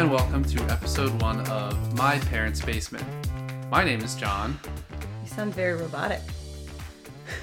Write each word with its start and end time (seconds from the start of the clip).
and 0.00 0.10
welcome 0.10 0.42
to 0.42 0.58
episode 0.70 1.10
one 1.20 1.40
of 1.50 1.94
My 1.94 2.18
Parents' 2.20 2.64
Basement. 2.64 3.04
My 3.70 3.84
name 3.84 4.00
is 4.00 4.14
John. 4.14 4.58
You 5.22 5.28
sound 5.28 5.52
very 5.52 5.74
robotic. 5.74 6.22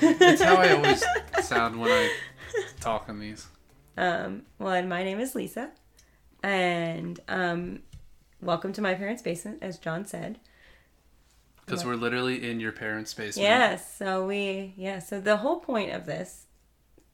That's 0.02 0.42
how 0.42 0.56
I 0.56 0.72
always 0.72 1.04
sound 1.44 1.80
when 1.80 1.92
I 1.92 2.12
talk 2.80 3.10
on 3.10 3.20
these. 3.20 3.46
Um, 3.96 4.42
well, 4.58 4.74
and 4.74 4.90
my 4.90 5.04
name 5.04 5.20
is 5.20 5.36
Lisa, 5.36 5.70
and 6.42 7.20
um, 7.28 7.82
welcome 8.42 8.74
to 8.74 8.82
my 8.82 8.96
parents' 8.96 9.22
basement, 9.22 9.60
as 9.62 9.78
John 9.78 10.08
said. 10.08 10.40
Because 11.64 11.86
we're 11.86 11.94
literally 11.94 12.50
in 12.50 12.60
your 12.60 12.72
parents' 12.72 13.14
basement. 13.14 13.44
Yes. 13.44 13.98
So 14.00 14.26
we, 14.26 14.74
yeah. 14.76 14.98
So 14.98 15.22
the 15.22 15.38
whole 15.38 15.60
point 15.60 15.92
of 15.92 16.08
this 16.08 16.48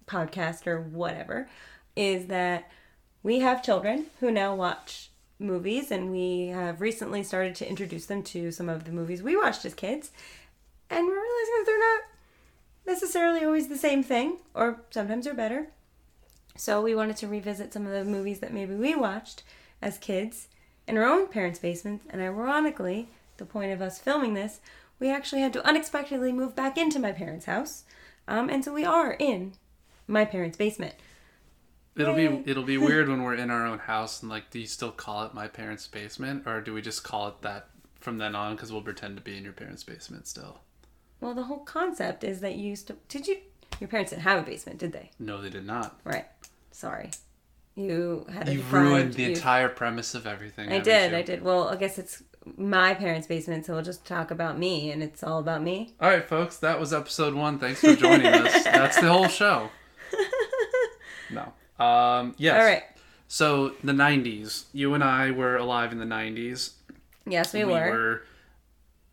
podcast 0.06 0.68
or 0.68 0.80
whatever 0.80 1.50
is 1.98 2.28
that 2.28 2.72
we 3.24 3.40
have 3.40 3.62
children 3.62 4.06
who 4.22 4.32
now 4.32 4.56
watch 4.56 5.10
movies, 5.40 5.92
and 5.92 6.12
we 6.12 6.48
have 6.48 6.82
recently 6.82 7.24
started 7.24 7.56
to 7.56 7.70
introduce 7.70 8.06
them 8.06 8.24
to 8.24 8.52
some 8.52 8.70
of 8.70 8.86
the 8.86 8.92
movies 8.92 9.22
we 9.22 9.36
watched 9.36 9.66
as 9.66 9.74
kids, 9.74 10.12
and 10.90 11.06
we're 11.06 11.14
realizing 11.14 11.54
that 11.58 11.64
they're 11.66 11.80
not 11.80 12.02
necessarily 12.86 13.46
always 13.46 13.68
the 13.68 13.78
same 13.78 14.04
thing, 14.04 14.38
or 14.54 14.82
sometimes 14.90 15.26
they're 15.26 15.34
better. 15.34 15.68
So 16.56 16.82
we 16.82 16.96
wanted 16.96 17.18
to 17.18 17.28
revisit 17.28 17.74
some 17.74 17.86
of 17.86 17.92
the 17.92 18.06
movies 18.06 18.40
that 18.40 18.54
maybe 18.54 18.76
we 18.76 18.96
watched 18.96 19.44
as 19.82 19.98
kids 19.98 20.48
in 20.88 20.98
our 20.98 21.06
own 21.06 21.28
parents' 21.28 21.60
basements, 21.60 22.06
and 22.10 22.22
ironically, 22.22 23.10
the 23.38 23.46
point 23.46 23.72
of 23.72 23.82
us 23.82 24.00
filming 24.00 24.34
this, 24.34 24.60
we 25.00 25.10
actually 25.10 25.42
had 25.42 25.54
to 25.54 25.66
unexpectedly 25.66 26.32
move 26.32 26.56
back 26.56 26.78
into 26.78 27.00
my 27.00 27.12
parents' 27.12 27.46
house, 27.46 27.84
um, 28.28 28.50
and 28.50 28.64
so 28.64 28.74
we 28.74 28.86
are 28.86 29.14
in 29.14 29.54
my 30.08 30.26
parents' 30.26 30.58
basement. 30.58 30.94
It'll 31.96 32.16
be 32.16 32.44
it'll 32.50 32.64
be 32.64 32.78
weird 32.78 33.08
when 33.10 33.22
we're 33.24 33.36
in 33.36 33.52
our 33.52 33.66
own 33.66 33.78
house 33.94 34.22
and 34.22 34.30
like, 34.32 34.50
do 34.50 34.60
you 34.60 34.66
still 34.68 34.92
call 34.92 35.26
it 35.26 35.34
my 35.34 35.48
parents' 35.48 35.88
basement, 35.88 36.48
or 36.48 36.60
do 36.62 36.74
we 36.74 36.82
just 36.82 37.04
call 37.04 37.28
it 37.28 37.42
that 37.42 37.68
from 38.00 38.18
then 38.18 38.36
on? 38.36 38.56
Because 38.56 38.72
we'll 38.72 38.82
pretend 38.82 39.16
to 39.18 39.22
be 39.22 39.38
in 39.38 39.44
your 39.44 39.54
parents' 39.54 39.84
basement 39.84 40.28
still. 40.28 40.60
Well, 41.22 41.34
the 41.36 41.44
whole 41.44 41.60
concept 41.60 42.24
is 42.24 42.40
that 42.42 42.56
you 42.56 42.70
used 42.70 42.88
to. 42.88 42.96
Did 43.10 43.28
you? 43.28 43.38
Your 43.80 43.88
parents 43.88 44.12
didn't 44.12 44.24
have 44.24 44.40
a 44.40 44.46
basement, 44.46 44.80
did 44.80 44.92
they? 44.92 45.12
No, 45.20 45.42
they 45.42 45.50
did 45.50 45.66
not. 45.66 46.00
Right. 46.04 46.26
Sorry. 46.72 47.12
You 47.76 48.26
had 48.32 48.48
You 48.50 48.62
ruined 48.70 49.14
the 49.16 49.24
you- 49.24 49.30
entire 49.30 49.68
premise 49.70 50.14
of 50.16 50.28
everything. 50.28 50.72
I 50.72 50.80
did. 50.80 51.12
you? 51.12 51.18
I 51.18 51.22
did. 51.24 51.42
Well, 51.44 51.70
I 51.70 51.76
guess 51.76 51.98
it's 51.98 52.22
my 52.58 52.94
parents' 52.94 53.26
basement, 53.26 53.66
so 53.66 53.74
we'll 53.74 53.82
just 53.84 54.06
talk 54.06 54.30
about 54.32 54.60
me, 54.60 54.92
and 54.92 55.02
it's 55.02 55.24
all 55.24 55.40
about 55.40 55.62
me. 55.64 55.94
All 56.00 56.10
right, 56.10 56.28
folks, 56.28 56.58
that 56.58 56.80
was 56.80 56.94
episode 56.94 57.34
one. 57.34 57.58
Thanks 57.58 57.80
for 57.82 57.96
joining 57.96 58.28
us. 58.28 58.64
That's 58.66 59.00
the 59.00 59.12
whole 59.12 59.28
show. 59.28 59.70
No. 61.32 61.52
Um. 61.84 62.36
Yes. 62.38 62.60
All 62.60 62.66
right. 62.66 62.84
So 63.28 63.74
the 63.84 63.94
'90s. 63.94 64.66
You 64.74 64.94
and 64.94 65.04
I 65.04 65.32
were 65.32 65.58
alive 65.58 65.92
in 65.92 66.00
the 66.00 66.06
'90s. 66.06 66.72
Yes, 67.26 67.54
we, 67.54 67.64
were. 67.64 68.24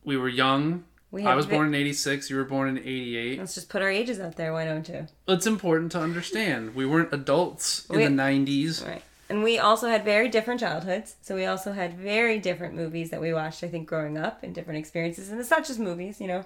We 0.04 0.16
were 0.16 0.28
young. 0.28 0.84
We 1.10 1.24
I 1.24 1.34
was 1.34 1.46
vi- 1.46 1.52
born 1.56 1.68
in 1.68 1.74
'86. 1.74 2.30
You 2.30 2.36
were 2.36 2.44
born 2.44 2.68
in 2.68 2.78
'88. 2.78 3.38
Let's 3.38 3.54
just 3.54 3.68
put 3.68 3.82
our 3.82 3.90
ages 3.90 4.20
out 4.20 4.36
there. 4.36 4.52
Why 4.52 4.64
don't 4.64 4.88
you? 4.88 5.06
It's 5.28 5.46
important 5.46 5.92
to 5.92 6.00
understand. 6.00 6.74
We 6.74 6.86
weren't 6.86 7.12
adults 7.12 7.86
in 7.90 7.96
We- 7.96 8.04
the 8.04 8.10
'90s. 8.10 8.86
Right. 8.86 9.02
And 9.28 9.44
we 9.44 9.60
also 9.60 9.86
had 9.88 10.04
very 10.04 10.28
different 10.28 10.58
childhoods. 10.58 11.14
So 11.22 11.36
we 11.36 11.46
also 11.46 11.70
had 11.72 11.96
very 11.96 12.40
different 12.40 12.74
movies 12.74 13.10
that 13.10 13.20
we 13.20 13.32
watched, 13.32 13.62
I 13.62 13.68
think, 13.68 13.88
growing 13.88 14.18
up 14.18 14.42
and 14.42 14.52
different 14.52 14.80
experiences. 14.80 15.28
And 15.30 15.38
it's 15.38 15.50
not 15.50 15.64
just 15.64 15.78
movies, 15.78 16.20
you 16.20 16.26
know, 16.26 16.44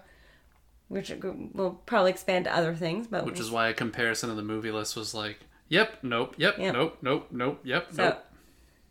which 0.88 1.10
will 1.54 1.80
probably 1.86 2.10
expand 2.10 2.44
to 2.44 2.54
other 2.54 2.74
things. 2.74 3.06
But 3.06 3.24
Which 3.24 3.40
is 3.40 3.50
why 3.50 3.68
a 3.68 3.72
comparison 3.74 4.28
of 4.28 4.36
the 4.36 4.42
movie 4.42 4.70
list 4.70 4.96
was 4.96 5.14
like, 5.14 5.40
yep, 5.74 5.98
nope, 6.02 6.34
yep, 6.38 6.56
Yep. 6.58 6.72
nope, 6.74 6.98
nope, 7.02 7.26
nope, 7.30 7.60
yep, 7.64 7.88
So, 7.92 8.04
nope. 8.04 8.24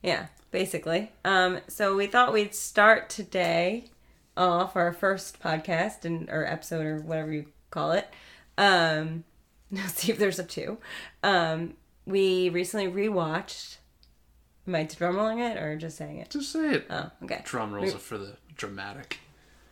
yeah, 0.02 0.26
basically. 0.52 1.12
Um, 1.24 1.60
so 1.68 1.96
we 1.96 2.08
thought 2.08 2.34
we'd 2.34 2.54
start 2.54 3.10
today 3.10 3.86
off 4.36 4.76
our 4.76 4.92
first 4.92 5.42
podcast 5.42 6.04
and 6.06 6.30
or 6.30 6.46
episode 6.46 6.86
or 6.86 6.98
whatever 7.00 7.32
you 7.32 7.46
call 7.72 7.92
it. 7.94 8.08
Um, 8.58 9.24
see 9.88 10.12
if 10.12 10.18
there's 10.20 10.40
a 10.40 10.44
two. 10.44 10.78
Um, 11.24 11.76
we 12.06 12.50
recently 12.50 12.88
rewatched. 12.88 13.78
Am 14.68 14.76
I 14.76 14.84
drum 14.84 15.16
rolling 15.18 15.40
it 15.40 15.58
or 15.58 15.76
just 15.78 15.98
saying 15.98 16.18
it? 16.18 16.30
Just 16.30 16.52
say 16.52 16.76
it. 16.76 16.86
Oh, 16.90 17.10
okay. 17.24 17.42
Drum 17.44 17.74
rolls 17.74 17.94
are 17.96 17.98
for 18.00 18.18
the 18.18 18.38
dramatic. 18.56 19.20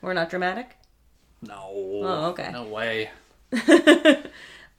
We're 0.01 0.13
not 0.13 0.29
dramatic. 0.29 0.75
No. 1.41 1.67
Oh, 2.03 2.25
okay. 2.31 2.51
No 2.51 2.63
way. 2.65 3.09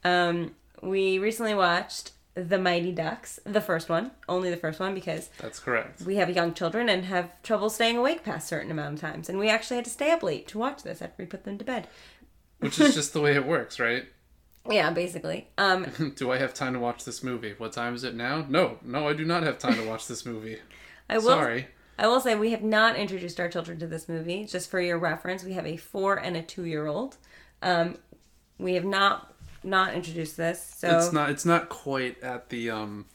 Um, 0.05 0.55
we 0.81 1.17
recently 1.17 1.53
watched 1.53 2.11
The 2.35 2.57
Mighty 2.57 2.91
Ducks, 2.91 3.39
the 3.45 3.61
first 3.61 3.89
one, 3.89 4.11
only 4.27 4.49
the 4.49 4.57
first 4.57 4.79
one 4.79 4.95
because 4.95 5.29
That's 5.39 5.59
correct. 5.59 6.01
we 6.01 6.15
have 6.15 6.29
young 6.31 6.53
children 6.53 6.89
and 6.89 7.05
have 7.05 7.39
trouble 7.43 7.69
staying 7.69 7.97
awake 7.97 8.23
past 8.23 8.47
certain 8.47 8.71
amount 8.71 8.95
of 8.95 9.01
times, 9.01 9.29
and 9.29 9.37
we 9.37 9.49
actually 9.49 9.75
had 9.75 9.85
to 9.85 9.91
stay 9.91 10.11
up 10.11 10.23
late 10.23 10.47
to 10.47 10.57
watch 10.57 10.81
this 10.81 11.01
after 11.01 11.21
we 11.21 11.25
put 11.27 11.43
them 11.43 11.59
to 11.59 11.65
bed. 11.65 11.87
Which 12.59 12.79
is 12.79 12.95
just 12.95 13.13
the 13.13 13.21
way 13.21 13.35
it 13.35 13.45
works, 13.45 13.79
right? 13.79 14.05
Yeah, 14.69 14.91
basically. 14.91 15.49
Um, 15.57 16.13
do 16.15 16.31
I 16.31 16.37
have 16.37 16.53
time 16.53 16.71
to 16.71 16.79
watch 16.79 17.03
this 17.03 17.21
movie? 17.21 17.53
What 17.57 17.73
time 17.73 17.95
is 17.95 18.05
it 18.05 18.15
now? 18.15 18.45
No, 18.47 18.77
no, 18.81 19.09
I 19.09 19.13
do 19.13 19.25
not 19.25 19.43
have 19.43 19.57
time 19.59 19.75
to 19.75 19.85
watch 19.85 20.07
this 20.07 20.25
movie. 20.25 20.57
I 21.09 21.17
will. 21.17 21.23
Sorry. 21.25 21.67
I 21.99 22.07
will 22.07 22.21
say 22.21 22.35
we 22.35 22.51
have 22.51 22.63
not 22.63 22.95
introduced 22.95 23.41
our 23.41 23.49
children 23.49 23.77
to 23.79 23.87
this 23.87 24.07
movie. 24.07 24.45
Just 24.45 24.71
for 24.71 24.79
your 24.79 24.97
reference, 24.97 25.43
we 25.43 25.51
have 25.51 25.65
a 25.67 25.75
four 25.75 26.15
and 26.15 26.37
a 26.37 26.41
two-year-old. 26.41 27.17
Um, 27.61 27.97
we 28.57 28.75
have 28.75 28.85
not 28.85 29.32
not 29.63 29.93
introduced 29.93 30.37
this, 30.37 30.75
so 30.77 30.97
It's 30.97 31.11
not 31.11 31.29
it's 31.29 31.45
not 31.45 31.69
quite 31.69 32.21
at 32.21 32.49
the 32.49 32.69
um 32.69 33.05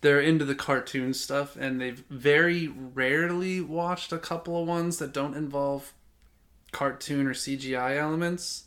they're 0.00 0.20
into 0.20 0.44
the 0.44 0.54
cartoon 0.54 1.14
stuff 1.14 1.56
and 1.56 1.80
they've 1.80 2.04
very 2.10 2.68
rarely 2.68 3.60
watched 3.60 4.12
a 4.12 4.18
couple 4.18 4.60
of 4.60 4.68
ones 4.68 4.98
that 4.98 5.12
don't 5.12 5.34
involve 5.34 5.92
cartoon 6.72 7.26
or 7.26 7.34
CGI 7.34 7.96
elements. 7.96 8.64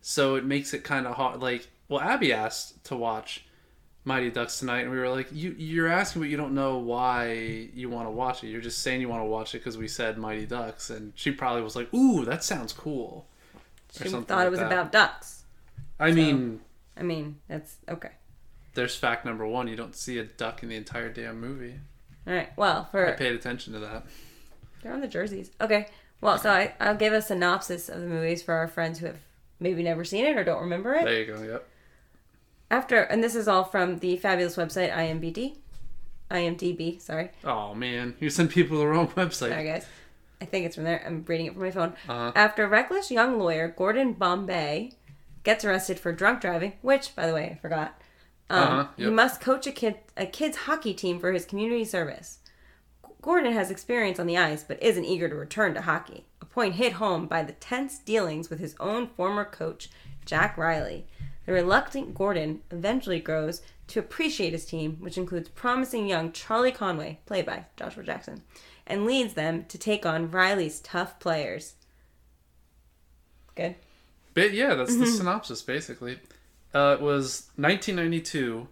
So 0.00 0.34
it 0.34 0.44
makes 0.44 0.74
it 0.74 0.84
kind 0.84 1.06
of 1.06 1.16
hard 1.16 1.40
like 1.40 1.68
well 1.88 2.00
Abby 2.00 2.32
asked 2.32 2.84
to 2.84 2.96
watch 2.96 3.44
Mighty 4.04 4.30
Ducks 4.30 4.58
tonight 4.58 4.82
and 4.82 4.90
we 4.90 4.98
were 4.98 5.08
like 5.08 5.28
you 5.32 5.54
you're 5.58 5.88
asking 5.88 6.22
but 6.22 6.28
you 6.28 6.36
don't 6.36 6.54
know 6.54 6.78
why 6.78 7.68
you 7.74 7.88
want 7.88 8.06
to 8.06 8.10
watch 8.10 8.44
it. 8.44 8.48
You're 8.48 8.60
just 8.60 8.82
saying 8.82 9.00
you 9.00 9.08
want 9.08 9.22
to 9.22 9.26
watch 9.26 9.54
it 9.54 9.62
cuz 9.64 9.76
we 9.78 9.88
said 9.88 10.18
Mighty 10.18 10.46
Ducks 10.46 10.90
and 10.90 11.12
she 11.16 11.30
probably 11.30 11.62
was 11.62 11.74
like, 11.76 11.92
"Ooh, 11.94 12.24
that 12.24 12.44
sounds 12.44 12.72
cool." 12.72 13.26
she 13.92 14.08
thought 14.08 14.28
like 14.28 14.46
it 14.46 14.50
was 14.50 14.60
that. 14.60 14.66
about 14.66 14.92
ducks. 14.92 15.44
I 15.98 16.10
mean, 16.12 16.60
I 16.96 17.02
mean, 17.02 17.36
that's 17.48 17.76
okay. 17.88 18.10
there's 18.74 18.94
fact 18.96 19.24
number 19.24 19.46
1, 19.46 19.68
you 19.68 19.76
don't 19.76 19.94
see 19.96 20.18
a 20.18 20.24
duck 20.24 20.62
in 20.62 20.68
the 20.68 20.76
entire 20.76 21.08
damn 21.10 21.40
movie. 21.40 21.74
All 22.26 22.34
right. 22.34 22.50
Well, 22.56 22.88
for 22.90 23.06
I 23.08 23.12
paid 23.12 23.32
attention 23.32 23.72
to 23.74 23.78
that. 23.80 24.04
They're 24.82 24.92
on 24.92 25.00
the 25.00 25.08
jerseys. 25.08 25.50
Okay. 25.60 25.86
Well, 26.20 26.38
so 26.38 26.50
I, 26.50 26.74
I'll 26.80 26.96
give 26.96 27.12
a 27.12 27.22
synopsis 27.22 27.88
of 27.88 28.00
the 28.00 28.06
movies 28.06 28.42
for 28.42 28.54
our 28.54 28.68
friends 28.68 28.98
who 28.98 29.06
have 29.06 29.18
maybe 29.60 29.82
never 29.82 30.04
seen 30.04 30.24
it 30.24 30.36
or 30.36 30.44
don't 30.44 30.60
remember 30.62 30.94
it. 30.94 31.04
There 31.04 31.20
you 31.22 31.26
go. 31.34 31.42
Yep. 31.42 31.68
After, 32.70 33.02
and 33.02 33.22
this 33.22 33.34
is 33.36 33.46
all 33.48 33.64
from 33.64 33.98
the 33.98 34.16
fabulous 34.16 34.56
website 34.56 34.92
IMBD. 34.92 35.56
IMDb, 36.30 37.00
sorry. 37.00 37.30
Oh 37.44 37.74
man, 37.74 38.16
you 38.18 38.28
send 38.30 38.50
people 38.50 38.78
the 38.78 38.86
wrong 38.86 39.06
website. 39.08 39.50
Sorry, 39.50 39.64
guys. 39.64 39.86
I 40.40 40.44
think 40.44 40.66
it's 40.66 40.74
from 40.74 40.84
there. 40.84 41.02
I'm 41.06 41.24
reading 41.28 41.46
it 41.46 41.52
from 41.52 41.62
my 41.62 41.70
phone. 41.70 41.94
Uh-huh. 42.08 42.32
After 42.34 42.64
a 42.64 42.68
reckless 42.68 43.10
young 43.10 43.38
lawyer, 43.38 43.68
Gordon 43.68 44.12
Bombay, 44.14 44.92
gets 45.46 45.64
arrested 45.64 45.98
for 45.98 46.12
drunk 46.12 46.40
driving, 46.42 46.74
which, 46.82 47.14
by 47.16 47.26
the 47.26 47.32
way, 47.32 47.52
I 47.52 47.58
forgot. 47.62 48.02
Um, 48.50 48.62
Uh-huh, 48.62 48.88
He 48.96 49.06
must 49.06 49.40
coach 49.40 49.66
a 49.66 49.72
kid 49.72 49.96
a 50.16 50.26
kid's 50.26 50.56
hockey 50.58 50.92
team 50.92 51.18
for 51.18 51.32
his 51.32 51.44
community 51.46 51.84
service. 51.84 52.40
Gordon 53.22 53.52
has 53.52 53.70
experience 53.70 54.18
on 54.20 54.26
the 54.26 54.36
ice, 54.38 54.62
but 54.62 54.82
isn't 54.82 55.04
eager 55.04 55.28
to 55.28 55.34
return 55.34 55.74
to 55.74 55.82
hockey. 55.82 56.26
A 56.40 56.44
point 56.44 56.74
hit 56.74 56.94
home 56.94 57.26
by 57.26 57.42
the 57.42 57.52
tense 57.52 57.98
dealings 57.98 58.50
with 58.50 58.58
his 58.60 58.76
own 58.78 59.08
former 59.16 59.44
coach, 59.44 59.88
Jack 60.24 60.56
Riley. 60.58 61.06
The 61.44 61.52
reluctant 61.52 62.14
Gordon 62.14 62.62
eventually 62.70 63.20
grows 63.20 63.62
to 63.88 64.00
appreciate 64.00 64.52
his 64.52 64.66
team, 64.66 64.96
which 65.00 65.16
includes 65.18 65.48
promising 65.48 66.06
young 66.08 66.32
Charlie 66.32 66.72
Conway, 66.72 67.20
played 67.26 67.46
by 67.46 67.66
Joshua 67.76 68.02
Jackson, 68.04 68.42
and 68.86 69.06
leads 69.06 69.34
them 69.34 69.64
to 69.66 69.78
take 69.78 70.04
on 70.04 70.30
Riley's 70.30 70.80
tough 70.80 71.18
players. 71.20 71.74
Good. 73.54 73.76
But 74.36 74.52
yeah, 74.52 74.74
that's 74.74 74.94
the 74.96 75.06
Mm-hmm. 75.06 75.14
synopsis 75.16 75.62
basically. 75.62 76.20
Uh, 76.74 76.94
it 76.98 77.00
was 77.00 77.48
1992 77.56 78.68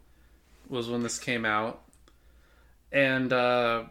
was 0.69 0.89
when 0.91 1.03
this 1.03 1.19
came 1.19 1.45
out, 1.47 1.81
and 2.93 3.33
uh, 3.33 3.85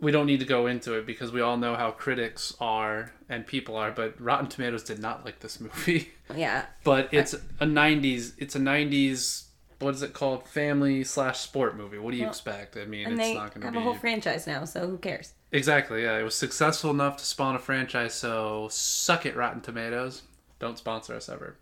we 0.00 0.10
don't 0.10 0.26
need 0.26 0.40
to 0.40 0.46
go 0.46 0.66
into 0.66 0.94
it 0.94 1.06
because 1.06 1.30
we 1.32 1.40
all 1.40 1.56
know 1.56 1.74
how 1.76 1.90
critics 1.92 2.54
are 2.60 3.12
and 3.28 3.46
people 3.46 3.76
are. 3.76 3.90
But 3.92 4.20
Rotten 4.20 4.48
Tomatoes 4.48 4.82
did 4.82 4.98
not 4.98 5.24
like 5.24 5.38
this 5.40 5.60
movie. 5.60 6.12
Yeah. 6.36 6.66
but 6.84 7.08
it's 7.12 7.34
a 7.34 7.66
90s. 7.66 8.34
It's 8.38 8.54
a 8.54 8.60
90s. 8.60 9.46
What 9.80 9.94
is 9.96 10.02
it 10.02 10.12
called? 10.12 10.46
Family 10.46 11.02
slash 11.02 11.40
sport 11.40 11.76
movie. 11.76 11.98
What 11.98 12.12
do 12.12 12.16
you 12.18 12.22
Well, 12.22 12.30
expect? 12.30 12.76
I 12.76 12.84
mean, 12.84 13.08
it's 13.18 13.34
not 13.34 13.52
going 13.52 13.62
to 13.62 13.66
have 13.66 13.74
to 13.74 13.80
a 13.80 13.82
whole 13.82 13.94
franchise 13.96 14.46
now, 14.46 14.64
so 14.64 14.86
who 14.88 14.96
cares? 14.98 15.32
Exactly, 15.50 16.04
yeah. 16.04 16.18
It 16.18 16.22
was 16.22 16.36
successful 16.36 16.90
enough 16.92 17.16
to 17.16 17.24
spawn 17.24 17.56
a 17.56 17.58
franchise, 17.58 18.14
so 18.14 18.68
suck 18.70 19.26
it, 19.26 19.34
Rotten 19.34 19.60
Tomatoes. 19.60 20.22
Don't 20.60 20.78
sponsor 20.78 21.14
us 21.16 21.28
ever. 21.28 21.56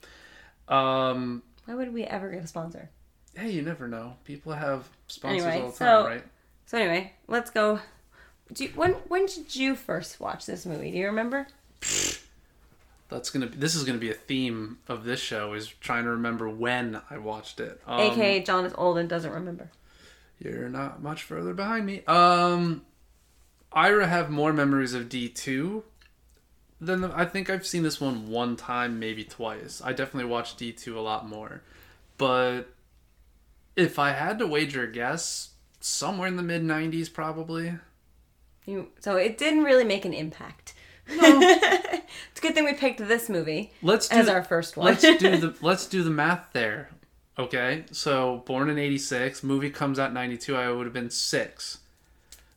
Um, 0.68 1.42
Why 1.64 1.74
would 1.74 1.94
we 1.94 2.04
ever 2.04 2.30
get 2.30 2.44
a 2.44 2.46
sponsor? 2.46 2.90
hey, 3.36 3.50
you 3.50 3.62
never 3.62 3.86
know. 3.86 4.16
People 4.24 4.52
have 4.52 4.88
sponsors 5.06 5.44
Anyway, 5.44 5.62
all 5.62 5.70
the 5.70 5.76
so- 5.76 5.84
time, 6.02 6.06
right? 6.06 6.24
So 6.66 6.76
anyway, 6.76 7.12
let's 7.28 7.50
go. 7.50 7.80
Do 8.52 8.64
you, 8.64 8.70
when 8.74 8.92
when 9.08 9.24
did 9.26 9.54
you 9.56 9.74
first 9.76 10.20
watch 10.20 10.44
this 10.44 10.66
movie? 10.66 10.90
Do 10.90 10.98
you 10.98 11.06
remember? 11.06 11.46
That's 13.08 13.30
gonna. 13.30 13.46
Be, 13.46 13.56
this 13.56 13.74
is 13.74 13.84
gonna 13.84 13.98
be 13.98 14.10
a 14.10 14.14
theme 14.14 14.78
of 14.88 15.04
this 15.04 15.20
show 15.20 15.54
is 15.54 15.66
trying 15.68 16.04
to 16.04 16.10
remember 16.10 16.48
when 16.48 17.00
I 17.08 17.16
watched 17.18 17.58
it. 17.60 17.80
Um, 17.86 18.00
AKA 18.00 18.42
John 18.42 18.66
is 18.66 18.74
old 18.76 18.98
and 18.98 19.08
doesn't 19.08 19.32
remember. 19.32 19.70
You're 20.38 20.68
not 20.68 21.02
much 21.02 21.22
further 21.22 21.54
behind 21.54 21.86
me. 21.86 22.02
Um, 22.06 22.82
Ira 23.72 24.06
have 24.06 24.28
more 24.30 24.52
memories 24.52 24.92
of 24.94 25.08
D 25.08 25.28
two 25.28 25.84
than 26.80 27.00
the, 27.00 27.12
I 27.14 27.24
think 27.24 27.50
I've 27.50 27.66
seen 27.66 27.82
this 27.82 28.00
one 28.00 28.28
one 28.28 28.56
time, 28.56 28.98
maybe 28.98 29.24
twice. 29.24 29.80
I 29.84 29.92
definitely 29.92 30.30
watched 30.30 30.58
D 30.58 30.72
two 30.72 30.98
a 30.98 31.00
lot 31.02 31.28
more, 31.28 31.62
but 32.16 32.64
if 33.76 33.98
I 33.98 34.10
had 34.12 34.38
to 34.40 34.46
wager 34.46 34.84
a 34.84 34.92
guess, 34.92 35.50
somewhere 35.80 36.28
in 36.28 36.36
the 36.36 36.42
mid 36.42 36.62
'90s, 36.62 37.12
probably. 37.12 37.74
You 38.66 38.88
so 39.00 39.16
it 39.16 39.38
didn't 39.38 39.64
really 39.64 39.84
make 39.84 40.04
an 40.04 40.12
impact. 40.12 40.74
No. 41.10 41.16
it's 41.42 42.38
a 42.38 42.40
good 42.42 42.54
thing 42.54 42.64
we 42.66 42.74
picked 42.74 42.98
this 42.98 43.30
movie 43.30 43.72
Let's 43.82 44.08
do 44.08 44.16
as 44.16 44.26
the- 44.26 44.32
our 44.32 44.44
first 44.44 44.76
one. 44.76 44.88
let's 44.88 45.00
do 45.00 45.16
the 45.38 45.54
let's 45.62 45.86
do 45.86 46.02
the 46.02 46.10
math 46.10 46.48
there. 46.52 46.90
Okay, 47.38 47.84
so 47.92 48.42
born 48.46 48.68
in 48.68 48.78
'86, 48.78 49.42
movie 49.44 49.70
comes 49.70 49.98
out 49.98 50.12
'92. 50.12 50.56
I 50.56 50.70
would 50.72 50.86
have 50.86 50.92
been 50.92 51.08
six, 51.10 51.78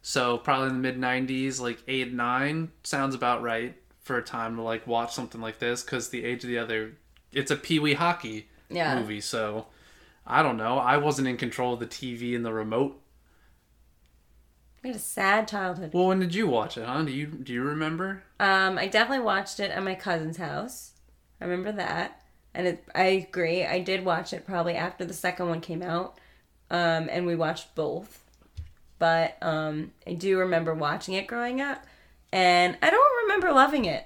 so 0.01 0.37
probably 0.39 0.69
in 0.69 0.81
the 0.81 0.91
mid 0.91 0.97
'90s, 0.99 1.61
like 1.61 1.81
eight, 1.87 2.11
nine 2.11 2.71
sounds 2.83 3.13
about 3.15 3.41
right 3.43 3.75
for 4.11 4.17
a 4.17 4.21
time 4.21 4.57
to 4.57 4.61
like 4.61 4.85
watch 4.85 5.13
something 5.13 5.39
like 5.39 5.59
this 5.59 5.83
because 5.83 6.09
the 6.09 6.25
age 6.25 6.43
of 6.43 6.49
the 6.49 6.57
other, 6.57 6.91
it's 7.31 7.49
a 7.49 7.55
Pee 7.55 7.79
Wee 7.79 7.93
hockey 7.93 8.49
Yeah. 8.69 8.99
movie. 8.99 9.21
So 9.21 9.67
I 10.27 10.43
don't 10.43 10.57
know. 10.57 10.77
I 10.77 10.97
wasn't 10.97 11.29
in 11.29 11.37
control 11.37 11.73
of 11.75 11.79
the 11.79 11.87
TV 11.87 12.35
and 12.35 12.45
the 12.45 12.51
remote. 12.51 13.01
We 14.83 14.89
had 14.89 14.97
a 14.97 14.99
sad 14.99 15.47
childhood. 15.47 15.91
Well, 15.93 16.07
when 16.07 16.19
did 16.19 16.35
you 16.35 16.45
watch 16.45 16.77
it, 16.77 16.85
huh? 16.85 17.03
Do 17.03 17.11
you 17.13 17.27
do 17.27 17.53
you 17.53 17.63
remember? 17.63 18.23
Um, 18.39 18.77
I 18.77 18.87
definitely 18.87 19.23
watched 19.23 19.61
it 19.61 19.71
at 19.71 19.81
my 19.81 19.95
cousin's 19.95 20.37
house. 20.37 20.91
I 21.39 21.45
remember 21.45 21.71
that, 21.73 22.21
and 22.53 22.67
it, 22.67 22.83
I 22.93 23.03
agree. 23.05 23.63
I 23.63 23.79
did 23.79 24.03
watch 24.03 24.33
it 24.33 24.45
probably 24.45 24.75
after 24.75 25.05
the 25.05 25.13
second 25.13 25.47
one 25.47 25.61
came 25.61 25.81
out, 25.83 26.17
um, 26.69 27.07
and 27.11 27.25
we 27.25 27.35
watched 27.35 27.75
both. 27.75 28.25
But 28.99 29.37
um, 29.41 29.91
I 30.05 30.13
do 30.13 30.37
remember 30.39 30.73
watching 30.73 31.13
it 31.13 31.27
growing 31.27 31.61
up, 31.61 31.85
and 32.31 32.77
I 32.81 32.89
don't 32.89 33.23
remember 33.23 33.51
loving 33.51 33.85
it. 33.85 34.05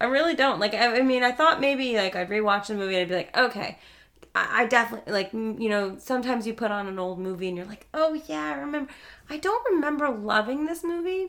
I 0.00 0.06
really 0.06 0.34
don't. 0.34 0.58
Like, 0.58 0.74
I, 0.74 0.98
I 0.98 1.02
mean, 1.02 1.22
I 1.22 1.32
thought 1.32 1.60
maybe 1.60 1.96
like 1.96 2.16
I'd 2.16 2.30
rewatch 2.30 2.66
the 2.68 2.74
movie 2.74 2.94
and 2.94 3.02
I'd 3.02 3.08
be 3.08 3.14
like, 3.14 3.36
okay, 3.36 3.78
I, 4.34 4.62
I 4.62 4.66
definitely 4.66 5.12
like 5.12 5.32
mm, 5.32 5.60
you 5.60 5.68
know 5.68 5.96
sometimes 5.98 6.46
you 6.46 6.54
put 6.54 6.70
on 6.70 6.86
an 6.86 6.98
old 6.98 7.18
movie 7.18 7.48
and 7.48 7.56
you're 7.56 7.66
like, 7.66 7.86
oh 7.94 8.20
yeah, 8.26 8.54
I 8.54 8.58
remember. 8.58 8.90
I 9.28 9.36
don't 9.36 9.64
remember 9.74 10.08
loving 10.08 10.66
this 10.66 10.82
movie. 10.82 11.28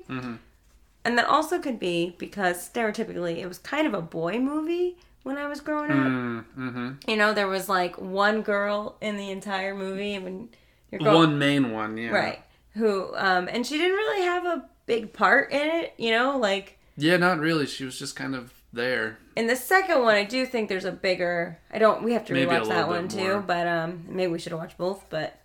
And 1.03 1.17
that 1.17 1.25
also 1.25 1.57
could 1.59 1.79
be 1.79 2.15
because 2.19 2.69
stereotypically 2.69 3.37
it 3.37 3.47
was 3.47 3.57
kind 3.57 3.87
of 3.87 3.93
a 3.95 4.01
boy 4.01 4.39
movie 4.39 4.97
when 5.23 5.37
I 5.37 5.47
was 5.47 5.59
growing 5.59 5.91
up. 5.91 5.97
Mm-hmm. 5.97 6.89
You 7.07 7.17
know, 7.17 7.33
there 7.33 7.47
was 7.47 7.67
like 7.67 7.99
one 7.99 8.43
girl 8.43 8.97
in 9.01 9.17
the 9.17 9.31
entire 9.31 9.73
movie 9.73 10.17
when 10.19 10.49
you're 10.91 11.01
One 11.01 11.39
main 11.39 11.71
one, 11.71 11.97
yeah. 11.97 12.09
right 12.09 12.43
who 12.75 13.13
um 13.15 13.49
and 13.51 13.65
she 13.65 13.77
didn't 13.77 13.97
really 13.97 14.23
have 14.23 14.45
a 14.45 14.65
big 14.91 15.13
part 15.13 15.51
in 15.51 15.69
it, 15.81 15.93
you 15.97 16.11
know, 16.11 16.37
like 16.37 16.77
Yeah, 16.97 17.17
not 17.17 17.39
really. 17.39 17.65
She 17.65 17.85
was 17.85 17.97
just 17.97 18.15
kind 18.15 18.35
of 18.35 18.53
there. 18.73 19.17
in 19.35 19.47
the 19.47 19.55
second 19.55 20.01
one 20.01 20.15
I 20.15 20.23
do 20.23 20.45
think 20.45 20.69
there's 20.69 20.85
a 20.85 20.91
bigger 20.91 21.57
I 21.71 21.77
don't 21.79 22.03
we 22.03 22.13
have 22.13 22.25
to 22.25 22.33
Maybe 22.33 22.51
rewatch 22.51 22.67
that 22.69 22.87
one 22.87 23.07
too, 23.07 23.23
more. 23.35 23.39
but 23.41 23.67
um 23.67 24.05
maybe 24.07 24.31
we 24.31 24.39
should 24.39 24.51
have 24.51 24.59
watched 24.59 24.77
both, 24.77 25.05
but 25.09 25.39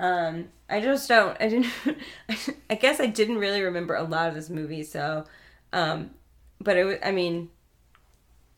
um 0.00 0.48
I 0.68 0.80
just 0.80 1.08
don't 1.08 1.36
I 1.40 1.48
didn't 1.48 1.72
I 2.70 2.74
guess 2.74 3.00
I 3.00 3.06
didn't 3.06 3.38
really 3.38 3.62
remember 3.62 3.94
a 3.94 4.02
lot 4.04 4.28
of 4.28 4.34
this 4.34 4.50
movie, 4.50 4.82
so 4.82 5.24
um 5.72 6.10
but 6.60 6.76
it 6.76 6.84
was 6.84 6.96
I 7.04 7.10
mean 7.12 7.50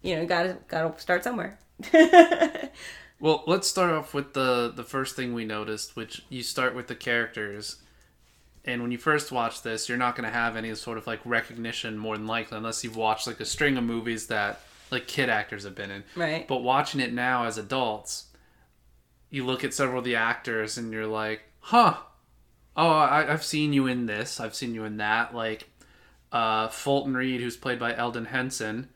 you 0.02 0.14
know, 0.14 0.24
got 0.26 0.42
to 0.44 0.56
got 0.68 0.94
to 0.96 1.00
start 1.02 1.24
somewhere. 1.24 1.58
Well, 3.18 3.44
let's 3.46 3.66
start 3.66 3.92
off 3.92 4.12
with 4.12 4.34
the 4.34 4.70
the 4.76 4.84
first 4.84 5.16
thing 5.16 5.32
we 5.32 5.46
noticed, 5.46 5.96
which 5.96 6.22
you 6.28 6.42
start 6.42 6.74
with 6.74 6.86
the 6.86 6.94
characters. 6.94 7.76
And 8.66 8.82
when 8.82 8.90
you 8.90 8.98
first 8.98 9.30
watch 9.30 9.62
this, 9.62 9.88
you're 9.88 9.96
not 9.96 10.16
going 10.16 10.28
to 10.28 10.36
have 10.36 10.56
any 10.56 10.74
sort 10.74 10.98
of 10.98 11.06
like 11.06 11.20
recognition 11.24 11.96
more 11.96 12.16
than 12.16 12.26
likely 12.26 12.58
unless 12.58 12.82
you've 12.82 12.96
watched 12.96 13.26
like 13.26 13.38
a 13.38 13.44
string 13.44 13.76
of 13.76 13.84
movies 13.84 14.26
that 14.26 14.60
like 14.90 15.06
kid 15.06 15.28
actors 15.28 15.64
have 15.64 15.74
been 15.74 15.90
in. 15.90 16.04
Right. 16.16 16.46
But 16.48 16.62
watching 16.62 17.00
it 17.00 17.12
now 17.12 17.44
as 17.44 17.58
adults, 17.58 18.26
you 19.30 19.44
look 19.44 19.62
at 19.62 19.72
several 19.72 20.00
of 20.00 20.04
the 20.04 20.16
actors 20.16 20.76
and 20.78 20.92
you're 20.92 21.06
like, 21.06 21.42
"Huh. 21.60 21.96
Oh, 22.76 22.90
I, 22.90 23.32
I've 23.32 23.44
seen 23.44 23.72
you 23.72 23.86
in 23.86 24.06
this. 24.06 24.40
I've 24.40 24.54
seen 24.54 24.74
you 24.74 24.84
in 24.84 24.96
that." 24.96 25.34
Like 25.34 25.68
uh, 26.32 26.68
Fulton 26.68 27.16
Reed, 27.16 27.40
who's 27.40 27.56
played 27.56 27.78
by 27.78 27.94
Elden 27.94 28.26
Henson. 28.26 28.88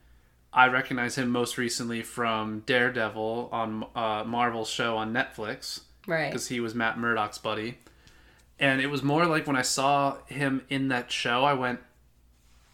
I 0.52 0.66
recognize 0.66 1.16
him 1.16 1.30
most 1.30 1.58
recently 1.58 2.02
from 2.02 2.60
Daredevil 2.66 3.50
on 3.52 3.84
uh, 3.94 4.24
Marvel's 4.24 4.68
show 4.68 4.96
on 4.96 5.12
Netflix 5.12 5.80
right. 6.08 6.28
because 6.28 6.48
he 6.48 6.58
was 6.58 6.74
Matt 6.74 6.98
Murdock's 6.98 7.38
buddy. 7.38 7.78
And 8.60 8.80
it 8.80 8.88
was 8.88 9.02
more 9.02 9.26
like 9.26 9.46
when 9.46 9.56
I 9.56 9.62
saw 9.62 10.18
him 10.26 10.62
in 10.68 10.88
that 10.88 11.10
show, 11.10 11.44
I 11.44 11.54
went, 11.54 11.80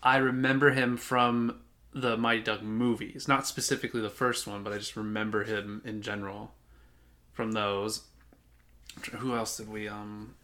I 0.03 0.17
remember 0.17 0.73
him 0.73 0.97
from 0.97 1.61
the 1.95 2.17
Mighty 2.17 2.43
Duck 2.43 2.63
movies. 2.63 3.29
Not 3.29 3.47
specifically 3.47 4.01
the 4.01 4.11
first 4.11 4.47
one, 4.47 4.65
but 4.65 4.73
I 4.73 4.79
just 4.79 4.97
remember 4.97 5.45
him 5.45 5.81
in 5.85 6.03
general 6.03 6.53
from 7.33 7.53
those. 7.53 8.03
Who 9.13 9.37
else 9.37 9.57
did 9.57 9.71
we, 9.71 9.89
um, 9.89 10.35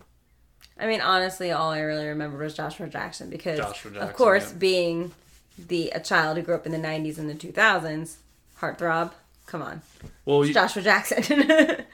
I 0.78 0.86
mean, 0.86 1.00
honestly, 1.00 1.50
all 1.50 1.70
I 1.70 1.80
really 1.80 2.06
remember 2.06 2.38
was 2.38 2.54
Joshua 2.54 2.88
Jackson 2.88 3.30
because, 3.30 3.58
Joshua 3.58 4.00
of 4.00 4.14
course, 4.14 4.52
yeah. 4.52 4.58
being 4.58 5.12
the 5.58 5.90
a 5.90 6.00
child 6.00 6.36
who 6.36 6.42
grew 6.42 6.54
up 6.54 6.66
in 6.66 6.72
the 6.72 6.78
'90s 6.78 7.18
and 7.18 7.28
the 7.28 7.34
2000s, 7.34 8.16
heartthrob. 8.58 9.12
Come 9.46 9.62
on, 9.62 9.82
well, 10.24 10.44
you, 10.44 10.54
Joshua 10.54 10.82
Jackson. 10.82 11.44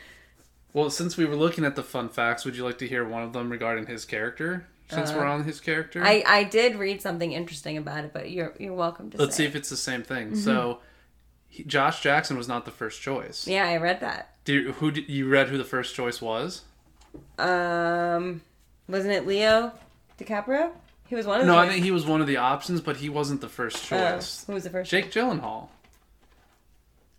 well, 0.73 0.91
since 0.91 1.17
we 1.17 1.25
were 1.25 1.37
looking 1.37 1.65
at 1.65 1.77
the 1.77 1.83
fun 1.83 2.09
facts, 2.09 2.45
would 2.45 2.57
you 2.57 2.65
like 2.65 2.79
to 2.79 2.89
hear 2.89 3.05
one 3.07 3.23
of 3.23 3.33
them 3.33 3.51
regarding 3.51 3.87
his 3.87 4.05
character? 4.05 4.67
Since 4.91 5.13
we're 5.13 5.27
on 5.27 5.45
his 5.45 5.61
character, 5.61 6.03
Uh, 6.03 6.07
I 6.09 6.25
I 6.27 6.45
did 6.45 6.77
read 6.77 7.03
something 7.03 7.33
interesting 7.33 7.77
about 7.77 8.05
it, 8.05 8.13
but 8.15 8.31
you're 8.31 8.55
you're 8.59 8.73
welcome 8.73 9.11
to 9.11 9.19
let's 9.19 9.37
see 9.37 9.45
if 9.45 9.55
it's 9.55 9.69
the 9.69 9.77
same 9.77 10.03
thing. 10.03 10.35
So, 10.35 10.79
he, 11.47 11.63
Josh 11.65 12.01
Jackson 12.01 12.39
was 12.39 12.49
not 12.49 12.65
the 12.65 12.71
first 12.71 13.03
choice. 13.03 13.47
yeah, 13.47 13.67
I 13.67 13.77
read 13.77 14.01
that. 14.01 14.35
Do 14.47 14.55
you, 14.55 14.73
who 14.73 14.91
did, 14.91 15.07
you 15.11 15.29
read 15.29 15.49
who 15.49 15.59
the 15.59 15.65
first 15.65 15.95
choice 15.95 16.23
was? 16.23 16.63
Um, 17.39 18.41
wasn't 18.89 19.13
it 19.13 19.27
Leo 19.27 19.73
DiCaprio? 20.19 20.71
He 21.07 21.15
was 21.15 21.27
one 21.27 21.41
of 21.41 21.47
the. 21.47 21.53
No, 21.53 21.59
I 21.59 21.69
think 21.69 21.85
he 21.85 21.91
was 21.91 22.07
one 22.07 22.23
of 22.23 22.27
the 22.27 22.39
options, 22.39 22.81
but 22.81 22.97
he 22.97 23.11
wasn't 23.11 23.43
the 23.43 23.49
first 23.49 23.77
Oh, 23.93 23.97
choice. 24.15 24.45
who 24.47 24.55
was 24.55 24.65
the 24.65 24.71
first? 24.71 24.91
Jake 24.91 25.11
Gyllenhaal. 25.13 25.69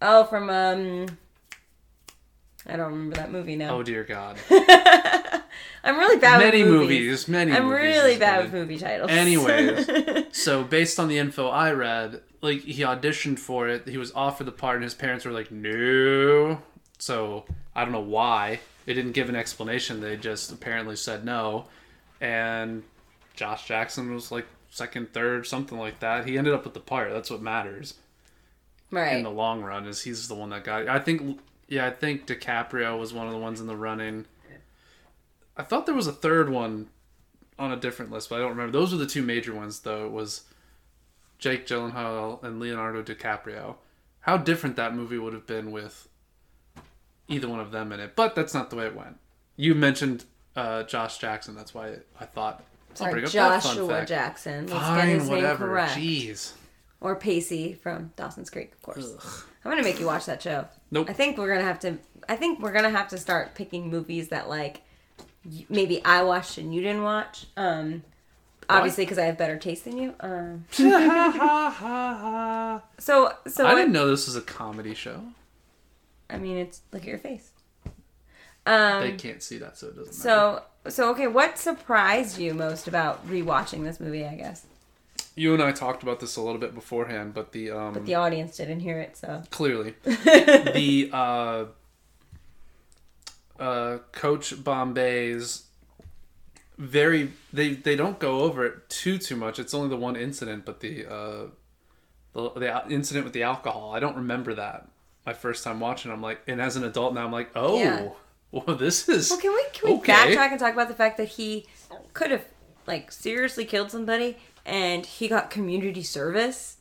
Oh, 0.02 0.24
from 0.26 0.50
um. 0.50 1.06
I 2.68 2.76
don't 2.76 2.92
remember 2.92 3.16
that 3.16 3.32
movie 3.32 3.56
now. 3.56 3.76
Oh 3.76 3.84
dear 3.84 4.04
God! 4.04 4.38
I'm 5.84 5.98
really 5.98 6.20
bad 6.20 6.40
many 6.40 6.64
with 6.64 6.72
movies. 6.72 6.90
Many 6.90 7.06
movies. 7.08 7.28
many. 7.28 7.52
Movies. 7.52 7.60
I'm 7.60 7.68
movies 7.68 7.96
really 7.98 8.18
bad 8.18 8.44
with 8.44 8.54
movie 8.54 8.78
titles. 8.78 9.12
Anyways. 9.12 10.26
So 10.36 10.64
based 10.64 11.00
on 11.00 11.08
the 11.08 11.18
info 11.18 11.48
I 11.48 11.72
read, 11.72 12.22
like 12.42 12.62
he 12.62 12.84
auditioned 12.84 13.40
for 13.40 13.68
it, 13.68 13.88
he 13.88 13.98
was 13.98 14.12
offered 14.14 14.46
the 14.46 14.52
part, 14.52 14.76
and 14.76 14.84
his 14.84 14.94
parents 14.94 15.26
were 15.26 15.32
like, 15.32 15.52
"No." 15.52 16.62
So 17.00 17.46
I 17.76 17.84
don't 17.84 17.92
know 17.92 18.00
why. 18.00 18.60
They 18.86 18.94
didn't 18.94 19.14
give 19.14 19.30
an 19.30 19.36
explanation. 19.36 20.02
They 20.02 20.18
just 20.18 20.52
apparently 20.52 20.96
said 20.96 21.26
no, 21.26 21.66
and 22.22 22.84
Josh 23.36 23.68
Jackson 23.68 24.14
was 24.14 24.32
like 24.32 24.46
second, 24.70 25.14
third, 25.14 25.48
something 25.48 25.78
like 25.78 26.00
that. 26.00 26.28
He 26.28 26.38
ended 26.38 26.54
up 26.54 26.64
with 26.64 26.74
the 26.74 26.80
part. 26.80 27.12
That's 27.12 27.32
what 27.32 27.42
matters. 27.42 27.96
right. 28.92 29.18
in 29.18 29.24
the 29.24 29.32
long 29.32 29.62
run 29.62 29.88
is 29.88 30.02
he's 30.02 30.28
the 30.28 30.36
one 30.36 30.50
that 30.50 30.64
got 30.64 30.88
I 30.88 31.00
think 31.00 31.40
yeah, 31.70 31.88
I 31.88 31.92
think 31.92 32.28
DiCaprio 32.28 33.00
was 33.00 33.14
one 33.14 33.28
of 33.28 33.32
the 33.32 33.40
ones 33.40 33.62
in 33.62 33.68
the 33.68 33.78
running. 33.78 34.26
I 35.56 35.64
thought 35.64 35.86
there 35.86 35.96
was 35.96 36.08
a 36.08 36.12
third 36.14 36.50
one 36.50 36.88
on 37.58 37.72
a 37.72 37.78
different 37.78 38.12
list, 38.12 38.30
but 38.30 38.36
I 38.38 38.40
don't 38.40 38.50
remember. 38.52 38.72
Those 38.72 38.92
were 38.92 38.98
the 38.98 39.06
two 39.06 39.22
major 39.22 39.54
ones 39.54 39.80
though. 39.82 40.06
It 40.06 40.12
was 40.12 40.44
Jake 41.38 41.68
Gyllenhaal 41.68 42.44
and 42.44 42.60
Leonardo 42.60 43.04
DiCaprio. 43.04 43.76
How 44.22 44.38
different 44.38 44.76
that 44.78 44.96
movie 44.96 45.18
would 45.18 45.34
have 45.34 45.46
been 45.46 45.72
with 45.72 46.08
either 47.28 47.48
one 47.48 47.60
of 47.60 47.72
them 47.72 47.92
in 47.92 48.00
it. 48.00 48.16
But 48.16 48.36
that's 48.36 48.54
not 48.54 48.70
the 48.70 48.76
way 48.76 48.86
it 48.86 48.96
went. 48.96 49.18
You 49.56 49.76
mentioned 49.76 50.26
uh, 50.56 50.84
Josh 50.84 51.18
Jackson, 51.20 51.56
that's 51.56 51.74
why 51.74 51.98
I 52.20 52.26
thought 52.26 52.64
I'll 52.92 52.96
Sorry, 52.96 53.12
bring 53.12 53.26
up 53.26 53.32
that 53.32 53.64
fun 53.64 53.76
Joshua. 53.76 54.06
Jackson. 54.06 54.68
Let's 54.68 54.74
get 54.74 54.82
Fine, 54.82 55.08
his 55.10 55.24
name 55.30 55.36
whatever. 55.36 55.68
correct. 55.68 55.98
Jeez. 55.98 56.54
Or 57.02 57.16
Pacey 57.16 57.74
from 57.74 58.12
Dawson's 58.16 58.50
Creek, 58.50 58.72
of 58.74 58.82
course. 58.82 59.44
I'm 59.64 59.72
gonna 59.72 59.84
make 59.84 60.00
you 60.00 60.06
watch 60.06 60.26
that 60.26 60.42
show. 60.42 60.68
Nope. 60.92 61.10
I 61.10 61.14
think 61.14 61.38
we're 61.38 61.50
gonna 61.50 61.64
have 61.64 61.80
to. 61.82 61.98
I 62.28 62.36
think 62.36 62.60
we're 62.60 62.72
gonna 62.72 62.90
have 62.90 63.08
to 63.10 63.18
start 63.18 63.56
picking 63.56 63.90
movies 63.90 64.30
that 64.30 64.50
like 64.50 64.82
y- 65.46 65.66
maybe 65.70 66.04
I 66.06 66.24
watched 66.24 66.58
and 66.58 66.74
you 66.74 66.82
didn't 66.82 67.04
watch. 67.04 67.48
Um, 67.58 68.04
obviously 68.70 69.06
because 69.06 69.18
I 69.18 69.24
have 69.24 69.38
better 69.38 69.58
taste 69.58 69.86
than 69.86 69.98
you. 69.98 70.14
Um, 70.20 70.66
so 73.00 73.34
so 73.48 73.68
I 73.68 73.76
didn't 73.76 73.92
know 73.92 74.08
this 74.08 74.28
was 74.28 74.36
a 74.36 74.42
comedy 74.42 74.94
show. 74.94 75.24
I 76.30 76.38
mean, 76.38 76.58
it's 76.58 76.82
look 76.92 77.02
at 77.02 77.08
your 77.08 77.18
face. 77.18 77.52
Um, 78.66 79.02
they 79.02 79.14
can't 79.14 79.42
see 79.42 79.58
that, 79.58 79.78
so 79.78 79.88
it 79.88 79.96
doesn't 79.96 80.06
matter. 80.06 80.14
so 80.14 80.64
so 80.90 81.12
okay, 81.12 81.28
what 81.28 81.58
surprised 81.58 82.38
you 82.38 82.54
most 82.54 82.88
about 82.88 83.28
rewatching 83.28 83.84
this 83.84 84.00
movie? 84.00 84.26
I 84.26 84.36
guess, 84.36 84.66
You 85.40 85.54
and 85.54 85.64
I 85.64 85.72
talked 85.72 86.04
about 86.04 86.20
this 86.20 86.36
a 86.36 86.42
little 86.42 86.60
bit 86.60 86.76
beforehand, 86.76 87.34
but 87.34 87.54
the 87.54 87.72
um 87.72 87.94
but 87.94 88.06
the 88.06 88.16
audience 88.16 88.58
didn't 88.58 88.82
hear 88.82 89.00
it, 89.00 89.16
so. 89.16 89.42
Clearly. 89.50 89.96
The 90.04 91.10
uh 91.14 91.66
uh 93.60 93.98
coach 94.12 94.62
bombay's 94.64 95.64
very 96.78 97.32
they 97.54 97.74
they 97.74 97.96
don't 97.96 98.20
go 98.20 98.42
over 98.42 98.66
it 98.66 98.90
too 98.90 99.18
too 99.18 99.36
much. 99.36 99.60
It's 99.60 99.74
only 99.74 99.90
the 99.90 99.98
one 99.98 100.16
incident 100.16 100.66
but 100.66 100.80
the 100.82 101.06
uh 101.06 101.46
the, 102.34 102.50
the 102.60 102.84
incident 102.94 103.24
with 103.26 103.34
the 103.34 103.44
alcohol. 103.44 103.94
I 103.94 104.00
don't 104.00 104.18
remember 104.18 104.54
that 104.56 104.88
my 105.26 105.34
first 105.34 105.64
time 105.64 105.80
watching 105.80 106.12
i'm 106.12 106.22
like 106.22 106.42
and 106.48 106.60
as 106.60 106.76
an 106.76 106.84
adult 106.84 107.14
now 107.14 107.24
i'm 107.24 107.32
like 107.32 107.52
oh 107.56 107.78
Yeah. 107.78 108.10
well 108.52 108.76
this 108.76 109.08
is 109.08 109.30
Well, 109.30 109.40
can 109.40 109.52
we 109.54 109.64
can 109.74 109.90
we 109.92 109.98
Okay. 110.00 110.14
backtrack 110.14 110.52
and 110.52 110.60
talk 110.60 110.74
about 110.74 110.88
the 110.88 110.96
fact 110.96 111.18
that 111.18 111.28
he 111.28 111.68
could 112.14 112.32
have 112.32 112.46
like 112.88 113.12
seriously 113.12 113.66
killed 113.66 113.92
somebody 113.92 114.38
and 114.66 115.06
he 115.06 115.28
got 115.28 115.50
community 115.50 116.04
service? 116.04 116.78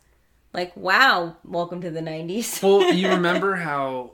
Like, 0.52 0.76
wow, 0.76 1.36
welcome 1.44 1.80
to 1.82 1.90
the 1.90 2.00
'90s. 2.00 2.62
well 2.62 2.92
you 2.92 3.08
remember 3.18 3.56
how 3.56 4.12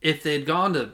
if 0.00 0.22
they'd 0.22 0.46
gone 0.46 0.72
to 0.74 0.90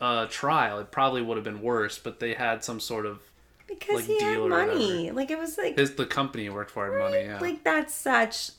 uh 0.00 0.26
trial 0.26 0.78
it 0.78 0.92
probably 0.92 1.20
would 1.20 1.36
have 1.36 1.44
been 1.44 1.60
worse 1.60 1.98
but 1.98 2.20
they 2.20 2.32
had 2.34 2.62
some 2.62 2.78
sort 2.78 3.04
of 3.04 3.20
because 3.66 3.96
like, 3.96 4.04
he 4.06 4.22
had 4.22 4.38
money. 4.40 5.10
Like 5.10 5.30
it 5.30 5.38
was 5.38 5.58
like 5.58 5.76
his 5.76 5.94
the 5.96 6.06
company 6.06 6.44
he 6.44 6.50
worked 6.50 6.70
for 6.70 6.90
had 6.90 6.98
money 6.98 7.24
yeah 7.24 7.38
like 7.40 7.64
that's 7.64 7.94
such. 7.94 8.50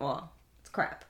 Well, 0.00 0.32
it's 0.60 0.70
crap. 0.70 1.04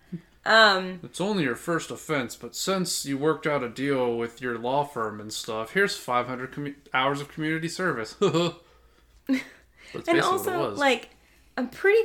Um, 0.47 1.01
It's 1.03 1.21
only 1.21 1.43
your 1.43 1.57
first 1.57 1.91
offense, 1.91 2.35
but 2.35 2.57
since 2.57 3.05
you 3.05 3.19
worked 3.19 3.47
out 3.47 3.63
a 3.63 3.69
deal 3.69 4.17
with 4.17 4.41
your 4.41 4.59
law 4.59 4.85
firm 4.85 5.21
and 5.21 5.31
stuff, 5.31 5.73
here's 5.73 5.97
500 5.99 6.53
commu- 6.53 6.75
hours 6.95 7.21
of 7.21 7.29
community 7.29 7.69
service. 7.69 8.17
And 9.95 10.05
basically 10.05 10.15
what 10.15 10.17
it 10.17 10.25
also 10.25 10.75
like, 10.75 11.11
I'm 11.57 11.69
pretty 11.69 12.03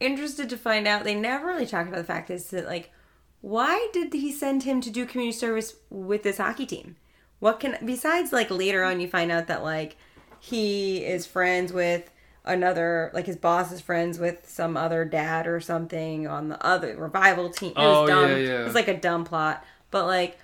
interested 0.00 0.48
to 0.50 0.56
find 0.56 0.86
out. 0.86 1.04
They 1.04 1.14
never 1.14 1.46
really 1.46 1.66
talked 1.66 1.88
about 1.88 1.98
the 1.98 2.04
fact 2.04 2.30
is 2.30 2.50
that 2.50 2.66
like, 2.66 2.90
why 3.40 3.88
did 3.92 4.12
he 4.12 4.30
send 4.32 4.62
him 4.62 4.80
to 4.80 4.90
do 4.90 5.04
community 5.06 5.36
service 5.36 5.74
with 5.90 6.22
this 6.22 6.38
hockey 6.38 6.66
team? 6.66 6.96
What 7.40 7.58
can 7.60 7.76
besides 7.84 8.32
like 8.32 8.50
later 8.50 8.84
on 8.84 9.00
you 9.00 9.08
find 9.08 9.32
out 9.32 9.48
that 9.48 9.62
like 9.64 9.96
he 10.38 11.04
is 11.04 11.26
friends 11.26 11.72
with 11.72 12.08
another 12.44 13.10
like 13.14 13.26
his 13.26 13.36
boss 13.36 13.70
is 13.72 13.80
friends 13.80 14.18
with 14.18 14.48
some 14.48 14.76
other 14.76 15.04
dad 15.04 15.46
or 15.46 15.60
something 15.60 16.26
on 16.26 16.48
the 16.48 16.64
other 16.64 16.96
revival 16.96 17.50
team. 17.50 17.70
It 17.72 17.78
was 17.78 17.96
Oh, 17.98 18.06
dumb. 18.06 18.30
yeah, 18.30 18.36
yeah. 18.36 18.60
It 18.60 18.64
was 18.64 18.74
like 18.74 18.88
a 18.88 18.96
dumb 18.96 19.24
plot. 19.24 19.64
But 19.90 20.06
like 20.06 20.38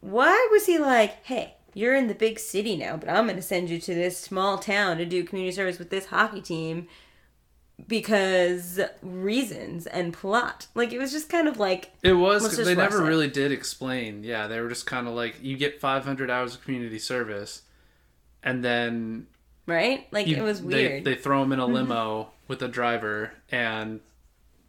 why 0.00 0.48
was 0.52 0.66
he 0.66 0.78
like, 0.78 1.24
hey, 1.24 1.55
you're 1.76 1.94
in 1.94 2.06
the 2.06 2.14
big 2.14 2.38
city 2.38 2.74
now, 2.74 2.96
but 2.96 3.10
I'm 3.10 3.24
going 3.26 3.36
to 3.36 3.42
send 3.42 3.68
you 3.68 3.78
to 3.78 3.94
this 3.94 4.16
small 4.18 4.56
town 4.56 4.96
to 4.96 5.04
do 5.04 5.22
community 5.24 5.54
service 5.54 5.78
with 5.78 5.90
this 5.90 6.06
hockey 6.06 6.40
team 6.40 6.88
because 7.86 8.80
reasons 9.02 9.86
and 9.86 10.14
plot. 10.14 10.68
Like 10.74 10.94
it 10.94 10.98
was 10.98 11.12
just 11.12 11.28
kind 11.28 11.46
of 11.46 11.58
like 11.58 11.92
it 12.02 12.14
was, 12.14 12.42
let's 12.42 12.56
'cause 12.56 12.64
just 12.64 12.66
they 12.66 12.74
never 12.82 13.04
it. 13.04 13.08
really 13.08 13.28
did 13.28 13.52
explain. 13.52 14.24
Yeah, 14.24 14.46
they 14.46 14.58
were 14.60 14.70
just 14.70 14.86
kind 14.86 15.06
of 15.06 15.12
like, 15.12 15.36
you 15.42 15.58
get 15.58 15.78
500 15.78 16.30
hours 16.30 16.54
of 16.54 16.64
community 16.64 16.98
service, 16.98 17.60
and 18.42 18.64
then 18.64 19.26
right? 19.66 20.06
Like 20.12 20.26
you, 20.26 20.36
it 20.36 20.42
was 20.42 20.62
they, 20.62 20.88
weird. 20.88 21.04
they 21.04 21.14
throw 21.14 21.42
him 21.42 21.52
in 21.52 21.58
a 21.58 21.66
limo 21.66 22.30
with 22.48 22.62
a 22.62 22.68
driver, 22.68 23.32
and 23.50 24.00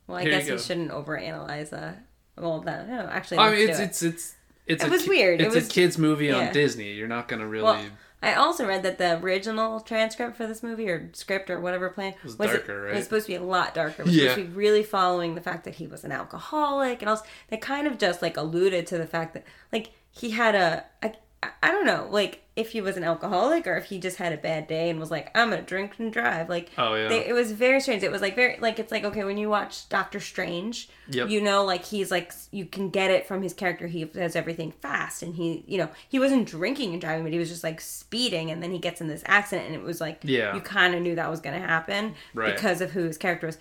well, 0.07 0.17
I 0.17 0.23
you 0.23 0.29
guess 0.31 0.43
we 0.43 0.49
go. 0.49 0.57
shouldn't 0.57 0.91
overanalyze 0.91 1.71
uh 1.71 1.93
all 2.41 2.59
of 2.59 2.65
that. 2.65 2.89
No, 2.89 2.99
actually, 3.09 3.37
I 3.37 3.51
mean, 3.51 3.69
it's, 3.69 3.79
it. 3.79 3.83
it's, 3.83 4.03
it's, 4.03 4.35
it's, 4.67 4.83
It 4.83 4.87
a 4.87 4.91
was 4.91 5.03
ki- 5.03 5.09
weird. 5.09 5.41
It 5.41 5.45
It's 5.47 5.55
was- 5.55 5.67
a 5.67 5.71
kid's 5.71 5.97
movie 5.97 6.27
yeah. 6.27 6.47
on 6.47 6.53
Disney. 6.53 6.93
You're 6.93 7.07
not 7.07 7.27
going 7.27 7.39
to 7.41 7.47
really. 7.47 7.63
Well, 7.65 7.85
I 8.21 8.33
also 8.33 8.65
read 8.67 8.81
that 8.83 8.97
the 8.97 9.19
original 9.19 9.79
transcript 9.79 10.37
for 10.37 10.47
this 10.47 10.63
movie 10.63 10.89
or 10.89 11.09
script 11.13 11.49
or 11.51 11.59
whatever 11.59 11.89
plan 11.89 12.15
was 12.23 12.33
it- 12.35 12.37
darker, 12.65 12.81
right? 12.83 12.95
was 12.95 13.03
supposed 13.03 13.27
to 13.27 13.31
be 13.31 13.35
a 13.35 13.43
lot 13.43 13.75
darker. 13.75 14.01
It 14.01 14.05
was 14.05 14.15
Yeah. 14.15 14.29
supposed 14.29 14.47
to 14.47 14.51
be 14.51 14.57
really 14.57 14.83
following 14.83 15.35
the 15.35 15.41
fact 15.41 15.65
that 15.65 15.75
he 15.75 15.85
was 15.87 16.03
an 16.03 16.11
alcoholic 16.11 17.01
and 17.03 17.09
also 17.09 17.23
they 17.49 17.57
kind 17.57 17.85
of 17.85 17.97
just 17.99 18.21
like 18.23 18.35
alluded 18.35 18.87
to 18.87 18.97
the 18.97 19.05
fact 19.05 19.33
that 19.35 19.43
like 19.71 19.91
he 20.11 20.31
had 20.31 20.55
a 20.55 20.83
I, 21.03 21.13
I 21.43 21.69
don't 21.71 21.85
know 21.85 22.07
like 22.09 22.41
if 22.55 22.71
he 22.71 22.81
was 22.81 22.97
an 22.97 23.03
alcoholic 23.03 23.67
or 23.67 23.77
if 23.77 23.85
he 23.85 23.99
just 23.99 24.17
had 24.17 24.33
a 24.33 24.37
bad 24.37 24.65
day 24.67 24.89
and 24.89 24.99
was 24.99 25.11
like 25.11 25.29
I'm 25.37 25.51
gonna 25.51 25.61
drink 25.61 25.93
and 25.99 26.11
drive 26.11 26.49
like 26.49 26.71
Oh, 26.79 26.95
yeah. 26.95 27.07
they, 27.07 27.27
it 27.27 27.33
was 27.33 27.51
very 27.51 27.79
strange. 27.79 28.01
It 28.01 28.11
was 28.11 28.21
like 28.21 28.35
very 28.35 28.57
like 28.59 28.79
it's 28.79 28.91
like 28.91 29.03
okay 29.03 29.23
when 29.23 29.37
you 29.37 29.47
watch 29.47 29.87
Doctor 29.87 30.19
Strange, 30.19 30.89
Yep. 31.09 31.29
you 31.29 31.39
know 31.39 31.63
like 31.63 31.85
he's 31.85 32.09
like 32.09 32.33
you 32.51 32.65
can 32.65 32.89
get 32.89 33.11
it 33.11 33.27
from 33.27 33.43
his 33.43 33.53
character. 33.53 33.85
He 33.85 34.03
does 34.05 34.35
everything 34.35 34.71
fast 34.81 35.21
and 35.21 35.35
he 35.35 35.63
you 35.67 35.77
know 35.77 35.89
he 36.09 36.17
wasn't 36.17 36.47
drinking 36.47 36.93
and 36.93 36.99
driving, 37.01 37.23
but 37.23 37.31
he 37.33 37.39
was 37.39 37.49
just 37.49 37.63
like 37.63 37.81
speeding 37.81 38.49
and 38.49 38.63
then 38.63 38.71
he 38.71 38.79
gets 38.79 38.99
in 38.99 39.07
this 39.07 39.21
accident 39.27 39.67
and 39.67 39.75
it 39.75 39.83
was 39.83 40.01
like 40.01 40.21
Yeah. 40.23 40.55
you 40.55 40.61
kind 40.61 40.95
of 40.95 41.01
knew 41.03 41.13
that 41.15 41.29
was 41.29 41.39
gonna 41.39 41.59
happen 41.59 42.15
Right. 42.33 42.55
because 42.55 42.81
of 42.81 42.91
who 42.91 43.03
his 43.03 43.17
character 43.19 43.45
was. 43.45 43.59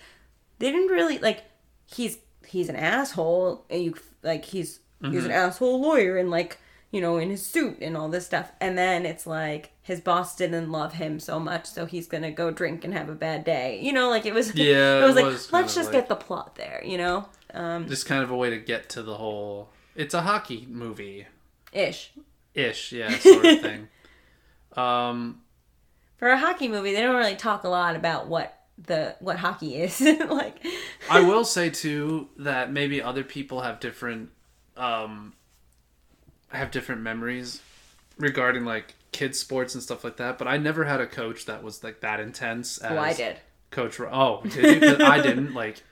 They 0.57 0.71
didn't 0.71 0.87
really 0.87 1.19
like 1.19 1.43
he's 1.85 2.17
he's 2.47 2.69
an 2.69 2.75
asshole 2.75 3.65
and 3.69 3.83
you 3.83 3.93
like 4.23 4.45
he's 4.45 4.79
he's 5.01 5.09
Mm-hmm. 5.11 5.25
an 5.25 5.31
asshole 5.31 5.79
lawyer 5.79 6.17
and 6.17 6.31
like 6.31 6.57
you 6.91 7.01
know 7.01 7.17
in 7.17 7.29
his 7.29 7.45
suit 7.45 7.77
and 7.81 7.97
all 7.97 8.09
this 8.09 8.25
stuff. 8.25 8.51
And 8.61 8.77
then 8.77 9.05
it's 9.05 9.27
like 9.27 9.71
his 9.81 10.01
boss 10.01 10.35
didn't 10.35 10.71
love 10.71 10.93
him 10.93 11.19
so 11.19 11.39
much 11.39 11.65
so 11.65 11.85
he's 11.85 12.07
gonna 12.07 12.31
go 12.31 12.51
drink 12.51 12.83
and 12.85 12.93
have 12.93 13.09
a 13.09 13.15
bad 13.15 13.43
day. 13.43 13.79
You 13.81 13.93
know 13.93 14.09
like 14.09 14.25
it 14.25 14.33
was 14.33 14.53
Yeah, 14.55 14.99
it 14.99 15.07
was 15.07 15.15
it 15.17 15.23
like 15.23 15.25
was 15.25 15.51
let's 15.53 15.75
just 15.75 15.91
like- 15.91 15.99
get 16.01 16.09
the 16.09 16.15
plot 16.15 16.55
there 16.55 16.81
you 16.85 16.97
know? 16.97 17.27
Um 17.53 17.87
just 17.87 18.05
kind 18.05 18.23
of 18.23 18.31
a 18.31 18.35
way 18.35 18.49
to 18.49 18.57
get 18.57 18.89
to 18.89 19.03
the 19.03 19.15
whole. 19.15 19.69
It's 19.95 20.13
a 20.13 20.21
hockey 20.21 20.67
movie. 20.69 21.25
Ish. 21.73 22.11
Ish, 22.53 22.91
yeah, 22.91 23.09
sort 23.19 23.45
of 23.45 23.61
thing. 23.61 23.87
Um, 24.75 25.41
for 26.17 26.29
a 26.29 26.37
hockey 26.37 26.67
movie 26.67 26.93
they 26.93 27.01
don't 27.01 27.15
really 27.15 27.35
talk 27.35 27.63
a 27.63 27.69
lot 27.69 27.95
about 27.95 28.27
what 28.27 28.53
the 28.77 29.15
what 29.19 29.37
hockey 29.37 29.75
is. 29.75 29.99
Like 30.29 30.63
I 31.09 31.21
will 31.21 31.43
say 31.45 31.69
too 31.69 32.29
that 32.37 32.71
maybe 32.71 33.01
other 33.01 33.23
people 33.23 33.61
have 33.61 33.79
different, 33.79 34.29
um, 34.75 35.33
have 36.49 36.71
different 36.71 37.01
memories 37.01 37.61
regarding 38.17 38.65
like 38.65 38.95
kids 39.11 39.39
sports 39.39 39.73
and 39.73 39.83
stuff 39.83 40.03
like 40.03 40.17
that. 40.17 40.37
But 40.37 40.47
I 40.47 40.57
never 40.57 40.85
had 40.85 41.01
a 41.01 41.07
coach 41.07 41.45
that 41.45 41.63
was 41.63 41.83
like 41.83 42.01
that 42.01 42.19
intense. 42.19 42.79
Oh, 42.81 42.87
as 42.87 42.91
well 42.91 43.03
i 43.03 43.13
did 43.13 43.37
Coach. 43.69 43.99
Oh, 43.99 44.41
did 44.43 44.81
you? 44.81 45.05
I 45.05 45.21
didn't 45.21 45.53
like. 45.53 45.83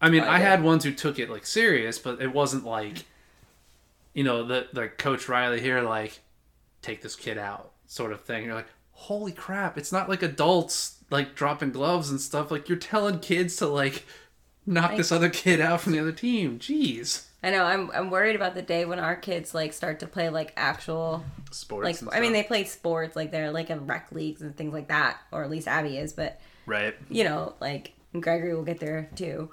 I 0.00 0.10
mean, 0.10 0.22
I 0.22 0.36
I, 0.36 0.38
had 0.38 0.62
ones 0.62 0.84
who 0.84 0.92
took 0.92 1.18
it 1.18 1.30
like 1.30 1.46
serious, 1.46 1.98
but 1.98 2.20
it 2.20 2.32
wasn't 2.32 2.64
like, 2.64 3.06
you 4.12 4.24
know, 4.24 4.44
the 4.44 4.68
the 4.72 4.88
Coach 4.88 5.28
Riley 5.28 5.60
here 5.60 5.80
like, 5.80 6.20
take 6.82 7.02
this 7.02 7.16
kid 7.16 7.38
out 7.38 7.72
sort 7.86 8.12
of 8.12 8.20
thing. 8.20 8.44
You're 8.44 8.54
like, 8.54 8.68
holy 8.92 9.32
crap! 9.32 9.78
It's 9.78 9.90
not 9.90 10.08
like 10.08 10.22
adults 10.22 10.98
like 11.10 11.34
dropping 11.34 11.72
gloves 11.72 12.10
and 12.10 12.20
stuff. 12.20 12.50
Like 12.50 12.68
you're 12.68 12.78
telling 12.78 13.20
kids 13.20 13.56
to 13.56 13.66
like 13.66 14.04
knock 14.66 14.96
this 14.96 15.10
other 15.10 15.30
kid 15.30 15.60
out 15.60 15.80
from 15.80 15.92
the 15.92 16.00
other 16.00 16.12
team. 16.12 16.58
Jeez. 16.58 17.27
I 17.42 17.50
know 17.50 17.64
i'm 17.64 17.90
i'm 17.92 18.10
worried 18.10 18.36
about 18.36 18.54
the 18.54 18.62
day 18.62 18.84
when 18.84 18.98
our 18.98 19.16
kids 19.16 19.54
like 19.54 19.72
start 19.72 20.00
to 20.00 20.06
play 20.06 20.28
like 20.28 20.52
actual 20.56 21.24
Sports. 21.50 22.02
like 22.02 22.14
i 22.16 22.20
mean 22.20 22.32
they 22.32 22.42
play 22.42 22.64
sports 22.64 23.16
like 23.16 23.30
they're 23.30 23.50
like 23.50 23.70
in 23.70 23.86
rec 23.86 24.12
leagues 24.12 24.42
and 24.42 24.56
things 24.56 24.72
like 24.72 24.88
that 24.88 25.18
or 25.32 25.42
at 25.44 25.50
least 25.50 25.68
abby 25.68 25.96
is 25.96 26.12
but 26.12 26.40
right. 26.68 26.94
you 27.08 27.24
know, 27.24 27.54
like 27.60 27.92
Gregory 28.18 28.54
will 28.54 28.64
get 28.64 28.78
there 28.78 29.10
too. 29.16 29.50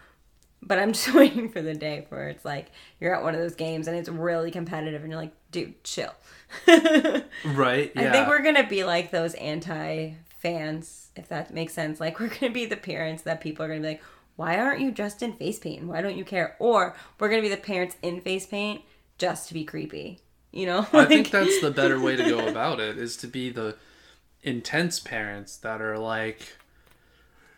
But 0.61 0.79
I'm 0.79 0.93
just 0.93 1.13
waiting 1.13 1.49
for 1.49 1.61
the 1.61 1.73
day 1.73 2.05
where 2.09 2.29
it's 2.29 2.45
like 2.45 2.71
you're 2.99 3.15
at 3.15 3.23
one 3.23 3.33
of 3.33 3.41
those 3.41 3.55
games 3.55 3.87
and 3.87 3.97
it's 3.97 4.09
really 4.09 4.51
competitive 4.51 5.01
and 5.01 5.11
you're 5.11 5.21
like, 5.21 5.33
dude, 5.51 5.83
chill. 5.83 6.13
Right. 6.67 7.91
Yeah. 7.95 8.09
I 8.09 8.11
think 8.11 8.27
we're 8.27 8.43
gonna 8.43 8.67
be 8.67 8.83
like 8.83 9.11
those 9.11 9.33
anti 9.35 10.13
fans, 10.37 11.09
if 11.15 11.27
that 11.29 11.53
makes 11.53 11.73
sense. 11.73 11.99
Like 11.99 12.19
we're 12.19 12.27
gonna 12.29 12.51
be 12.51 12.65
the 12.65 12.77
parents 12.77 13.23
that 13.23 13.41
people 13.41 13.65
are 13.65 13.69
gonna 13.69 13.81
be 13.81 13.87
like, 13.87 14.03
why 14.35 14.59
aren't 14.59 14.81
you 14.81 14.91
dressed 14.91 15.21
in 15.23 15.33
face 15.33 15.59
paint? 15.59 15.83
Why 15.85 16.01
don't 16.01 16.17
you 16.17 16.25
care? 16.25 16.55
Or 16.59 16.95
we're 17.19 17.29
gonna 17.29 17.41
be 17.41 17.49
the 17.49 17.57
parents 17.57 17.95
in 18.01 18.21
face 18.21 18.45
paint 18.45 18.81
just 19.17 19.47
to 19.47 19.53
be 19.53 19.63
creepy. 19.63 20.19
You 20.51 20.65
know? 20.65 20.87
I 20.93 21.05
think 21.13 21.31
that's 21.31 21.61
the 21.61 21.71
better 21.71 21.99
way 21.99 22.15
to 22.15 22.23
go 22.23 22.47
about 22.47 22.79
it 22.79 22.97
is 22.97 23.17
to 23.17 23.27
be 23.27 23.49
the 23.49 23.75
intense 24.43 24.99
parents 24.99 25.57
that 25.57 25.81
are 25.81 25.97
like 25.97 26.53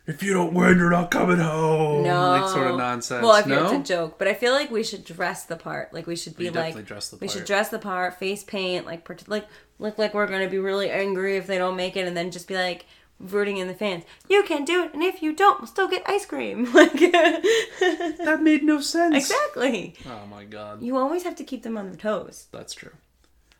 if 0.06 0.24
you 0.24 0.34
don't 0.34 0.54
win 0.54 0.78
you're 0.78 0.90
not 0.90 1.12
coming 1.12 1.38
home 1.38 2.04
No. 2.04 2.30
like 2.32 2.50
sort 2.50 2.68
of 2.72 2.78
nonsense 2.78 3.22
Well, 3.24 3.36
if 3.36 3.46
no 3.46 3.66
it's 3.66 3.74
a 3.74 3.94
joke, 3.94 4.18
but 4.18 4.28
I 4.30 4.34
feel 4.34 4.54
like 4.54 4.72
we 4.72 4.84
should 4.84 5.04
dress 5.04 5.44
the 5.46 5.58
part. 5.58 5.94
Like 5.94 6.08
we 6.08 6.16
should 6.16 6.38
be 6.38 6.46
We 6.46 6.52
like 6.52 6.76
we 7.20 7.28
should 7.28 7.44
dress 7.46 7.70
the 7.70 7.80
part, 7.80 8.18
face 8.18 8.44
paint, 8.44 8.86
like 8.86 9.08
like 9.28 9.46
look 9.80 9.98
like 9.98 10.14
we're 10.14 10.28
gonna 10.28 10.50
be 10.50 10.60
really 10.60 10.90
angry 10.90 11.36
if 11.36 11.46
they 11.46 11.58
don't 11.58 11.76
make 11.76 11.98
it, 11.98 12.08
and 12.08 12.16
then 12.16 12.32
just 12.32 12.48
be 12.48 12.56
like 12.56 12.86
rooting 13.20 13.58
in 13.58 13.68
the 13.68 13.74
fans. 13.74 14.04
You 14.30 14.44
can 14.44 14.64
do 14.66 14.84
it, 14.84 14.94
and 14.94 15.02
if 15.04 15.22
you 15.24 15.34
don't, 15.34 15.60
we'll 15.60 15.68
still 15.68 15.88
get 15.88 16.04
ice 16.08 16.26
cream. 16.26 16.72
Like 16.74 16.94
that 16.94 18.40
made 18.42 18.64
no 18.64 18.80
sense 18.82 19.16
exactly. 19.16 19.96
oh 20.08 20.26
my 20.28 20.44
god 20.46 20.82
You 20.82 20.98
always 20.98 21.24
have 21.24 21.36
to 21.38 21.44
keep 21.44 21.64
them 21.64 21.78
on 21.78 21.88
their 21.88 21.96
toes. 21.96 22.48
that's 22.52 22.74
true 22.74 22.94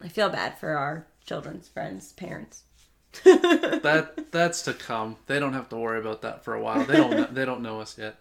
I 0.02 0.08
feel 0.10 0.30
bad 0.30 0.58
for 0.60 0.78
our 0.78 1.08
children's 1.26 1.68
friends, 1.68 2.14
parents. 2.14 2.64
that 3.24 4.32
that's 4.32 4.62
to 4.64 4.74
come 4.74 5.16
they 5.26 5.40
don't 5.40 5.54
have 5.54 5.70
to 5.70 5.78
worry 5.78 6.00
about 6.00 6.22
that 6.22 6.44
for 6.44 6.54
a 6.54 6.62
while 6.62 6.84
they 6.84 6.98
don't 6.98 7.12
know, 7.12 7.28
they 7.32 7.46
don't 7.46 7.62
know 7.62 7.80
us 7.82 7.98
yet 7.98 8.16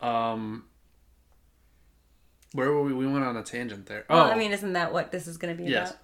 um 0.00 0.64
where 2.52 2.70
were 2.72 2.82
we 2.82 2.94
we 2.94 3.06
went 3.06 3.24
on 3.24 3.36
a 3.36 3.42
tangent 3.42 3.86
there 3.86 4.04
oh 4.08 4.14
Well, 4.14 4.30
I 4.30 4.36
mean, 4.36 4.52
isn't 4.52 4.72
that 4.74 4.92
what 4.92 5.10
this 5.12 5.26
is 5.26 5.36
gonna 5.36 5.54
be 5.54 5.64
yes 5.64 5.90
about? 5.90 6.02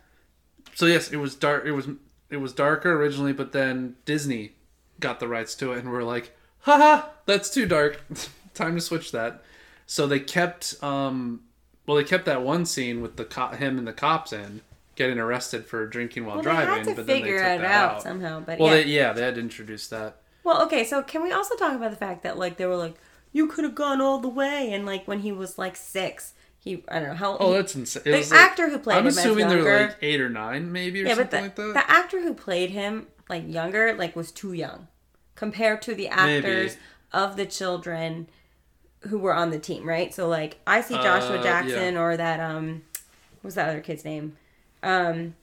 so 0.74 0.86
yes, 0.86 1.10
it 1.10 1.16
was 1.16 1.34
dark. 1.34 1.64
It 1.64 1.72
was 1.72 1.86
it 2.32 2.38
was 2.38 2.52
darker 2.52 2.92
originally, 2.94 3.32
but 3.32 3.52
then 3.52 3.96
Disney 4.04 4.52
got 5.00 5.20
the 5.20 5.28
rights 5.28 5.54
to 5.56 5.72
it, 5.72 5.78
and 5.80 5.92
we're 5.92 6.02
like, 6.02 6.34
haha, 6.60 7.02
that's 7.26 7.50
too 7.50 7.66
dark. 7.66 8.00
Time 8.54 8.74
to 8.74 8.80
switch 8.80 9.12
that. 9.12 9.42
So 9.86 10.06
they 10.06 10.20
kept, 10.20 10.82
um, 10.82 11.42
well, 11.86 11.96
they 11.96 12.04
kept 12.04 12.24
that 12.26 12.42
one 12.42 12.64
scene 12.66 13.00
with 13.02 13.16
the 13.16 13.24
co- 13.24 13.48
him 13.48 13.78
and 13.78 13.86
the 13.86 13.92
cops 13.92 14.32
in 14.32 14.62
getting 14.94 15.18
arrested 15.18 15.66
for 15.66 15.86
drinking 15.86 16.26
while 16.26 16.36
Well, 16.36 16.42
driving, 16.44 16.68
they 16.68 16.74
had 16.78 16.84
to 16.84 16.94
but 16.94 17.06
then 17.06 17.22
they 17.22 17.28
took 17.30 17.38
that 17.40 17.64
out, 17.64 17.94
out. 17.96 18.02
somehow. 18.02 18.40
But 18.40 18.58
Well, 18.58 18.76
yeah. 18.76 18.82
they, 18.82 18.88
yeah, 18.90 19.12
they 19.12 19.22
had 19.22 19.34
to 19.36 19.40
introduce 19.40 19.88
that. 19.88 20.16
Well, 20.44 20.62
okay, 20.64 20.84
so 20.84 21.02
can 21.02 21.22
we 21.22 21.32
also 21.32 21.54
talk 21.56 21.74
about 21.74 21.90
the 21.90 21.96
fact 21.96 22.22
that 22.24 22.36
like 22.38 22.56
they 22.56 22.66
were 22.66 22.76
like, 22.76 22.94
you 23.32 23.46
could 23.46 23.64
have 23.64 23.74
gone 23.74 24.00
all 24.00 24.18
the 24.18 24.28
way, 24.28 24.70
and 24.72 24.84
like 24.84 25.08
when 25.08 25.20
he 25.20 25.32
was 25.32 25.56
like 25.58 25.76
six, 25.76 26.34
he 26.62 26.82
I 26.88 27.00
don't 27.00 27.08
know 27.10 27.14
how. 27.14 27.36
Oh, 27.38 27.50
he- 27.50 27.56
that's 27.56 27.74
insane. 27.74 28.02
The 28.04 28.12
like- 28.12 28.32
actor 28.32 28.68
who 28.70 28.78
played 28.78 28.96
I'm 28.98 29.02
him 29.04 29.08
assuming 29.08 29.48
they're 29.48 29.58
younger- 29.58 29.86
like 29.88 29.96
eight 30.02 30.20
or 30.20 30.28
nine, 30.28 30.70
maybe, 30.72 31.02
or 31.02 31.06
yeah, 31.06 31.14
something 31.14 31.40
the, 31.40 31.42
like 31.42 31.56
that. 31.56 31.74
the 31.74 31.90
actor 31.90 32.22
who 32.22 32.34
played 32.34 32.70
him 32.70 33.06
like 33.28 33.44
younger 33.46 33.94
like 33.94 34.14
was 34.16 34.30
too 34.30 34.52
young 34.52 34.88
compared 35.34 35.82
to 35.82 35.94
the 35.94 36.08
actors 36.08 36.72
Maybe. 36.72 36.80
of 37.12 37.36
the 37.36 37.46
children 37.46 38.28
who 39.08 39.18
were 39.18 39.34
on 39.34 39.50
the 39.50 39.58
team, 39.58 39.88
right? 39.88 40.14
So 40.14 40.28
like 40.28 40.58
I 40.66 40.80
see 40.82 40.94
Joshua 40.94 41.38
Uh, 41.40 41.42
Jackson 41.42 41.94
yeah. 41.94 42.00
or 42.00 42.16
that 42.16 42.38
um 42.40 42.82
what 43.40 43.48
was 43.48 43.54
that 43.56 43.68
other 43.68 43.80
kid's 43.80 44.04
name? 44.04 44.36
Um 44.82 45.34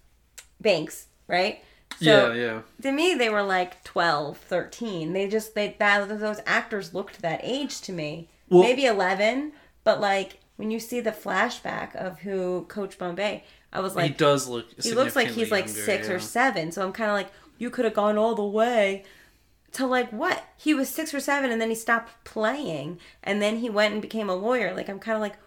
Banks, 0.62 1.08
right? 1.28 1.64
So 2.02 2.32
yeah, 2.32 2.42
yeah. 2.42 2.62
to 2.84 2.92
me 2.92 3.14
they 3.16 3.30
were 3.30 3.42
like 3.44 3.84
12, 3.84 4.38
13. 4.38 5.14
They 5.14 5.28
just 5.28 5.56
they 5.56 5.76
that 5.80 6.08
those 6.20 6.40
actors 6.46 6.94
looked 6.94 7.22
that 7.22 7.40
age 7.44 7.82
to 7.82 7.92
me. 7.92 8.30
Well- 8.50 8.64
Maybe 8.64 8.86
11, 8.86 9.52
but 9.84 10.00
like 10.00 10.40
when 10.60 10.72
you 10.72 10.80
see 10.82 11.00
the 11.00 11.12
flashback 11.12 11.96
of 11.96 12.20
who 12.20 12.66
Coach 12.68 12.98
Bombay, 12.98 13.46
I 13.72 13.80
was 13.80 13.96
like, 13.96 14.12
he 14.12 14.18
does 14.18 14.46
look. 14.46 14.66
he 14.84 14.92
looks 14.92 15.16
like 15.16 15.30
he's 15.30 15.52
like 15.52 15.70
six 15.70 16.10
younger, 16.10 16.16
or 16.18 16.20
seven. 16.20 16.74
So 16.74 16.86
I'm 16.86 16.92
kind 16.92 17.10
of 17.10 17.16
like, 17.16 17.30
you 17.58 17.70
could 17.70 17.86
have 17.86 17.94
gone 17.94 18.18
all 18.18 18.36
the 18.36 18.44
way 18.44 19.06
to 19.72 19.88
like 19.88 20.10
what? 20.12 20.44
He 20.58 20.74
was 20.74 20.90
six 20.90 21.14
or 21.14 21.22
seven, 21.22 21.50
and 21.50 21.62
then 21.62 21.70
he 21.70 21.76
stopped 21.76 22.26
playing, 22.26 23.00
and 23.24 23.42
then 23.42 23.60
he 23.60 23.70
went 23.70 23.94
and 23.94 24.02
became 24.02 24.30
a 24.30 24.36
lawyer. 24.36 24.76
Like 24.76 24.90
I'm 24.90 25.00
kind 25.00 25.16
of 25.16 25.22
like, 25.22 25.38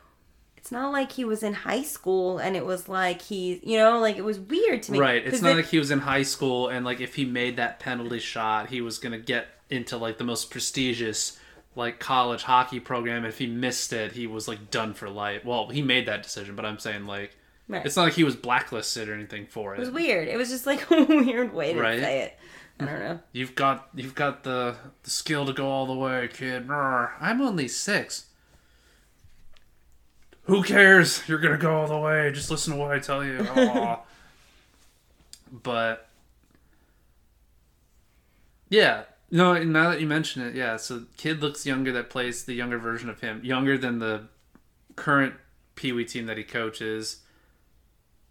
it's 0.56 0.72
not 0.72 0.92
like 0.92 1.12
he 1.12 1.26
was 1.26 1.42
in 1.42 1.52
high 1.52 1.82
school, 1.82 2.38
and 2.38 2.56
it 2.56 2.64
was 2.64 2.88
like 2.88 3.20
he, 3.20 3.60
you 3.62 3.76
know, 3.76 3.98
like 4.00 4.16
it 4.16 4.24
was 4.24 4.40
weird 4.40 4.82
to 4.84 4.92
me. 4.92 4.98
Right. 4.98 5.22
It's 5.26 5.42
not 5.42 5.48
then- 5.48 5.56
like 5.56 5.66
he 5.66 5.78
was 5.78 5.90
in 5.90 5.98
high 5.98 6.22
school 6.22 6.68
and 6.68 6.86
like 6.86 7.02
if 7.02 7.16
he 7.16 7.26
made 7.26 7.58
that 7.58 7.80
penalty 7.80 8.18
shot, 8.18 8.70
he 8.70 8.80
was 8.80 8.98
gonna 8.98 9.18
get 9.18 9.48
into 9.68 9.98
like 9.98 10.16
the 10.16 10.24
most 10.24 10.50
prestigious 10.50 11.38
like 11.74 11.98
college 11.98 12.42
hockey 12.42 12.80
program. 12.80 13.24
If 13.24 13.38
he 13.38 13.46
missed 13.46 13.92
it, 13.92 14.12
he 14.12 14.26
was 14.26 14.46
like 14.48 14.70
done 14.70 14.94
for 14.94 15.08
life. 15.08 15.44
Well, 15.44 15.68
he 15.68 15.82
made 15.82 16.06
that 16.06 16.22
decision, 16.22 16.54
but 16.56 16.64
I'm 16.64 16.78
saying 16.78 17.06
like 17.06 17.36
Right. 17.68 17.86
it's 17.86 17.96
not 17.96 18.02
like 18.04 18.12
he 18.14 18.24
was 18.24 18.36
blacklisted 18.36 19.08
or 19.08 19.14
anything 19.14 19.46
for 19.46 19.72
it. 19.74 19.78
it 19.78 19.80
was 19.80 19.90
weird. 19.90 20.28
It 20.28 20.36
was 20.36 20.50
just 20.50 20.66
like 20.66 20.90
a 20.90 21.04
weird 21.04 21.52
way 21.54 21.72
to 21.72 21.80
Right. 21.80 22.00
say 22.00 22.20
it. 22.22 22.38
I 22.80 22.84
don't 22.86 22.98
know. 23.00 23.20
You've 23.32 23.54
got 23.54 23.88
you've 23.94 24.14
got 24.14 24.42
the 24.44 24.76
the 25.04 25.10
skill 25.10 25.46
to 25.46 25.52
go 25.52 25.68
all 25.68 25.86
the 25.86 25.94
way, 25.94 26.28
kid. 26.32 26.68
I'm 26.70 27.40
only 27.40 27.68
six. 27.68 28.26
Who 30.46 30.62
cares? 30.64 31.22
You're 31.28 31.38
gonna 31.38 31.56
go 31.58 31.72
all 31.76 31.86
the 31.86 31.96
way. 31.98 32.32
Just 32.32 32.50
listen 32.50 32.72
to 32.72 32.78
what 32.78 32.90
I 32.90 32.98
tell 32.98 33.24
you. 33.24 33.46
But 35.62 36.08
yeah, 38.68 39.02
no. 39.32 39.60
Now 39.64 39.90
that 39.90 40.00
you 40.00 40.06
mention 40.06 40.42
it, 40.42 40.54
yeah. 40.54 40.76
So 40.76 41.06
kid 41.16 41.42
looks 41.42 41.66
younger. 41.66 41.90
That 41.92 42.08
plays 42.08 42.44
the 42.44 42.54
younger 42.54 42.78
version 42.78 43.08
of 43.08 43.20
him, 43.20 43.40
younger 43.44 43.76
than 43.76 43.98
the 43.98 44.28
current 44.94 45.34
Pee 45.74 45.90
Wee 45.90 46.04
team 46.04 46.26
that 46.26 46.36
he 46.36 46.44
coaches. 46.44 47.22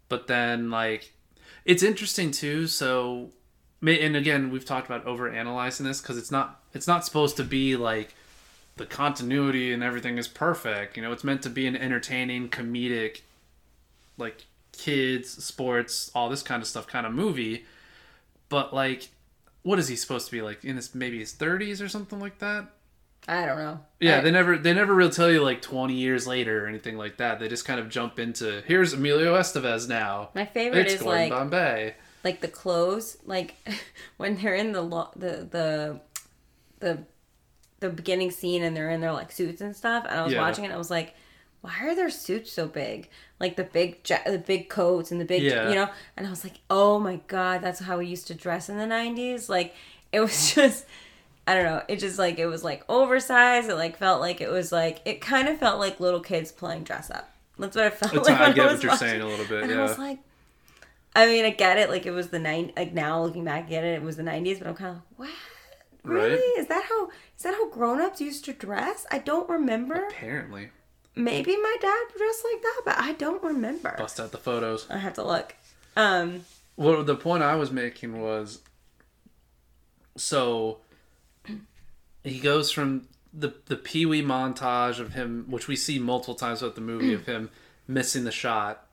But 0.08 0.26
then, 0.28 0.70
like, 0.70 1.12
it's 1.66 1.82
interesting 1.82 2.30
too. 2.30 2.66
So 2.66 3.32
and 3.82 4.16
again 4.16 4.50
we've 4.50 4.64
talked 4.64 4.86
about 4.86 5.04
over 5.06 5.28
analyzing 5.28 5.86
this 5.86 6.00
because 6.00 6.16
it's 6.16 6.30
not 6.30 6.60
it's 6.72 6.86
not 6.86 7.04
supposed 7.04 7.36
to 7.36 7.44
be 7.44 7.76
like 7.76 8.14
the 8.76 8.86
continuity 8.86 9.72
and 9.72 9.82
everything 9.82 10.18
is 10.18 10.28
perfect 10.28 10.96
you 10.96 11.02
know 11.02 11.12
it's 11.12 11.24
meant 11.24 11.42
to 11.42 11.50
be 11.50 11.66
an 11.66 11.76
entertaining 11.76 12.48
comedic 12.48 13.22
like 14.16 14.46
kids 14.72 15.44
sports 15.44 16.10
all 16.14 16.28
this 16.28 16.42
kind 16.42 16.62
of 16.62 16.68
stuff 16.68 16.86
kind 16.86 17.06
of 17.06 17.12
movie 17.12 17.64
but 18.48 18.72
like 18.72 19.10
what 19.62 19.78
is 19.78 19.88
he 19.88 19.96
supposed 19.96 20.26
to 20.26 20.32
be 20.32 20.42
like 20.42 20.64
in 20.64 20.76
his 20.76 20.94
maybe 20.94 21.18
his 21.18 21.32
30s 21.34 21.82
or 21.84 21.88
something 21.88 22.18
like 22.20 22.38
that 22.38 22.66
I 23.28 23.46
don't 23.46 23.58
know. 23.58 23.80
yeah 24.00 24.18
I- 24.18 24.20
they 24.22 24.30
never 24.30 24.58
they 24.58 24.74
never 24.74 24.94
really 24.94 25.12
tell 25.12 25.30
you 25.30 25.42
like 25.42 25.62
20 25.62 25.94
years 25.94 26.26
later 26.26 26.64
or 26.64 26.68
anything 26.68 26.96
like 26.98 27.18
that 27.18 27.38
they 27.38 27.48
just 27.48 27.64
kind 27.64 27.78
of 27.78 27.88
jump 27.88 28.18
into 28.18 28.62
here's 28.66 28.92
emilio 28.92 29.34
estevez 29.38 29.88
now 29.88 30.30
My 30.34 30.44
favorite 30.46 30.86
it's 30.86 30.94
is 30.94 31.02
gordon 31.02 31.22
like 31.22 31.30
bombay 31.30 31.94
like 32.24 32.40
the 32.40 32.46
clothes, 32.48 33.16
like 33.26 33.54
when 34.16 34.36
they're 34.36 34.54
in 34.54 34.70
the 34.72 34.80
lo- 34.82 35.10
the 35.16 35.46
the 35.50 36.00
the 36.78 36.98
the 37.80 37.90
beginning 37.90 38.30
scene 38.30 38.62
and 38.62 38.76
they're 38.76 38.90
in 38.90 39.00
their 39.00 39.10
like 39.12 39.32
suits 39.32 39.60
and 39.60 39.74
stuff. 39.74 40.04
And 40.08 40.20
I 40.20 40.22
was 40.22 40.32
Yeah. 40.32 40.40
watching 40.40 40.64
it, 40.64 40.70
I 40.70 40.76
was 40.76 40.88
like, 40.88 41.14
why 41.62 41.72
are 41.82 41.94
their 41.94 42.10
suits 42.10 42.52
so 42.52 42.66
big? 42.66 43.08
Like 43.40 43.56
the 43.56 43.64
big 43.64 43.98
ja- 44.08 44.18
the 44.26 44.38
big 44.38 44.68
coats 44.68 45.10
and 45.10 45.20
the 45.20 45.24
big, 45.24 45.42
Yeah. 45.42 45.68
you 45.70 45.74
know. 45.74 45.88
And 46.16 46.26
I 46.26 46.30
was 46.30 46.44
like, 46.44 46.60
oh 46.68 46.98
my 46.98 47.20
god, 47.26 47.62
that's 47.62 47.80
how 47.80 47.98
we 47.98 48.06
used 48.06 48.26
to 48.26 48.34
dress 48.34 48.68
in 48.68 48.76
the 48.78 48.84
'90s. 48.84 49.48
Like 49.48 49.74
it 50.12 50.20
was 50.20 50.54
just. 50.54 50.84
I 51.44 51.54
don't 51.54 51.64
know. 51.64 51.82
It 51.88 51.98
just 51.98 52.20
like 52.20 52.38
it 52.38 52.46
was 52.46 52.62
like 52.62 52.84
oversized. 52.88 53.68
It 53.68 53.74
like 53.74 53.96
felt 53.96 54.20
like 54.20 54.40
it 54.40 54.48
was 54.48 54.70
like 54.70 55.00
it 55.04 55.20
kind 55.20 55.48
of 55.48 55.58
felt 55.58 55.80
like 55.80 55.98
little 55.98 56.20
kids 56.20 56.52
playing 56.52 56.84
dress 56.84 57.10
up. 57.10 57.34
That's 57.58 57.74
what 57.74 57.86
it 57.86 57.94
felt 57.94 58.12
That's 58.12 58.28
like. 58.28 58.38
how 58.38 58.44
I 58.44 58.52
get 58.52 58.64
was 58.66 58.74
what 58.74 58.82
you're 58.84 58.92
watching 58.92 59.08
saying 59.08 59.20
a 59.22 59.26
little 59.26 59.46
bit 59.46 59.64
and 59.64 59.72
I 59.72 59.74
yeah 59.74 59.82
was 59.82 59.98
like, 59.98 60.18
I 61.16 61.26
mean, 61.26 61.44
I 61.44 61.50
get 61.50 61.78
it. 61.78 61.90
Like 61.90 62.06
it 62.06 62.12
was 62.12 62.28
the 62.28 62.38
nine. 62.38 62.72
Like 62.76 62.92
now 62.92 63.22
looking 63.24 63.44
back 63.44 63.72
at 63.72 63.82
it, 63.82 63.94
it 63.94 64.02
was 64.02 64.16
the 64.16 64.22
nineties. 64.22 64.60
But 64.60 64.68
I'm 64.68 64.74
kind 64.76 64.90
of 64.90 64.96
like, 64.96 65.04
what? 65.18 65.30
Really? 66.04 66.30
Right. 66.34 66.58
Is 66.58 66.68
that 66.68 66.84
how? 66.88 67.08
Is 67.36 67.42
that 67.42 67.54
how 67.54 67.68
grown-ups 67.70 68.20
used 68.20 68.44
to 68.44 68.52
dress? 68.52 69.04
I 69.10 69.18
don't 69.18 69.48
remember. 69.48 70.06
apparently 70.10 70.70
Maybe 71.14 71.56
my 71.56 71.76
dad 71.80 72.04
dressed 72.16 72.44
like 72.52 72.62
that, 72.62 72.80
but 72.84 72.98
I 72.98 73.12
don't 73.12 73.42
remember. 73.42 73.94
bust 73.98 74.18
out 74.18 74.32
the 74.32 74.38
photos 74.38 74.86
I 74.90 74.98
have 74.98 75.14
to 75.14 75.24
look. 75.24 75.54
Um. 75.96 76.44
Well, 76.76 77.02
the 77.04 77.14
point 77.16 77.42
I 77.42 77.54
was 77.56 77.70
making 77.70 78.20
was 78.20 78.60
so 80.16 80.78
he 82.24 82.38
goes 82.38 82.70
from 82.70 83.08
the 83.32 83.54
the 83.66 83.76
Pee 83.76 84.06
Wee 84.06 84.22
montage 84.22 84.98
of 85.00 85.14
him, 85.14 85.46
which 85.48 85.68
we 85.68 85.76
see 85.76 85.98
multiple 85.98 86.34
times 86.34 86.60
throughout 86.60 86.74
the 86.74 86.80
movie, 86.80 87.12
of 87.14 87.26
him 87.26 87.50
missing 87.88 88.24
the 88.24 88.32
shot, 88.32 88.86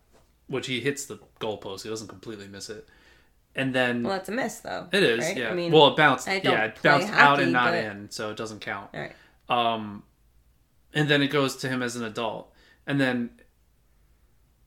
which 0.48 0.68
he 0.68 0.80
hits 0.82 1.06
the 1.06 1.20
goalpost. 1.40 1.84
He 1.84 1.90
doesn't 1.90 2.08
completely 2.08 2.48
miss 2.48 2.70
it, 2.70 2.88
and 3.56 3.74
then 3.74 4.04
Well, 4.04 4.14
that's 4.14 4.30
a 4.30 4.34
miss, 4.34 4.60
though. 4.60 4.88
it 4.92 5.04
is, 5.04 5.20
right? 5.26 5.38
yeah. 5.38 5.50
I 5.50 5.54
mean, 5.54 5.72
well, 5.72 5.88
it 5.90 5.98
bounced, 5.98 6.28
yeah, 6.28 6.66
it 6.66 6.82
bounced 6.82 7.10
out 7.14 7.40
and 7.40 7.52
not 7.54 7.72
but- 7.72 7.84
in, 7.84 8.10
so 8.12 8.30
it 8.32 8.38
doesn't 8.38 8.60
count. 8.62 8.90
all 8.94 9.00
right. 9.02 9.14
Um, 9.50 10.04
and 10.94 11.10
then 11.10 11.22
it 11.22 11.28
goes 11.28 11.56
to 11.58 11.70
him 11.70 11.82
as 11.82 11.96
an 11.96 12.04
adult, 12.04 12.52
and 12.88 13.00
then 13.00 13.30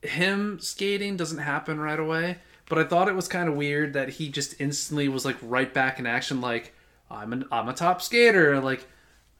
him 0.01 0.59
skating 0.59 1.17
doesn't 1.17 1.39
happen 1.39 1.79
right 1.79 1.99
away. 1.99 2.37
But 2.69 2.79
I 2.79 2.83
thought 2.85 3.09
it 3.09 3.15
was 3.15 3.27
kind 3.27 3.49
of 3.49 3.55
weird 3.55 3.93
that 3.93 4.09
he 4.09 4.29
just 4.29 4.59
instantly 4.59 5.07
was 5.07 5.25
like 5.25 5.37
right 5.41 5.73
back 5.73 5.99
in 5.99 6.05
action, 6.05 6.41
like 6.41 6.73
I'm 7.11 7.33
an 7.33 7.45
I'm 7.51 7.69
a 7.69 7.73
top 7.73 8.01
skater. 8.01 8.59
Like 8.59 8.87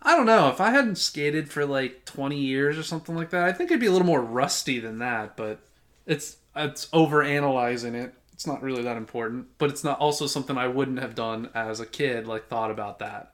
I 0.01 0.15
don't 0.15 0.25
know 0.25 0.49
if 0.49 0.59
I 0.59 0.71
hadn't 0.71 0.97
skated 0.97 1.49
for 1.49 1.65
like 1.65 2.05
20 2.05 2.37
years 2.37 2.77
or 2.77 2.83
something 2.83 3.15
like 3.15 3.29
that, 3.29 3.45
I 3.45 3.53
think 3.53 3.71
I'd 3.71 3.79
be 3.79 3.85
a 3.87 3.91
little 3.91 4.07
more 4.07 4.21
rusty 4.21 4.79
than 4.79 4.99
that. 4.99 5.37
But 5.37 5.59
it's 6.05 6.37
it's 6.55 6.87
over 6.93 7.23
analyzing 7.23 7.95
it. 7.95 8.13
It's 8.33 8.45
not 8.47 8.61
really 8.61 8.83
that 8.83 8.97
important, 8.97 9.47
but 9.57 9.69
it's 9.69 9.83
not 9.83 9.99
also 9.99 10.27
something 10.27 10.57
I 10.57 10.67
wouldn't 10.67 10.99
have 10.99 11.15
done 11.15 11.49
as 11.55 11.79
a 11.79 11.85
kid. 11.85 12.27
Like 12.27 12.47
thought 12.47 12.71
about 12.71 12.99
that 12.99 13.32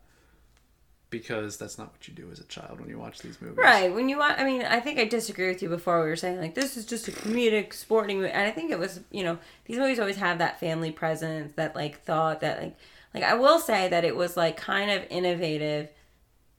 because 1.10 1.58
that's 1.58 1.78
not 1.78 1.92
what 1.92 2.08
you 2.08 2.14
do 2.14 2.30
as 2.32 2.40
a 2.40 2.44
child 2.46 2.80
when 2.80 2.90
you 2.90 3.00
watch 3.00 3.20
these 3.20 3.42
movies. 3.42 3.58
Right. 3.58 3.94
When 3.94 4.10
you 4.10 4.18
want, 4.20 4.40
I 4.40 4.44
mean, 4.44 4.62
I 4.64 4.80
think 4.80 5.00
I 5.00 5.06
disagree 5.06 5.48
with 5.48 5.62
you 5.64 5.70
before. 5.70 6.04
We 6.04 6.10
were 6.10 6.16
saying 6.16 6.40
like 6.40 6.56
this 6.56 6.78
is 6.78 6.86
just 6.86 7.08
a 7.08 7.12
comedic 7.12 7.74
sporting, 7.74 8.18
movie. 8.18 8.32
and 8.32 8.48
I 8.48 8.52
think 8.52 8.72
it 8.72 8.80
was, 8.80 9.00
you 9.12 9.24
know, 9.24 9.38
these 9.66 9.78
movies 9.78 10.00
always 10.00 10.18
have 10.18 10.38
that 10.38 10.60
family 10.60 10.92
presence, 10.92 11.54
that 11.56 11.76
like 11.76 12.04
thought, 12.04 12.42
that 12.42 12.62
like, 12.62 12.78
like 13.14 13.24
I 13.24 13.34
will 13.34 13.60
say 13.60 13.88
that 13.88 14.06
it 14.06 14.16
was 14.16 14.38
like 14.38 14.56
kind 14.58 14.92
of 14.92 15.04
innovative 15.10 15.90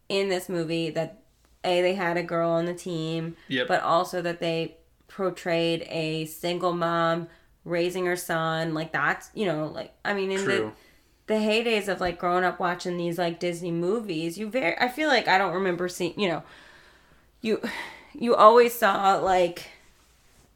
in 0.09 0.29
this 0.29 0.49
movie 0.49 0.91
that 0.91 1.23
a 1.65 1.83
they 1.83 1.95
had 1.95 2.17
a 2.17 2.23
girl 2.23 2.51
on 2.51 2.65
the 2.65 2.75
team, 2.75 3.37
Yep. 3.49 3.69
but 3.69 3.83
also 3.83 4.21
that 4.23 4.41
they 4.41 4.77
portrayed 5.09 5.83
a 5.89 6.25
single 6.27 6.73
mom 6.73 7.29
raising 7.65 8.07
her 8.07 8.17
son 8.17 8.73
like 8.73 8.91
that's 8.93 9.29
you 9.35 9.45
know 9.45 9.67
like 9.67 9.93
I 10.05 10.15
mean 10.15 10.31
in 10.31 10.39
True. 10.43 10.47
the 10.57 10.73
heydays 11.37 11.89
of 11.89 12.01
like 12.01 12.19
growing 12.19 12.45
up 12.45 12.59
watching 12.61 12.97
these 12.97 13.19
like 13.19 13.39
Disney 13.41 13.71
movies, 13.71 14.39
you 14.39 14.49
very 14.49 14.79
I 14.79 14.89
feel 14.89 15.09
like 15.09 15.29
I 15.29 15.39
don't 15.39 15.55
remember 15.55 15.89
seeing, 15.89 16.19
you 16.19 16.29
know, 16.29 16.43
you 17.41 17.61
you 18.15 18.35
always 18.35 18.75
saw 18.75 19.17
like 19.17 19.69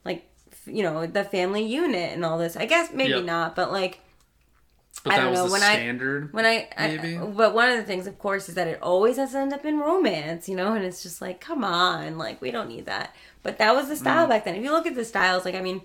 like 0.04 0.24
you 0.66 0.82
know, 0.82 1.06
the 1.06 1.24
family 1.24 1.64
unit 1.64 2.12
and 2.12 2.24
all 2.24 2.38
this. 2.38 2.56
I 2.56 2.66
guess 2.66 2.90
maybe 2.92 3.14
Yep. 3.14 3.24
not, 3.24 3.56
but 3.56 3.70
like 3.72 4.00
But 5.02 5.12
I 5.14 5.16
don't 5.18 5.34
know, 5.34 5.46
the 5.46 5.52
when 5.52 5.62
I- 5.62 6.26
when 6.32 6.46
I, 6.46 6.68
Maybe. 6.78 7.18
I 7.18 7.24
but 7.26 7.52
one 7.54 7.68
of 7.68 7.76
the 7.76 7.84
things 7.84 8.06
of 8.06 8.18
course 8.18 8.48
is 8.48 8.54
that 8.54 8.66
it 8.68 8.78
always 8.82 9.16
has 9.16 9.32
to 9.32 9.38
end 9.38 9.52
up 9.52 9.64
in 9.64 9.78
romance, 9.78 10.48
you 10.48 10.56
know, 10.56 10.72
and 10.74 10.84
it's 10.84 11.02
just 11.02 11.20
like 11.20 11.40
come 11.40 11.62
on, 11.64 12.16
like 12.16 12.40
we 12.40 12.50
don't 12.50 12.68
need 12.68 12.86
that. 12.86 13.14
But 13.42 13.58
that 13.58 13.74
was 13.74 13.88
the 13.88 13.94
Mm. 13.94 13.98
style 13.98 14.26
back 14.26 14.44
then. 14.44 14.54
If 14.54 14.64
you 14.64 14.72
look 14.72 14.86
at 14.86 14.94
the 14.94 15.04
styles, 15.04 15.44
like 15.44 15.54
I 15.54 15.60
mean, 15.60 15.82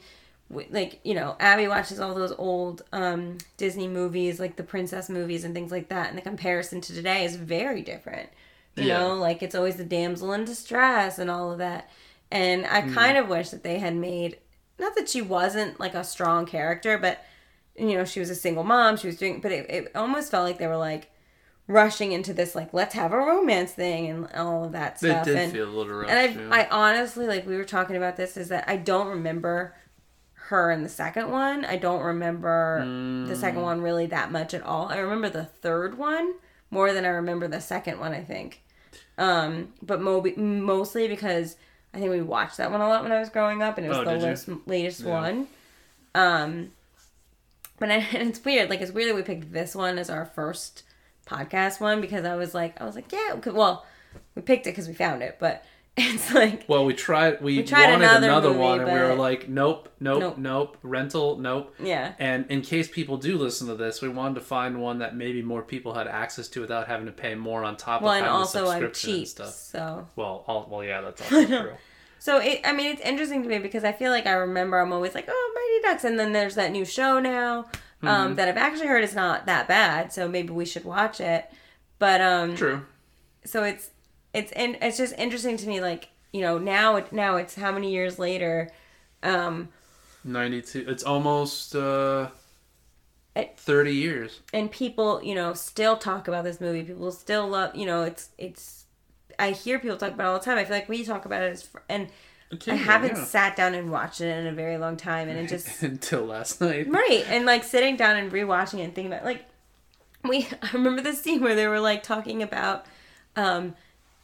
like 0.49 0.99
you 1.03 1.13
know 1.13 1.35
abby 1.39 1.67
watches 1.67 1.99
all 1.99 2.15
those 2.15 2.31
old 2.37 2.81
um 2.91 3.37
disney 3.57 3.87
movies 3.87 4.39
like 4.39 4.55
the 4.55 4.63
princess 4.63 5.09
movies 5.09 5.43
and 5.43 5.53
things 5.53 5.71
like 5.71 5.89
that 5.89 6.09
and 6.09 6.17
the 6.17 6.21
comparison 6.21 6.81
to 6.81 6.93
today 6.93 7.23
is 7.23 7.35
very 7.35 7.81
different 7.81 8.29
you 8.75 8.85
Yeah. 8.85 8.97
know 8.99 9.15
like 9.15 9.43
it's 9.43 9.53
always 9.55 9.75
the 9.75 9.83
damsel 9.85 10.33
in 10.33 10.45
distress 10.45 11.19
and 11.19 11.29
all 11.29 11.51
of 11.51 11.59
that 11.59 11.89
and 12.31 12.65
i 12.65 12.81
kind 12.81 13.17
of 13.17 13.27
wish 13.27 13.49
that 13.49 13.63
they 13.63 13.77
had 13.79 13.95
made 13.95 14.37
not 14.79 14.95
that 14.95 15.07
she 15.09 15.21
wasn't 15.21 15.79
like 15.79 15.93
a 15.93 16.03
strong 16.03 16.45
character 16.47 16.97
but 16.97 17.23
you 17.77 17.93
know 17.95 18.03
she 18.05 18.19
was 18.19 18.29
a 18.31 18.35
single 18.35 18.63
mom 18.63 18.97
she 18.97 19.07
was 19.07 19.17
doing 19.17 19.39
but 19.41 19.51
it, 19.51 19.69
it 19.69 19.91
almost 19.95 20.31
felt 20.31 20.45
like 20.45 20.57
they 20.57 20.67
were 20.67 20.77
like 20.77 21.11
rushing 21.67 22.11
into 22.11 22.33
this 22.33 22.55
like 22.55 22.73
let's 22.73 22.95
have 22.95 23.13
a 23.13 23.17
romance 23.17 23.71
thing 23.73 24.07
and 24.09 24.27
all 24.33 24.63
of 24.65 24.71
that 24.71 24.97
stuff. 24.97 25.27
It 25.27 25.31
did 25.31 25.37
and 25.39 25.51
feel 25.53 25.65
a 25.65 25.69
little 25.69 25.93
rough. 25.93 26.09
and. 26.09 26.51
I, 26.51 26.61
I 26.61 26.67
honestly, 26.71 27.27
like 27.27 27.45
we 27.45 27.55
were 27.55 27.63
talking 27.63 27.95
about 27.95 28.17
this, 28.17 28.37
is 28.37 28.47
that 28.49 28.63
I 28.67 28.75
don't 28.75 29.05
remember 29.07 29.75
her 30.49 30.69
in 30.71 30.83
the 30.83 30.89
second 30.89 31.31
one. 31.31 31.63
I 31.65 31.75
don't 31.77 32.01
remember 32.03 32.79
the 33.27 33.33
Mm. 33.33 33.37
second 33.37 33.61
one 33.61 33.81
really 33.81 34.05
that 34.07 34.31
much 34.31 34.53
at 34.53 34.61
all. 34.63 34.87
I 34.89 34.97
remember 34.97 35.29
the 35.29 35.45
third 35.45 35.97
one 35.97 36.33
more 36.71 36.91
than 36.93 37.05
I 37.05 37.09
remember 37.09 37.47
the 37.47 37.61
second 37.61 37.99
one. 37.99 38.11
I 38.13 38.23
think, 38.23 38.61
um, 39.17 39.73
but 39.81 40.01
mo- 40.01 40.23
mostly 40.37 41.07
because 41.07 41.55
I 41.93 41.97
think 41.99 42.11
we 42.11 42.21
watched 42.21 42.57
that 42.57 42.71
one 42.71 42.81
a 42.81 42.87
lot 42.87 43.01
when 43.03 43.11
I 43.11 43.19
was 43.19 43.29
growing 43.29 43.61
up, 43.63 43.77
and 43.77 43.85
it 43.85 43.89
was 43.89 43.97
Oh, 43.99 44.03
the 44.05 44.11
latest, 44.17 44.49
latest 44.67 44.99
Yeah. 45.01 45.21
one. 45.21 45.47
Um, 46.15 46.71
but 47.79 47.89
I, 47.91 47.95
and 48.13 48.29
it's 48.29 48.43
weird. 48.43 48.69
Like 48.69 48.81
it's 48.81 48.91
weird 48.91 49.09
that 49.09 49.15
we 49.15 49.21
picked 49.21 49.51
this 49.53 49.75
one 49.75 49.97
as 49.99 50.09
our 50.09 50.25
first 50.25 50.83
podcast 51.25 51.79
one 51.79 52.01
because 52.01 52.25
I 52.25 52.35
was 52.35 52.53
like, 52.53 52.79
I 52.81 52.85
was 52.85 52.95
like, 52.95 53.11
yeah, 53.11 53.33
Well, 53.45 53.85
we 54.35 54.41
picked 54.41 54.65
it 54.67 54.71
because 54.71 54.87
we 54.87 54.93
found 54.95 55.21
it, 55.21 55.37
but 55.39 55.63
it's 56.01 56.33
like 56.33 56.63
well, 56.67 56.85
we 56.85 56.93
tried. 56.93 57.41
We, 57.41 57.61
tried 57.63 57.91
wanted 57.91 58.05
another 58.05 58.27
another, 58.27 58.47
movie, 58.49 58.59
one, 58.59 58.79
and 58.81 58.91
we 58.91 58.99
were 58.99 59.15
like, 59.15 59.49
nope, 59.49 59.89
nope, 59.99 60.19
Nope. 60.21 60.37
nope, 60.37 60.77
rental, 60.83 61.37
nope. 61.37 61.73
Yeah. 61.81 62.13
And 62.19 62.45
in 62.49 62.61
case 62.61 62.87
people 62.87 63.17
do 63.17 63.37
listen 63.37 63.67
to 63.67 63.75
this, 63.75 64.01
we 64.01 64.09
wanted 64.09 64.35
to 64.35 64.41
find 64.41 64.81
one 64.81 64.99
that 64.99 65.15
maybe 65.15 65.41
more 65.41 65.61
people 65.63 65.93
had 65.93 66.07
access 66.07 66.47
to 66.49 66.61
without 66.61 66.87
having 66.87 67.05
to 67.07 67.11
pay 67.11 67.35
more 67.35 67.63
on 67.63 67.75
top 67.77 68.01
Well, 68.01 68.11
of 68.13 68.17
having 68.19 68.31
also 68.31 68.65
the 68.65 68.69
I'm 68.71 68.81
subscription 68.81 69.15
and 69.15 69.27
stuff. 69.27 69.49
so 69.53 70.07
Well, 70.15 70.43
all, 70.47 70.67
well, 70.69 70.83
yeah, 70.83 71.01
that's 71.01 71.21
also 71.31 71.45
true. 71.45 71.73
so 72.19 72.37
it. 72.39 72.61
I 72.63 72.73
mean, 72.73 72.91
it's 72.91 73.01
interesting 73.01 73.43
to 73.43 73.49
me 73.49 73.59
because 73.59 73.83
I 73.83 73.91
feel 73.91 74.11
like 74.11 74.25
I 74.27 74.33
remember 74.33 74.79
I'm 74.79 74.93
always 74.93 75.13
like, 75.15 75.25
oh, 75.29 75.51
Mighty 75.83 75.91
Ducks, 75.93 76.03
and 76.03 76.19
then 76.19 76.33
there's 76.33 76.55
that 76.55 76.71
new 76.71 76.85
show 76.85 77.19
now 77.19 77.65
Mm-hmm. 78.01 78.07
um, 78.07 78.35
that 78.35 78.47
I've 78.47 78.55
actually 78.55 78.87
heard 78.87 79.03
is 79.03 79.13
not 79.13 79.45
that 79.47 79.67
bad, 79.67 80.13
so 80.13 80.25
maybe 80.29 80.53
we 80.53 80.63
should 80.65 80.85
watch 80.85 81.19
it. 81.19 81.51
But 81.97 82.21
um, 82.21 82.55
True. 82.55 82.85
so 83.43 83.63
it's 83.65 83.89
it's 84.39 84.51
in, 84.53 84.77
it's 84.81 84.97
just 84.97 85.13
interesting 85.17 85.57
to 85.57 85.67
me, 85.67 85.81
like 85.81 86.09
you 86.31 86.41
know 86.41 86.57
now 86.57 86.95
it 86.97 87.11
now 87.11 87.37
it's 87.37 87.55
how 87.55 87.71
many 87.71 87.91
years 87.91 88.17
later, 88.19 88.69
um, 89.23 89.69
92. 90.23 90.85
It's 90.87 91.03
almost 91.03 91.75
uh, 91.75 92.29
It- 93.35 93.57
30 93.57 93.95
years. 93.95 94.41
and 94.53 94.69
people 94.71 95.21
you 95.23 95.35
know 95.35 95.53
still 95.53 95.97
talk 95.97 96.27
about 96.27 96.43
this 96.43 96.59
movie. 96.59 96.83
People 96.83 97.11
still 97.11 97.47
love 97.47 97.75
you 97.75 97.85
know 97.85 98.03
it's 98.03 98.29
it's. 98.37 98.85
I 99.37 99.51
hear 99.51 99.79
people 99.79 99.95
talk 99.97 100.13
about 100.13 100.25
it 100.25 100.27
all 100.27 100.39
the 100.39 100.45
time. 100.45 100.57
I 100.57 100.65
feel 100.65 100.75
like 100.75 100.89
we 100.89 101.03
talk 101.05 101.25
about 101.25 101.41
it 101.43 101.51
as 101.53 101.63
fr- 101.63 101.79
and. 101.89 102.07
I 102.67 102.73
haven't 102.73 103.15
yeah. 103.15 103.25
sat 103.25 103.55
down 103.55 103.75
and 103.75 103.91
watched 103.91 104.21
it 104.21 104.27
in 104.39 104.47
a 104.47 104.51
very 104.51 104.79
long 104.79 104.97
time, 104.97 105.29
and 105.29 105.37
it 105.37 105.47
just 105.55 105.83
Until 105.83 106.25
last 106.25 106.59
night. 106.59 106.87
right 106.89 107.23
and 107.27 107.45
like 107.45 107.63
sitting 107.63 107.95
down 107.95 108.15
and 108.17 108.31
rewatching 108.31 108.79
it 108.79 108.85
and 108.85 108.95
thinking 108.95 109.13
about 109.13 109.23
like 109.23 109.45
we 110.23 110.47
I 110.63 110.71
remember 110.73 111.01
the 111.03 111.13
scene 111.13 111.41
where 111.41 111.53
they 111.53 111.67
were 111.67 111.79
like 111.79 112.01
talking 112.01 112.41
about 112.41 112.87
um 113.35 113.75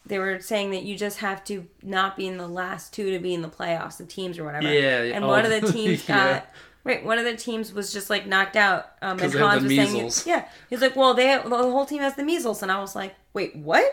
they 0.06 0.18
were 0.18 0.40
saying 0.40 0.70
that 0.70 0.84
you 0.84 0.96
just 0.96 1.18
have 1.18 1.44
to 1.44 1.66
not 1.82 2.16
be 2.16 2.26
in 2.26 2.36
the 2.38 2.46
last 2.48 2.92
two 2.92 3.10
to 3.10 3.18
be 3.18 3.34
in 3.34 3.42
the 3.42 3.48
playoffs, 3.48 3.98
the 3.98 4.06
teams 4.06 4.38
or 4.38 4.44
whatever. 4.44 4.72
Yeah, 4.72 5.02
yeah. 5.02 5.14
And 5.16 5.24
Oh, 5.24 5.28
one 5.28 5.44
of 5.44 5.50
the 5.50 5.72
teams 5.72 6.08
yeah. 6.08 6.16
got 6.40 6.46
right. 6.84 7.04
One 7.04 7.18
of 7.18 7.24
the 7.24 7.36
teams 7.36 7.72
was 7.72 7.92
just 7.92 8.08
like 8.08 8.26
knocked 8.26 8.56
out. 8.56 8.92
Um, 9.02 9.18
and 9.18 9.32
Hans 9.32 9.62
was 9.64 9.74
saying, 9.74 9.92
measles. 9.92 10.26
yeah, 10.26 10.48
he's 10.70 10.80
like, 10.80 10.96
well, 10.96 11.14
they 11.14 11.26
have, 11.26 11.48
the 11.50 11.56
whole 11.56 11.86
team 11.86 12.00
has 12.00 12.14
the 12.14 12.24
measles, 12.24 12.62
and 12.62 12.70
I 12.70 12.80
was 12.80 12.94
like, 12.94 13.14
wait, 13.34 13.56
what? 13.56 13.84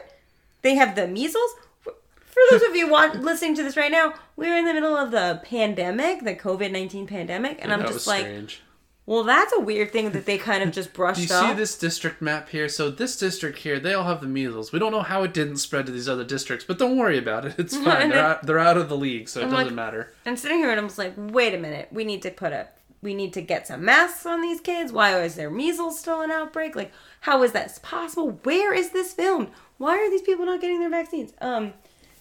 They 0.61 0.75
have 0.75 0.95
the 0.95 1.07
measles? 1.07 1.51
For 1.81 2.41
those 2.49 2.63
of 2.63 2.75
you 2.75 2.89
watch, 2.89 3.13
listening 3.15 3.55
to 3.57 3.63
this 3.63 3.77
right 3.77 3.91
now, 3.91 4.15
we're 4.35 4.57
in 4.57 4.65
the 4.65 4.73
middle 4.73 4.95
of 4.97 5.11
the 5.11 5.39
pandemic, 5.43 6.23
the 6.23 6.35
COVID 6.35 6.71
nineteen 6.71 7.05
pandemic, 7.05 7.59
and 7.61 7.71
I'm 7.71 7.79
that 7.81 7.89
just 7.89 8.07
like, 8.07 8.21
strange. 8.21 8.61
Well, 9.05 9.23
that's 9.23 9.51
a 9.53 9.59
weird 9.59 9.91
thing 9.91 10.11
that 10.11 10.25
they 10.25 10.37
kind 10.37 10.63
of 10.63 10.71
just 10.71 10.93
brushed 10.99 11.19
Do 11.27 11.33
you 11.33 11.33
off. 11.39 11.49
see 11.49 11.53
this 11.55 11.77
district 11.77 12.21
map 12.21 12.49
here? 12.49 12.69
So 12.69 12.89
this 12.89 13.17
district 13.17 13.59
here, 13.59 13.79
they 13.79 13.93
all 13.93 14.05
have 14.05 14.21
the 14.21 14.27
measles. 14.27 14.71
We 14.71 14.79
don't 14.79 14.91
know 14.91 15.01
how 15.01 15.23
it 15.23 15.33
didn't 15.33 15.57
spread 15.57 15.85
to 15.87 15.91
these 15.91 16.07
other 16.07 16.23
districts, 16.23 16.65
but 16.65 16.77
don't 16.79 16.97
worry 16.97 17.17
about 17.17 17.45
it. 17.45 17.55
It's 17.57 17.75
fine. 17.83 18.09
They're 18.09 18.25
out, 18.25 18.45
they're 18.45 18.59
out 18.59 18.77
of 18.77 18.87
the 18.89 18.97
league, 18.97 19.27
so 19.29 19.41
it 19.41 19.45
I'm 19.45 19.49
doesn't 19.51 19.65
like- 19.67 19.75
matter. 19.75 20.13
And 20.25 20.39
sitting 20.39 20.57
here 20.59 20.71
and 20.71 20.79
I'm 20.79 20.87
just 20.87 20.97
like, 20.97 21.13
wait 21.17 21.53
a 21.53 21.57
minute, 21.57 21.89
we 21.91 22.03
need 22.05 22.21
to 22.23 22.31
put 22.31 22.53
a 22.53 22.67
we 23.01 23.13
need 23.13 23.33
to 23.33 23.41
get 23.41 23.67
some 23.67 23.83
masks 23.83 24.25
on 24.25 24.41
these 24.41 24.61
kids. 24.61 24.93
Why 24.93 25.21
is 25.21 25.35
there 25.35 25.49
measles 25.49 25.99
still 25.99 26.21
an 26.21 26.31
outbreak? 26.31 26.73
Like, 26.73 26.93
how 27.19 27.43
is 27.43 27.51
that 27.51 27.77
possible? 27.81 28.39
Where 28.43 28.73
is 28.73 28.91
this 28.91 29.11
filmed? 29.11 29.49
Why 29.77 29.97
are 29.97 30.09
these 30.09 30.21
people 30.21 30.45
not 30.45 30.61
getting 30.61 30.79
their 30.79 30.89
vaccines? 30.89 31.33
Um 31.41 31.73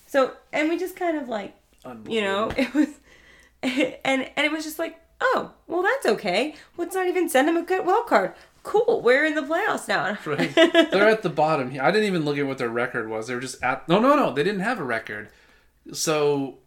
so 0.09 0.33
and 0.53 0.69
we 0.69 0.77
just 0.77 0.97
kind 0.97 1.17
of 1.17 1.29
like 1.29 1.55
you 2.09 2.21
know, 2.21 2.51
it 2.57 2.75
was 2.75 2.89
and 3.63 4.29
and 4.37 4.45
it 4.47 4.51
was 4.51 4.65
just 4.65 4.79
like, 4.81 4.99
oh, 5.23 5.53
well 5.67 5.83
that's 5.83 6.07
okay. 6.07 6.55
Let's 6.77 6.95
not 6.95 7.09
even 7.09 7.29
send 7.29 7.49
them 7.49 7.57
a 7.57 7.63
good 7.63 7.87
wild 7.87 8.07
card. 8.07 8.35
Cool, 8.63 9.01
we're 9.03 9.25
in 9.25 9.35
the 9.35 9.43
playoffs 9.43 9.89
now. 9.89 10.17
Right. 10.25 10.55
They're 10.55 11.09
at 11.09 11.23
the 11.23 11.29
bottom. 11.29 11.77
I 11.81 11.91
didn't 11.91 12.07
even 12.07 12.25
look 12.25 12.39
at 12.39 12.47
what 12.47 12.59
their 12.59 12.69
record 12.69 13.09
was. 13.09 13.27
They 13.27 13.35
were 13.35 13.41
just 13.41 13.63
at 13.63 13.89
no, 13.89 13.99
no, 13.99 14.15
no. 14.15 14.33
They 14.33 14.45
didn't 14.45 14.61
have 14.61 14.79
a 14.79 14.85
record. 14.85 15.31
So 15.93 16.59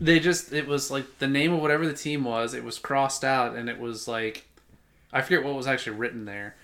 they 0.00 0.18
just 0.18 0.52
it 0.52 0.66
was 0.66 0.90
like 0.90 1.18
the 1.18 1.26
name 1.26 1.52
of 1.52 1.60
whatever 1.60 1.86
the 1.86 1.92
team 1.92 2.24
was. 2.24 2.54
It 2.54 2.64
was 2.64 2.78
crossed 2.78 3.24
out, 3.24 3.54
and 3.54 3.68
it 3.68 3.78
was 3.78 4.08
like 4.08 4.46
I 5.12 5.20
forget 5.20 5.44
what 5.44 5.54
was 5.54 5.66
actually 5.66 5.96
written 5.96 6.24
there, 6.24 6.56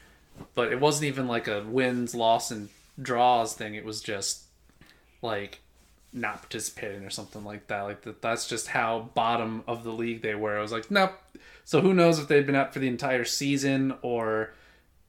but 0.55 0.73
it 0.73 0.81
wasn't 0.81 1.05
even 1.05 1.29
like 1.29 1.49
a 1.49 1.63
wins, 1.63 2.15
loss, 2.15 2.51
and 2.51 2.71
draws 3.01 3.55
thing. 3.55 3.75
It 3.75 3.85
was 3.85 4.01
just 4.01 4.45
like 5.21 5.61
not 6.13 6.43
participating 6.43 7.05
or 7.05 7.11
something 7.11 7.45
like 7.45 7.67
that. 7.69 7.83
Like 7.83 8.03
that. 8.03 8.23
That's 8.23 8.47
just 8.49 8.69
how 8.69 9.11
bottom 9.15 9.65
of 9.67 9.85
the 9.85 9.93
league 9.93 10.23
they 10.23 10.35
were. 10.35 10.59
I 10.59 10.63
was 10.63 10.73
like, 10.73 10.91
nope. 10.91 11.13
So 11.65 11.81
who 11.81 11.93
knows 11.93 12.19
if 12.19 12.29
they'd 12.29 12.47
been 12.47 12.55
out 12.55 12.73
for 12.73 12.79
the 12.79 12.89
entire 12.89 13.25
season 13.25 13.95
or 14.03 14.55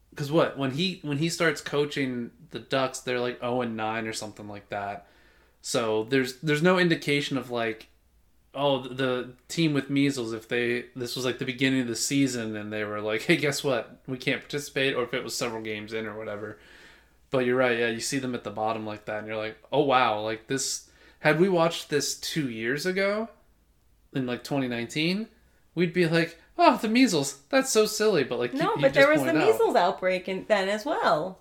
because 0.10 0.32
what 0.32 0.58
when 0.58 0.72
he 0.72 1.00
when 1.04 1.18
he 1.18 1.30
starts 1.30 1.62
coaching 1.62 2.32
the 2.52 2.60
Ducks, 2.60 3.00
they're 3.00 3.20
like 3.20 3.40
zero 3.40 3.62
and 3.62 3.78
nine 3.78 4.08
or 4.08 4.14
something 4.14 4.48
like 4.48 4.70
that. 4.70 5.08
So 5.62 6.06
there's 6.10 6.36
there's 6.42 6.62
no 6.62 6.78
indication 6.78 7.38
of 7.38 7.50
like, 7.50 7.88
oh 8.54 8.82
the 8.82 9.32
team 9.48 9.74
with 9.74 9.90
measles 9.90 10.34
if 10.34 10.48
they 10.48 10.86
this 10.96 11.16
was 11.16 11.24
like 11.24 11.38
the 11.38 11.46
beginning 11.46 11.82
of 11.82 11.88
the 11.88 11.96
season 11.96 12.56
and 12.58 12.74
they 12.74 12.84
were 12.84 13.02
like, 13.02 13.22
hey 13.28 13.38
guess 13.38 13.64
what 13.64 14.02
we 14.08 14.18
can't 14.18 14.42
participate 14.42 14.96
or 14.96 15.04
if 15.04 15.14
it 15.14 15.24
was 15.24 15.36
several 15.36 15.62
games 15.62 15.94
in 15.94 16.06
or 16.06 16.18
whatever. 16.18 16.58
But 17.32 17.46
you're 17.46 17.58
right, 17.58 17.78
yeah. 17.78 17.90
You 17.90 18.00
see 18.00 18.20
them 18.20 18.34
at 18.34 18.44
the 18.44 18.50
bottom 18.50 18.86
like 18.86 19.06
that, 19.06 19.20
and 19.20 19.28
you're 19.28 19.38
like, 19.38 19.58
oh 19.72 19.84
wow, 19.84 20.22
like 20.22 20.48
this. 20.48 20.89
Had 21.20 21.40
we 21.40 21.50
watched 21.50 21.90
this 21.90 22.16
two 22.16 22.50
years 22.50 22.86
ago, 22.86 23.30
in 24.14 24.26
like 24.26 24.44
2019, 24.44 25.28
we'd 25.76 25.94
be 25.94 26.08
like, 26.08 26.40
oh 26.58 26.78
the 26.78 26.88
measles, 26.88 27.40
that's 27.50 27.72
so 27.72 27.86
silly. 27.86 28.24
But 28.24 28.40
like, 28.40 28.54
No, 28.54 28.76
you 28.76 28.82
but 28.82 28.94
there 28.94 29.04
just 29.14 29.24
was 29.26 29.32
the 29.34 29.40
out. 29.40 29.48
measles 29.48 29.76
outbreak 29.76 30.28
in, 30.30 30.46
then 30.48 30.70
as 30.70 30.86
well. 30.86 31.40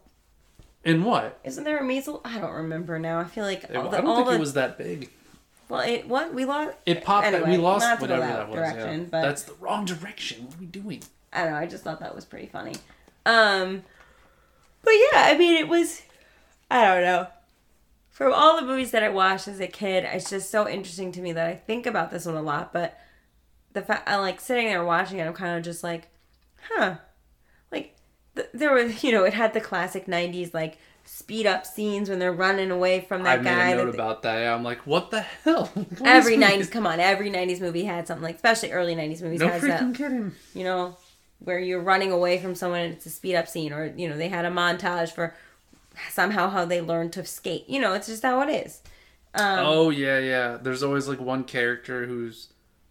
In 0.84 1.04
what? 1.04 1.38
Isn't 1.44 1.64
there 1.64 1.78
a 1.78 1.84
measles? 1.84 2.20
I 2.24 2.38
don't 2.38 2.52
remember 2.52 2.98
now. 2.98 3.20
I 3.20 3.24
feel 3.24 3.44
like 3.44 3.64
It- 3.64 3.76
all 3.76 3.88
I 3.88 3.90
the, 3.90 3.96
don't 3.98 4.06
all 4.06 4.16
think 4.16 4.28
the 4.28 4.34
it 4.34 4.40
was 4.40 4.52
that 4.54 4.78
big. 4.78 5.10
well, 5.68 5.80
it 5.80 6.08
what 6.08 6.32
we 6.34 6.44
lost. 6.44 6.76
It 6.86 7.04
popped. 7.04 7.26
Anyway, 7.26 7.50
we 7.50 7.56
lost 7.58 8.00
whatever 8.00 8.20
that 8.20 8.48
that 8.48 8.48
was. 8.48 8.58
yeah. 8.58 8.96
but- 9.10 9.22
That's 9.22 9.42
the 9.44 9.54
wrong 9.54 9.84
direction. 9.84 10.46
What 10.46 10.54
are 10.56 10.60
we 10.60 10.66
doing? 10.66 11.02
I 11.32 11.42
don't 11.44 11.52
know. 11.52 11.58
I 11.58 11.66
just 11.66 11.84
thought 11.84 12.00
that 12.00 12.14
was 12.14 12.24
pretty 12.24 12.46
funny. 12.46 12.74
Um, 13.26 13.82
but 14.82 14.92
yeah, 14.92 15.24
I 15.26 15.36
mean, 15.36 15.56
it 15.56 15.68
was. 15.68 16.00
I 16.70 16.84
don't 16.84 17.02
know. 17.02 17.26
From 18.18 18.32
all 18.34 18.56
the 18.56 18.66
movies 18.66 18.90
that 18.90 19.04
I 19.04 19.10
watched 19.10 19.46
as 19.46 19.60
a 19.60 19.68
kid, 19.68 20.02
it's 20.02 20.28
just 20.28 20.50
so 20.50 20.68
interesting 20.68 21.12
to 21.12 21.20
me 21.20 21.30
that 21.34 21.46
I 21.46 21.54
think 21.54 21.86
about 21.86 22.10
this 22.10 22.26
one 22.26 22.34
a 22.34 22.42
lot. 22.42 22.72
But 22.72 22.98
the 23.74 23.80
fact 23.80 24.08
I 24.08 24.16
like 24.16 24.40
sitting 24.40 24.66
there 24.66 24.84
watching 24.84 25.18
it, 25.20 25.24
I'm 25.28 25.34
kind 25.34 25.56
of 25.56 25.62
just 25.62 25.84
like, 25.84 26.08
huh, 26.68 26.96
like 27.70 27.94
th- 28.34 28.48
there 28.52 28.74
was, 28.74 29.04
you 29.04 29.12
know, 29.12 29.22
it 29.22 29.34
had 29.34 29.54
the 29.54 29.60
classic 29.60 30.06
'90s 30.06 30.52
like 30.52 30.78
speed 31.04 31.46
up 31.46 31.64
scenes 31.64 32.10
when 32.10 32.18
they're 32.18 32.32
running 32.32 32.72
away 32.72 33.02
from 33.02 33.22
that 33.22 33.38
I 33.38 33.42
that 33.42 33.44
made 33.44 33.50
guy. 33.56 33.68
a 33.70 33.76
that 33.76 33.84
note 33.84 33.92
they- 33.92 33.96
about 33.98 34.22
that. 34.22 34.52
I'm 34.52 34.64
like, 34.64 34.84
what 34.84 35.12
the 35.12 35.20
hell? 35.20 35.66
What 35.74 36.02
every 36.04 36.34
is- 36.34 36.42
90s 36.68 36.72
come 36.72 36.88
on 36.88 36.98
every 36.98 37.30
90s 37.30 37.60
movie 37.60 37.84
had 37.84 38.08
something 38.08 38.24
like 38.24 38.34
especially 38.34 38.72
early 38.72 38.96
90s 38.96 39.22
movies 39.22 39.38
No 39.40 39.46
has 39.48 39.62
that 39.62 39.80
freaking 39.80 39.94
kidding. 39.94 40.32
you 40.54 40.64
know 40.64 40.96
where 41.38 41.60
you're 41.60 41.80
running 41.80 42.10
away 42.10 42.38
from 42.40 42.56
someone 42.56 42.80
and 42.80 42.94
it's 42.94 43.06
a 43.06 43.10
speed 43.10 43.36
up 43.36 43.46
scene 43.46 43.72
or 43.72 43.94
you 43.96 44.08
know 44.08 44.16
they 44.18 44.28
had 44.28 44.44
a 44.44 44.50
montage 44.50 45.12
for 45.12 45.34
somehow 46.10 46.48
how 46.48 46.64
they 46.64 46.80
learn 46.80 47.10
to 47.10 47.24
skate 47.24 47.68
you 47.68 47.80
know 47.80 47.92
it's 47.94 48.06
just 48.06 48.22
how 48.22 48.40
it 48.40 48.48
is 48.48 48.82
um, 49.34 49.58
oh 49.60 49.90
yeah, 49.90 50.18
yeah. 50.18 50.58
There's 50.60 50.82
always 50.82 51.06
like 51.06 51.20
one 51.20 51.44
character 51.44 52.06
who's 52.06 52.48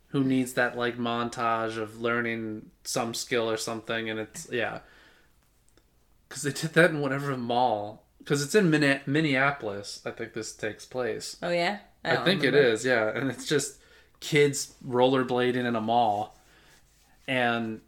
who 0.09 0.23
needs 0.23 0.53
that 0.53 0.77
like 0.77 0.97
montage 0.97 1.77
of 1.77 1.99
learning 1.99 2.69
some 2.83 3.13
skill 3.13 3.49
or 3.49 3.57
something, 3.57 4.09
and 4.09 4.19
it's 4.19 4.47
yeah. 4.51 4.79
Because 6.27 6.43
they 6.43 6.51
did 6.51 6.73
that 6.73 6.91
in 6.91 7.01
whatever 7.01 7.35
mall. 7.37 8.03
Because 8.19 8.43
it's 8.43 8.55
in 8.55 8.69
Minne- 8.69 9.01
Minneapolis. 9.05 10.01
I 10.05 10.11
think 10.11 10.33
this 10.33 10.53
takes 10.53 10.85
place. 10.85 11.37
oh 11.41 11.49
yeah 11.49 11.79
I, 12.03 12.15
don't 12.15 12.25
think 12.25 12.41
remember. 12.41 12.59
it 12.59 12.73
is, 12.73 12.85
yeah. 12.85 13.09
And 13.09 13.29
it's 13.29 13.45
just 13.45 13.79
kids 14.19 14.75
rollerblading 14.87 15.65
in 15.65 15.75
a 15.75 15.81
mall. 15.81 16.37
And 17.27 17.81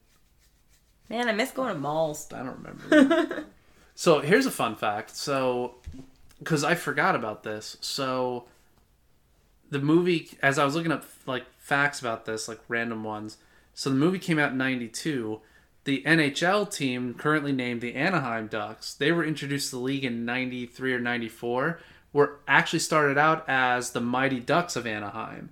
Man, 1.09 1.29
I 1.29 1.31
miss 1.31 1.51
going 1.51 1.73
to 1.73 1.79
malls. 1.79 2.27
I 2.33 2.43
don't 2.43 2.57
remember. 2.57 3.45
so 3.99 4.21
here's 4.21 4.45
a 4.45 4.51
fun 4.51 4.77
fact. 4.77 5.13
So, 5.13 5.75
because 6.39 6.63
I 6.63 6.73
forgot 6.73 7.15
about 7.15 7.43
this. 7.43 7.75
So, 7.81 8.45
the 9.69 9.79
movie, 9.79 10.29
as 10.41 10.57
I 10.57 10.63
was 10.63 10.73
looking 10.73 10.93
up 10.93 11.03
like 11.25 11.43
facts 11.57 11.99
about 11.99 12.23
this, 12.23 12.47
like 12.47 12.61
random 12.69 13.03
ones. 13.03 13.35
So 13.73 13.89
the 13.89 13.97
movie 13.97 14.17
came 14.17 14.39
out 14.39 14.53
in 14.53 14.57
'92. 14.57 15.41
The 15.83 16.01
NHL 16.05 16.73
team, 16.73 17.13
currently 17.13 17.51
named 17.51 17.81
the 17.81 17.93
Anaheim 17.93 18.47
Ducks, 18.47 18.93
they 18.93 19.11
were 19.11 19.25
introduced 19.25 19.71
to 19.71 19.75
the 19.75 19.81
league 19.81 20.05
in 20.05 20.23
'93 20.23 20.93
or 20.93 20.99
'94. 21.01 21.81
Were 22.13 22.39
actually 22.47 22.79
started 22.79 23.17
out 23.17 23.43
as 23.49 23.91
the 23.91 23.99
Mighty 23.99 24.39
Ducks 24.39 24.77
of 24.77 24.87
Anaheim. 24.87 25.49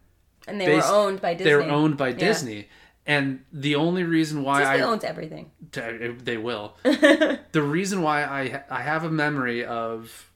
And 0.47 0.61
they 0.61 0.67
Based- 0.67 0.87
were 0.87 0.95
owned 0.95 1.19
by 1.21 1.33
Disney. 1.33 1.49
They 1.51 1.55
were 1.57 1.63
owned 1.69 1.97
by 1.97 2.07
Yeah. 2.09 2.15
Disney. 2.15 2.69
And 3.07 3.45
the 3.53 3.75
only 3.75 4.03
reason 4.03 4.43
why 4.43 4.59
Disney 4.59 4.83
I 4.83 4.85
owns 4.85 5.05
everything. 5.05 5.51
they 5.71 6.37
will. 6.37 6.75
the 6.83 7.39
reason 7.53 8.01
why 8.01 8.23
I 8.23 8.63
I 8.69 8.81
have 8.81 9.05
a 9.05 9.09
memory 9.09 9.63
of, 9.63 10.29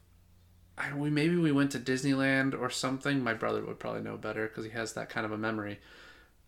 I, 0.78 0.94
we 0.94 1.10
maybe 1.10 1.36
we 1.36 1.52
went 1.52 1.70
to 1.72 1.78
Disneyland 1.78 2.58
or 2.58 2.70
something. 2.70 3.22
My 3.22 3.34
brother 3.34 3.62
would 3.62 3.78
probably 3.78 4.00
know 4.00 4.16
better 4.16 4.48
because 4.48 4.64
he 4.64 4.70
has 4.70 4.94
that 4.94 5.10
kind 5.10 5.26
of 5.26 5.32
a 5.32 5.38
memory. 5.38 5.80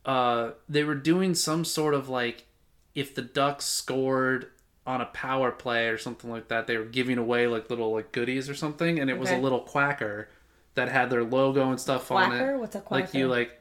Uh, 0.06 0.52
they 0.66 0.82
were 0.82 0.94
doing 0.94 1.34
some 1.34 1.62
sort 1.62 1.92
of 1.92 2.08
like, 2.08 2.46
if 2.94 3.14
the 3.14 3.22
Ducks 3.22 3.66
scored 3.66 4.46
on 4.87 5.02
a 5.02 5.06
power 5.06 5.50
play 5.50 5.88
or 5.88 5.98
something 5.98 6.30
like 6.30 6.48
that, 6.48 6.66
they 6.66 6.78
were 6.78 6.84
giving 6.84 7.18
away 7.18 7.46
like 7.46 7.68
little 7.68 7.92
like 7.92 8.12
goodies 8.12 8.48
or 8.48 8.54
something, 8.54 8.98
and 8.98 9.10
it 9.10 9.18
was 9.18 9.30
a 9.30 9.38
little 9.38 9.60
quacker 9.60 10.30
that 10.74 10.88
had 10.88 11.10
their 11.10 11.22
logo 11.22 11.70
and 11.70 11.78
stuff 11.78 12.10
on 12.10 12.30
Quacker? 12.30 12.54
it. 12.54 12.58
What's 12.58 12.76
a 12.76 12.80
quacker? 12.80 13.04
Like 13.04 13.14
you 13.14 13.28
like. 13.28 13.60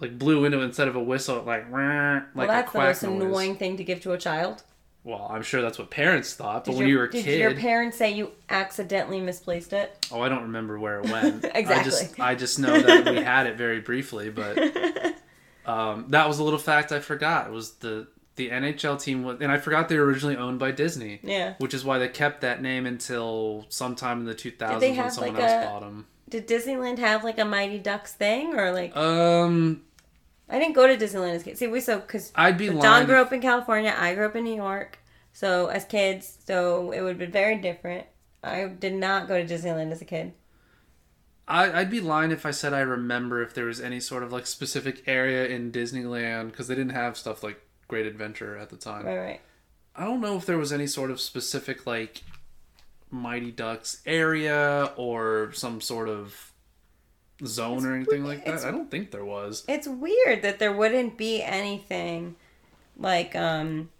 Like 0.00 0.18
blew 0.18 0.44
into 0.44 0.60
instead 0.60 0.88
of 0.88 0.96
a 0.96 1.02
whistle, 1.02 1.36
like 1.44 1.70
like 1.70 1.72
Well, 1.72 2.44
a 2.44 2.46
that's 2.46 2.72
the 2.72 2.78
most 2.78 3.02
noise. 3.02 3.22
annoying 3.22 3.56
thing 3.56 3.76
to 3.76 3.84
give 3.84 4.00
to 4.02 4.12
a 4.12 4.18
child. 4.18 4.62
Well, 5.04 5.28
I'm 5.30 5.42
sure 5.42 5.60
that's 5.62 5.78
what 5.78 5.90
parents 5.90 6.34
thought, 6.34 6.64
but 6.64 6.72
Did 6.72 6.78
when 6.78 6.88
your, 6.88 6.96
you 6.96 6.98
were 6.98 7.04
a 7.04 7.10
did 7.12 7.24
kid, 7.26 7.38
your 7.40 7.54
parents 7.54 7.98
say 7.98 8.10
you 8.12 8.32
accidentally 8.48 9.20
misplaced 9.20 9.72
it? 9.74 10.06
oh, 10.10 10.20
I 10.22 10.28
don't 10.30 10.42
remember 10.44 10.78
where 10.78 11.00
it 11.00 11.10
went. 11.10 11.44
I 11.54 11.58
Exactly. 11.58 11.90
just, 11.90 12.20
I 12.20 12.34
just 12.34 12.58
know 12.58 12.80
that 12.80 13.04
we 13.14 13.16
had 13.22 13.46
it 13.46 13.56
very 13.56 13.80
briefly, 13.80 14.30
but 14.30 14.58
um, 15.66 16.06
that 16.08 16.26
was 16.28 16.38
a 16.38 16.44
little 16.44 16.58
fact 16.58 16.92
I 16.92 17.00
forgot. 17.00 17.46
It 17.48 17.52
was 17.52 17.72
the 17.74 18.06
the 18.36 18.50
NHL 18.50 19.00
team 19.00 19.22
was, 19.22 19.40
and 19.40 19.52
I 19.52 19.58
forgot 19.58 19.88
they 19.88 19.96
were 19.98 20.06
originally 20.06 20.36
owned 20.36 20.58
by 20.58 20.72
Disney. 20.72 21.20
Yeah. 21.22 21.54
Which 21.58 21.72
is 21.72 21.84
why 21.84 21.98
they 21.98 22.08
kept 22.08 22.40
that 22.40 22.60
name 22.60 22.84
until 22.84 23.64
sometime 23.68 24.20
in 24.20 24.24
the 24.26 24.34
2000s 24.34 24.80
when 24.80 25.10
someone 25.10 25.34
like, 25.34 25.42
else 25.42 25.52
a- 25.52 25.68
bought 25.70 25.80
them. 25.82 26.06
Did 26.34 26.48
Disneyland 26.48 26.98
have 26.98 27.22
like 27.22 27.38
a 27.38 27.44
Mighty 27.44 27.78
Ducks 27.78 28.12
thing 28.12 28.58
or 28.58 28.72
like 28.72 28.96
Um, 28.96 29.82
I 30.48 30.58
didn't 30.58 30.74
go 30.74 30.88
to 30.88 30.96
Disneyland 30.96 31.36
as 31.36 31.42
a 31.42 31.44
kid. 31.44 31.58
See, 31.58 31.68
we 31.68 31.80
so 31.80 32.00
because 32.00 32.32
I'd 32.34 32.58
be 32.58 32.70
Don 32.70 33.06
grew 33.06 33.20
up 33.20 33.32
in 33.32 33.40
California, 33.40 33.94
I 33.96 34.16
grew 34.16 34.26
up 34.26 34.34
in 34.34 34.42
New 34.42 34.56
York. 34.56 34.98
So 35.32 35.66
as 35.68 35.84
kids, 35.84 36.38
so 36.44 36.90
it 36.90 37.02
would 37.02 37.10
have 37.10 37.18
been 37.18 37.30
very 37.30 37.58
different. 37.58 38.08
I 38.42 38.64
did 38.64 38.94
not 38.94 39.28
go 39.28 39.40
to 39.40 39.54
Disneyland 39.54 39.92
as 39.92 40.02
a 40.02 40.04
kid. 40.04 40.32
I, 41.46 41.70
I'd 41.70 41.90
be 41.90 42.00
lying 42.00 42.32
if 42.32 42.44
I 42.44 42.50
said 42.50 42.74
I 42.74 42.80
remember 42.80 43.40
if 43.40 43.54
there 43.54 43.66
was 43.66 43.80
any 43.80 44.00
sort 44.00 44.24
of 44.24 44.32
like 44.32 44.48
specific 44.48 45.04
area 45.06 45.46
in 45.46 45.70
Disneyland 45.70 46.50
because 46.50 46.66
they 46.66 46.74
didn't 46.74 46.94
have 46.94 47.16
stuff 47.16 47.44
like 47.44 47.60
Great 47.86 48.06
Adventure 48.06 48.58
at 48.58 48.70
the 48.70 48.76
time. 48.76 49.06
Right, 49.06 49.18
right. 49.18 49.40
I 49.94 50.04
don't 50.04 50.20
know 50.20 50.36
if 50.36 50.46
there 50.46 50.58
was 50.58 50.72
any 50.72 50.88
sort 50.88 51.12
of 51.12 51.20
specific 51.20 51.86
like 51.86 52.22
Mighty 53.14 53.50
Ducks 53.52 54.00
area 54.04 54.92
or 54.96 55.52
some 55.52 55.80
sort 55.80 56.08
of 56.08 56.52
zone 57.44 57.84
or 57.86 57.94
anything 57.94 58.24
like 58.24 58.38
that. 58.44 58.48
it's- 58.54 58.64
I 58.64 58.70
don't 58.70 58.90
think 58.90 59.10
there 59.10 59.24
was. 59.24 59.64
It's 59.68 59.86
weird 59.88 60.42
that 60.42 60.58
there 60.58 60.72
wouldn't 60.72 61.16
be 61.16 61.42
anything 61.42 62.36
like 62.98 63.34
um 63.34 63.90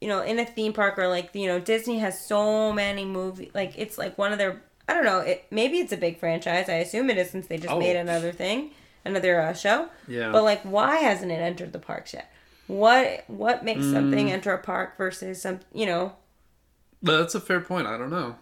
you 0.00 0.08
know 0.08 0.20
in 0.22 0.38
a 0.40 0.44
theme 0.44 0.72
park 0.72 0.98
or 0.98 1.06
like 1.08 1.30
you 1.34 1.46
know 1.46 1.60
Disney 1.60 1.98
has 2.00 2.24
so 2.26 2.72
many 2.72 3.04
movie 3.04 3.50
like 3.54 3.72
it's 3.78 3.96
like 3.98 4.18
one 4.18 4.32
of 4.32 4.38
their 4.38 4.62
I 4.88 4.94
don't 4.94 5.04
know 5.04 5.20
it 5.20 5.44
maybe 5.50 5.78
it's 5.78 5.92
a 5.92 5.96
big 5.96 6.18
franchise 6.18 6.68
I 6.68 6.74
assume 6.74 7.08
it 7.10 7.18
is 7.18 7.30
since 7.30 7.46
they 7.46 7.56
just 7.56 7.70
Oh. 7.72 7.78
made 7.78 7.94
another 7.96 8.32
thing 8.32 8.72
another 9.04 9.40
uh, 9.40 9.52
show 9.54 9.88
Yeah. 10.08 10.32
but 10.32 10.42
like 10.42 10.60
why 10.62 10.96
hasn't 10.96 11.30
it 11.30 11.36
entered 11.36 11.72
the 11.72 11.78
parks 11.78 12.12
yet 12.14 12.32
what 12.66 13.22
what 13.28 13.64
makes 13.64 13.82
Mm. 13.84 13.92
something 13.92 14.32
enter 14.32 14.52
a 14.52 14.58
park 14.58 14.96
versus 14.98 15.40
some 15.40 15.60
you 15.72 15.86
know 15.86 16.14
But 17.02 17.18
that's 17.18 17.34
a 17.34 17.40
fair 17.40 17.60
point. 17.60 17.86
I 17.86 17.96
don't 17.96 18.10
know. 18.10 18.36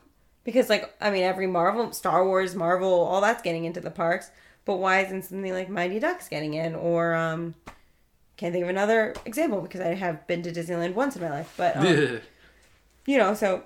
because 0.45 0.69
like 0.69 0.95
I 1.01 1.11
mean 1.11 1.23
every 1.23 1.47
Marvel 1.47 1.93
Star 1.93 2.25
Wars 2.25 2.55
Marvel 2.55 2.93
all 2.93 3.21
that's 3.21 3.43
getting 3.43 3.65
into 3.65 3.81
the 3.81 3.91
parks 3.91 4.31
but 4.65 4.77
why 4.79 5.01
isn't 5.01 5.23
something 5.25 5.53
like 5.53 5.69
Mighty 5.69 5.99
Ducks 5.99 6.29
getting 6.29 6.55
in 6.55 6.75
or 6.75 7.15
um 7.15 7.55
can't 8.37 8.53
think 8.53 8.63
of 8.63 8.69
another 8.71 9.15
example 9.25 9.61
because 9.61 9.81
I 9.81 9.95
have 9.95 10.27
been 10.27 10.43
to 10.43 10.53
Disneyland 10.53 10.95
once 10.95 11.17
in 11.17 11.23
my 11.23 11.31
life 11.31 11.53
but 11.57 11.77
um, 11.77 12.21
you 13.07 13.19
know 13.19 13.35
so 13.35 13.63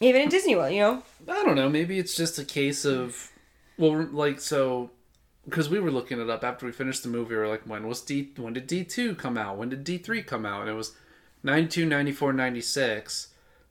even 0.00 0.22
in 0.22 0.28
Disney 0.28 0.56
World 0.56 0.72
you 0.72 0.80
know 0.80 1.02
I 1.28 1.44
don't 1.44 1.56
know. 1.56 1.68
Maybe 1.68 1.98
it's 1.98 2.16
just 2.16 2.38
a 2.38 2.44
case 2.44 2.84
of, 2.86 3.30
well, 3.76 4.02
like 4.12 4.40
so, 4.40 4.90
because 5.44 5.68
we 5.68 5.78
were 5.78 5.90
looking 5.90 6.18
it 6.20 6.30
up 6.30 6.42
after 6.42 6.64
we 6.64 6.72
finished 6.72 7.02
the 7.02 7.10
movie. 7.10 7.34
We 7.34 7.36
were 7.36 7.48
like, 7.48 7.64
when 7.66 7.86
was 7.86 8.00
D? 8.00 8.32
When 8.36 8.54
did 8.54 8.66
D 8.66 8.82
two 8.82 9.14
come 9.14 9.36
out? 9.36 9.58
When 9.58 9.68
did 9.68 9.84
D 9.84 9.98
three 9.98 10.22
come 10.22 10.46
out? 10.46 10.62
And 10.62 10.70
it 10.70 10.74
was 10.74 10.94
92, 11.42 11.84
94, 11.84 12.32
96. 12.32 13.28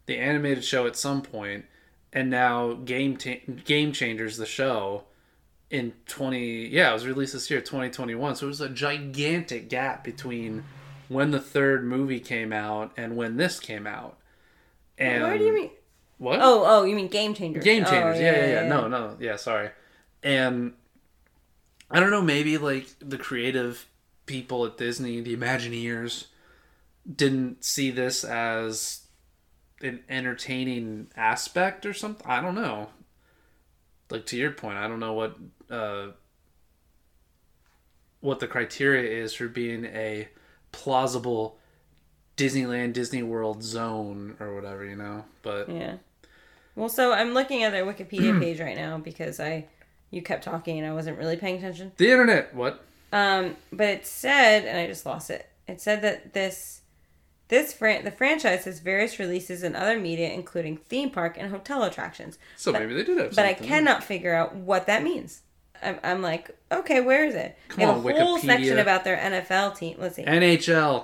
The 0.07 0.17
animated 0.17 0.63
show 0.65 0.87
at 0.87 0.95
some 0.95 1.21
point, 1.21 1.65
and 2.11 2.29
now 2.29 2.73
Game 2.73 3.17
Ta- 3.17 3.43
Game 3.65 3.91
Changers 3.91 4.37
the 4.37 4.45
show 4.45 5.03
in 5.69 5.93
twenty. 6.05 6.67
Yeah, 6.67 6.89
it 6.89 6.93
was 6.93 7.05
released 7.05 7.33
this 7.33 7.49
year, 7.51 7.61
twenty 7.61 7.89
twenty 7.89 8.15
one. 8.15 8.35
So 8.35 8.45
it 8.45 8.49
was 8.49 8.61
a 8.61 8.69
gigantic 8.69 9.69
gap 9.69 10.03
between 10.03 10.63
when 11.09 11.31
the 11.31 11.39
third 11.41 11.83
movie 11.85 12.19
came 12.21 12.51
out 12.53 12.91
and 12.97 13.15
when 13.17 13.37
this 13.37 13.59
came 13.59 13.85
out. 13.85 14.17
And 14.97 15.23
what 15.23 15.37
do 15.37 15.43
you 15.45 15.53
mean 15.53 15.69
What? 16.17 16.39
oh 16.41 16.63
oh 16.65 16.83
you 16.85 16.95
mean 16.95 17.07
Game 17.09 17.33
Changers 17.33 17.63
Game 17.63 17.83
Oh, 17.85 17.89
changers. 17.89 18.19
yeah, 18.19 18.31
yeah, 18.35 18.61
yeah, 18.63 18.67
No, 18.67 18.87
no, 18.87 19.15
yeah. 19.19 19.35
Sorry. 19.35 19.69
And 20.23 20.73
I 21.91 21.99
don't 21.99 22.11
know. 22.11 22.21
Maybe 22.21 22.57
like 22.57 22.87
the 22.99 23.17
creative 23.17 23.85
people 24.25 24.65
at 24.65 24.77
Disney, 24.77 25.21
the 25.21 25.35
Imagineers, 25.35 26.25
didn't 27.13 27.63
see 27.63 27.91
this 27.91 28.23
as 28.23 29.01
an 29.81 30.03
entertaining 30.09 31.07
aspect 31.15 31.85
or 31.85 31.93
something. 31.93 32.25
I 32.27 32.41
don't 32.41 32.55
know. 32.55 32.89
Like 34.09 34.25
to 34.27 34.37
your 34.37 34.51
point, 34.51 34.77
I 34.77 34.87
don't 34.87 34.99
know 34.99 35.13
what 35.13 35.37
uh, 35.69 36.07
what 38.21 38.39
the 38.39 38.47
criteria 38.47 39.23
is 39.23 39.33
for 39.33 39.47
being 39.47 39.85
a 39.85 40.29
plausible 40.71 41.57
Disneyland, 42.37 42.93
Disney 42.93 43.23
World 43.23 43.63
zone 43.63 44.37
or 44.39 44.55
whatever, 44.55 44.85
you 44.85 44.95
know. 44.95 45.25
But 45.41 45.69
yeah 45.69 45.95
well 46.77 46.87
so 46.87 47.11
I'm 47.11 47.33
looking 47.33 47.63
at 47.63 47.73
their 47.73 47.85
Wikipedia 47.85 48.39
page 48.39 48.61
right 48.61 48.77
now 48.77 48.97
because 48.97 49.41
I 49.41 49.65
you 50.11 50.21
kept 50.21 50.45
talking 50.45 50.77
and 50.77 50.87
I 50.87 50.93
wasn't 50.93 51.17
really 51.17 51.35
paying 51.35 51.57
attention 51.57 51.91
the 51.97 52.09
internet, 52.09 52.55
what? 52.55 52.85
Um, 53.11 53.55
but 53.71 53.87
it 53.87 54.05
said, 54.05 54.65
and 54.65 54.77
I 54.77 54.85
just 54.85 55.05
lost 55.05 55.29
it. 55.29 55.49
It 55.65 55.81
said 55.81 56.01
that 56.01 56.33
this 56.33 56.81
this 57.49 57.73
fran- 57.73 58.03
the 58.03 58.11
franchise 58.11 58.65
has 58.65 58.79
various 58.79 59.19
releases 59.19 59.63
in 59.63 59.75
other 59.75 59.99
media, 59.99 60.29
including 60.31 60.77
theme 60.77 61.09
park 61.09 61.37
and 61.39 61.49
hotel 61.51 61.83
attractions. 61.83 62.37
So 62.55 62.71
maybe 62.71 62.93
they 62.93 63.03
did 63.03 63.17
have 63.17 63.35
But 63.35 63.45
I 63.45 63.53
cannot 63.53 64.03
figure 64.03 64.33
out 64.33 64.55
what 64.55 64.85
that 64.87 65.03
means. 65.03 65.41
I'm, 65.81 65.99
I'm 66.03 66.21
like, 66.21 66.57
okay, 66.71 67.01
where 67.01 67.23
is 67.25 67.35
it? 67.35 67.57
Come 67.69 67.77
they 67.79 67.85
have 67.85 68.05
on, 68.05 68.11
a 68.11 68.19
whole 68.23 68.37
Wikipedia. 68.39 68.45
section 68.45 68.79
about 68.79 69.03
their 69.03 69.17
NFL 69.17 69.77
team. 69.77 69.95
Let's 69.99 70.15
see, 70.15 70.23
NHL 70.23 71.03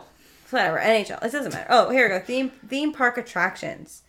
whatever 0.49 0.77
NHL. 0.77 1.23
It 1.23 1.31
doesn't 1.31 1.51
matter. 1.53 1.65
Oh, 1.69 1.89
here 1.89 2.05
we 2.07 2.09
go. 2.19 2.23
Theme 2.23 2.51
theme 2.67 2.93
park 2.93 3.17
attractions. 3.17 4.03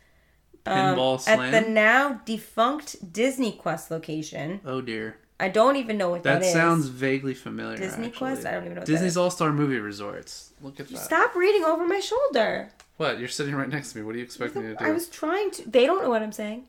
pinball 0.64 1.20
slam. 1.20 1.38
Um, 1.40 1.54
At 1.54 1.64
the 1.64 1.70
now 1.70 2.20
defunct 2.24 3.12
Disney 3.12 3.52
Quest 3.52 3.90
location. 3.90 4.60
oh 4.64 4.80
dear, 4.80 5.16
I 5.40 5.48
don't 5.48 5.76
even 5.76 5.98
know 5.98 6.10
what 6.10 6.22
that 6.22 6.42
is. 6.42 6.48
that, 6.48 6.52
sounds 6.52 6.86
vaguely 6.86 7.34
familiar. 7.34 7.76
Disney 7.76 8.06
actually. 8.06 8.18
Quest? 8.18 8.46
I 8.46 8.52
don't 8.52 8.62
even 8.64 8.74
know 8.74 8.80
what 8.80 8.86
Disney's. 8.86 9.16
All 9.16 9.30
Star 9.30 9.52
Movie 9.52 9.78
Resorts. 9.78 10.52
Look 10.62 10.78
at 10.80 10.88
that. 10.88 10.96
Stop 10.98 11.34
reading 11.34 11.64
over 11.64 11.86
my 11.86 12.00
shoulder. 12.00 12.70
What? 12.98 13.18
You're 13.18 13.28
sitting 13.28 13.54
right 13.54 13.68
next 13.68 13.92
to 13.92 13.98
me. 13.98 14.04
What 14.04 14.12
do 14.12 14.18
you 14.18 14.24
expect 14.24 14.54
me 14.54 14.62
to 14.62 14.76
do? 14.76 14.84
I 14.84 14.92
was 14.92 15.08
trying 15.08 15.50
to. 15.52 15.68
They 15.68 15.86
don't 15.86 16.02
know 16.04 16.10
what 16.10 16.22
I'm 16.22 16.30
saying, 16.32 16.66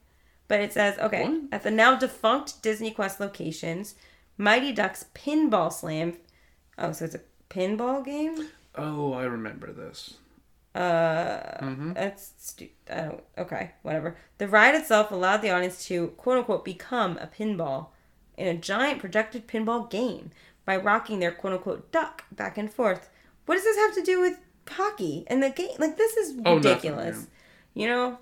but 0.48 0.60
it 0.62 0.74
says 0.74 0.98
okay 0.98 1.24
What? 1.30 1.42
at 1.52 1.64
the 1.64 1.70
now 1.72 1.96
defunct 1.96 2.62
Disney 2.64 2.90
Quest 2.92 3.20
locations, 3.20 3.94
Mighty 4.38 4.72
Ducks 4.72 5.06
Pinball 5.14 5.72
Slam. 5.72 6.18
Oh, 6.80 6.92
so 6.92 7.06
it's 7.06 7.16
a 7.16 7.22
pinball 7.50 8.04
game. 8.04 8.48
Oh, 8.76 9.14
I 9.14 9.24
remember 9.26 9.72
this. 9.72 10.16
Uh, 10.74 11.40
Mm-hmm. 11.62 11.94
that's 11.94 12.34
stu- 12.38 12.68
I 12.92 13.02
don't. 13.02 13.24
Okay, 13.38 13.72
whatever. 13.84 14.18
The 14.40 14.48
ride 14.48 14.76
itself 14.76 15.12
allowed 15.12 15.38
the 15.44 15.52
audience 15.52 15.86
to 15.88 16.08
quote 16.18 16.40
unquote 16.40 16.66
become 16.66 17.18
a 17.20 17.28
pinball 17.28 17.88
in 18.38 18.48
a 18.48 18.56
giant 18.56 19.00
projected 19.00 19.48
pinball 19.48 19.90
game 19.90 20.32
by 20.66 20.76
rocking 20.78 21.20
their 21.20 21.32
quote 21.32 21.54
unquote 21.54 21.92
duck 21.92 22.24
back 22.32 22.58
and 22.58 22.72
forth. 22.72 23.10
What 23.46 23.56
does 23.56 23.64
this 23.64 23.78
have 23.78 23.94
to 23.96 24.02
do 24.04 24.20
with 24.22 24.40
hockey 24.70 25.24
and 25.28 25.42
the 25.44 25.50
game? 25.50 25.76
Like 25.78 25.98
this 25.98 26.16
is 26.18 26.32
Oh, 26.46 26.56
nothing, 26.56 26.72
ridiculous. 26.72 27.28
You 27.74 27.88
know. 27.88 28.20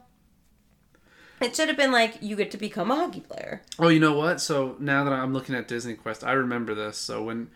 It 1.42 1.56
should 1.56 1.68
have 1.68 1.78
been 1.78 1.92
like 1.92 2.18
you 2.22 2.36
get 2.36 2.52
to 2.52 2.58
become 2.58 2.90
a 2.92 2.96
hockey 2.96 3.20
player. 3.20 3.62
Oh, 3.78 3.90
you 3.90 4.00
know 4.00 4.14
what? 4.14 4.40
So 4.40 4.76
now 4.80 5.04
that 5.04 5.12
I'm 5.14 5.34
looking 5.34 5.56
at 5.56 5.68
Disney 5.68 5.94
Quest, 5.96 6.24
I 6.24 6.32
remember 6.34 6.74
this. 6.74 6.98
So 6.98 7.24
when 7.24 7.50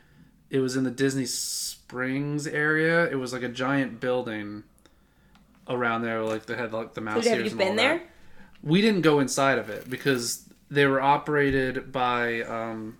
it 0.49 0.59
was 0.59 0.75
in 0.75 0.83
the 0.83 0.91
Disney 0.91 1.25
Springs 1.25 2.47
area. 2.47 3.05
It 3.09 3.15
was 3.15 3.33
like 3.33 3.43
a 3.43 3.49
giant 3.49 3.99
building 3.99 4.63
around 5.69 6.01
there, 6.01 6.21
like 6.23 6.45
they 6.45 6.55
had 6.55 6.73
like 6.73 6.93
the 6.93 7.01
mouse 7.01 7.23
So 7.23 7.29
have 7.31 7.43
you 7.45 7.51
been 7.51 7.75
that. 7.75 7.77
there? 7.77 8.01
We 8.63 8.81
didn't 8.81 9.01
go 9.01 9.19
inside 9.19 9.59
of 9.59 9.69
it 9.69 9.89
because 9.89 10.43
they 10.69 10.85
were 10.85 11.01
operated 11.01 11.91
by 11.91 12.41
um, 12.41 12.97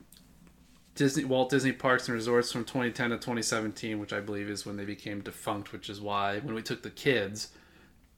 Disney 0.96 1.26
Walt 1.26 1.50
Disney 1.50 1.72
Parks 1.72 2.08
and 2.08 2.16
Resorts 2.16 2.52
from 2.52 2.64
2010 2.64 3.12
to 3.12 3.16
2017, 3.18 4.00
which 4.00 4.14
I 4.14 4.20
believe 4.20 4.50
is 4.50 4.66
when 4.66 4.78
they 4.78 4.86
became 4.86 5.22
defunct. 5.22 5.72
Which 5.72 5.90
is 5.90 6.02
why 6.02 6.40
when 6.40 6.56
we 6.56 6.62
took 6.62 6.84
the 6.84 6.90
kids 6.90 7.50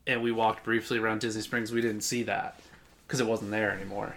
and 0.07 0.21
we 0.23 0.31
walked 0.31 0.63
briefly 0.63 0.97
around 0.97 1.21
Disney 1.21 1.41
Springs, 1.41 1.71
we 1.71 1.81
didn't 1.81 2.01
see 2.01 2.23
that 2.23 2.59
because 3.05 3.19
it 3.19 3.27
wasn't 3.27 3.51
there 3.51 3.71
anymore. 3.71 4.15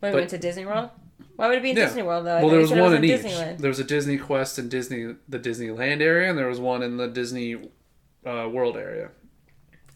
When 0.00 0.12
we 0.12 0.18
went 0.20 0.30
to 0.30 0.38
Disney 0.38 0.64
World? 0.64 0.90
Why 1.36 1.48
would 1.48 1.58
it 1.58 1.62
be 1.62 1.70
in 1.70 1.76
Yeah. 1.76 1.86
Disney 1.86 2.02
World 2.02 2.26
though? 2.26 2.36
I 2.36 2.40
well, 2.40 2.50
there 2.50 2.60
was 2.60 2.70
one 2.70 2.94
in 2.94 3.04
in 3.04 3.04
each. 3.04 3.20
Disneyland. 3.20 3.58
There 3.58 3.68
was 3.68 3.78
a 3.78 3.84
Disney 3.84 4.18
Quest 4.18 4.58
in 4.58 4.68
Disney 4.68 5.16
the 5.28 5.38
Disneyland 5.38 6.00
area, 6.00 6.28
and 6.30 6.38
there 6.38 6.48
was 6.48 6.60
one 6.60 6.82
in 6.82 6.96
the 6.96 7.08
Disney 7.08 7.56
uh, 8.24 8.48
World 8.50 8.76
area. 8.76 9.10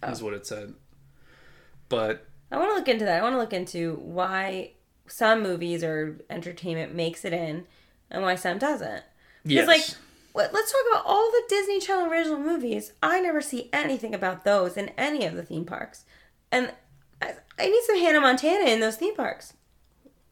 Oh. 0.02 0.10
Is 0.10 0.22
what 0.22 0.34
it 0.34 0.46
said. 0.46 0.74
But 1.88 2.26
I 2.50 2.56
want 2.58 2.70
to 2.70 2.74
look 2.74 2.88
into 2.88 3.04
that. 3.04 3.18
I 3.18 3.22
want 3.22 3.34
to 3.34 3.38
look 3.38 3.52
into 3.52 3.94
why 3.96 4.72
some 5.06 5.42
movies 5.42 5.82
or 5.84 6.18
entertainment 6.28 6.94
makes 6.94 7.24
it 7.24 7.32
in 7.32 7.66
and 8.10 8.22
why 8.22 8.34
some 8.34 8.58
doesn't. 8.58 9.02
yes, 9.44 9.66
like, 9.66 9.82
What, 10.32 10.52
let's 10.52 10.70
talk 10.72 10.80
about 10.92 11.04
all 11.06 11.30
the 11.30 11.42
Disney 11.48 11.80
Channel 11.80 12.10
original 12.10 12.38
movies. 12.38 12.92
I 13.02 13.20
never 13.20 13.40
see 13.40 13.68
anything 13.72 14.14
about 14.14 14.44
those 14.44 14.76
in 14.76 14.90
any 14.90 15.24
of 15.26 15.34
the 15.34 15.42
theme 15.42 15.64
parks. 15.64 16.04
And 16.52 16.72
I, 17.22 17.34
I 17.58 17.66
need 17.66 17.82
some 17.84 17.98
Hannah 17.98 18.20
Montana 18.20 18.68
in 18.70 18.80
those 18.80 18.96
theme 18.96 19.14
parks. 19.14 19.54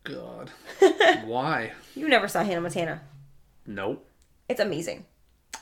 God, 0.04 0.50
why? 1.24 1.72
You 1.94 2.08
never 2.08 2.28
saw 2.28 2.42
Hannah 2.42 2.60
Montana. 2.62 3.02
Nope. 3.66 4.04
It's 4.48 4.60
amazing. 4.60 5.04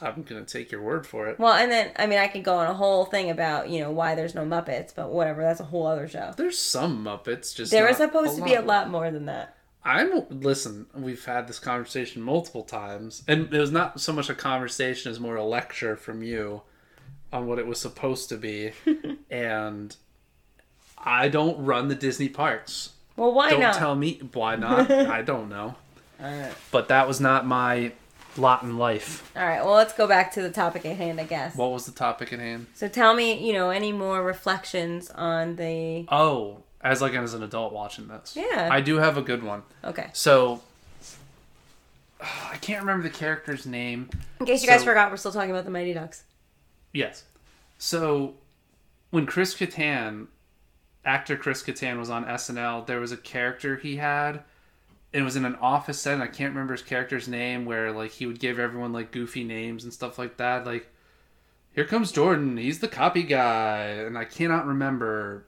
I'm 0.01 0.23
gonna 0.23 0.45
take 0.45 0.71
your 0.71 0.83
word 0.83 1.07
for 1.07 1.29
it. 1.29 1.39
Well, 1.39 1.55
and 1.55 1.71
then, 1.71 1.91
I 1.97 2.07
mean, 2.07 2.19
I 2.19 2.29
could 2.29 2.45
go 2.45 2.57
on 2.57 2.67
a 2.67 2.75
whole 2.75 3.05
thing 3.05 3.31
about, 3.31 3.69
you 3.71 3.81
know, 3.81 3.91
why 3.91 4.15
there's 4.15 4.35
no 4.35 4.45
Muppets, 4.45 4.95
but 4.95 5.11
whatever. 5.11 5.43
That's 5.43 5.61
a 5.61 5.65
whole 5.65 5.87
other 5.87 6.09
show. 6.09 6.33
There's 6.37 6.59
some 6.59 7.05
Muppets, 7.05 7.55
just 7.55 7.71
There 7.73 7.87
was 7.87 7.97
supposed 7.97 8.37
to 8.37 8.45
be 8.45 8.55
a 8.55 8.63
lot 8.63 8.91
more 8.91 9.11
than 9.11 9.27
that. 9.27 9.57
I'm 9.85 10.27
listen. 10.31 10.87
We've 10.95 11.25
had 11.25 11.47
this 11.47 11.61
conversation 11.61 12.21
multiple 12.21 12.65
times, 12.65 13.23
and 13.29 13.55
it 13.55 13.59
was 13.61 13.71
not 13.71 14.01
so 14.01 14.13
much 14.13 14.29
a 14.29 14.35
conversation 14.35 15.13
as 15.13 15.21
more 15.21 15.37
a 15.37 15.45
lecture 15.45 15.97
from 15.97 16.25
you 16.25 16.63
on 17.33 17.47
what 17.47 17.61
it 17.61 17.67
was 17.69 17.81
supposed 17.81 18.29
to 18.31 18.37
be, 18.37 18.73
and 19.31 19.95
I 20.99 21.29
don't 21.29 21.65
run 21.65 21.87
the 21.87 21.95
Disney 21.95 22.29
parks. 22.29 22.91
Well, 23.17 23.33
why 23.33 23.51
don't 23.51 23.61
not? 23.61 23.75
tell 23.75 23.95
me 23.95 24.21
why 24.33 24.57
not. 24.57 24.91
I 24.91 25.23
don't 25.23 25.49
know, 25.49 25.77
All 26.21 26.27
right. 26.37 26.53
but 26.73 26.89
that 26.89 27.07
was 27.07 27.21
not 27.21 27.47
my 27.47 27.93
lot 28.39 28.63
in 28.63 28.79
life. 28.79 29.31
All 29.37 29.47
right. 29.47 29.65
Well, 29.65 29.75
let's 29.75 29.93
go 29.93 30.07
back 30.07 30.33
to 30.33 30.43
the 30.43 30.51
topic 30.51 30.85
at 30.87 30.97
hand, 30.97 31.21
I 31.21 31.25
guess. 31.25 31.57
What 31.57 31.71
was 31.73 31.87
the 31.87 31.93
topic 31.93 32.33
at 32.33 32.39
hand? 32.39 32.67
So 32.75 32.89
tell 32.89 33.15
me, 33.15 33.47
you 33.47 33.53
know, 33.53 33.71
any 33.71 33.93
more 33.93 34.23
reflections 34.23 35.11
on 35.11 35.57
the. 35.57 36.07
Oh, 36.09 36.63
as 36.81 37.01
like 37.01 37.15
as 37.15 37.35
an 37.35 37.43
adult 37.43 37.73
watching 37.73 38.09
this. 38.09 38.37
Yeah. 38.37 38.69
I 38.71 38.81
do 38.81 38.97
have 38.97 39.17
a 39.17 39.23
good 39.23 39.43
one. 39.43 39.63
Okay. 39.85 40.09
So 40.13 40.63
I 42.21 42.57
can't 42.61 42.81
remember 42.81 43.03
the 43.03 43.15
character's 43.15 43.67
name. 43.67 44.09
In 44.41 44.47
case 44.47 44.63
you 44.63 44.69
guys 44.69 44.85
forgot, 44.85 45.11
we're 45.11 45.17
still 45.17 45.33
talking 45.33 45.51
about 45.51 45.65
the 45.65 45.71
Mighty 45.71 45.93
Ducks. 45.93 46.25
Yes. 46.93 47.25
So 47.79 48.35
when 49.11 49.27
Chris 49.27 49.55
Kattan, 49.55 50.29
actor 51.05 51.37
Chris 51.37 51.63
Kattan 51.63 51.99
was 51.99 52.11
on 52.11 52.25
SNL, 52.25 52.87
there 52.87 53.01
was 53.01 53.13
a 53.13 53.17
character 53.17 53.77
he 53.77 53.97
had. 53.97 54.43
It 55.13 55.23
was 55.23 55.37
in 55.37 55.45
an 55.45 55.55
office 55.57 55.99
setting. 56.01 56.21
I 56.21 56.27
can't 56.27 56.53
remember 56.53 56.75
his 56.75 56.83
character's 56.83 57.27
name, 57.29 57.65
where 57.65 57.93
like 57.93 58.11
he 58.13 58.27
would 58.27 58.39
give 58.41 58.59
everyone 58.59 58.93
like 58.93 59.13
goofy 59.13 59.45
names 59.45 59.85
and 59.85 59.93
stuff 59.93 60.19
like 60.19 60.37
that. 60.37 60.67
Like, 60.67 60.89
here 61.75 61.85
comes 61.85 62.13
Jordan. 62.13 62.57
He's 62.57 62.81
the 62.81 62.89
copy 62.89 63.23
guy, 63.23 63.85
and 63.85 64.17
I 64.19 64.25
cannot 64.25 64.67
remember. 64.67 65.47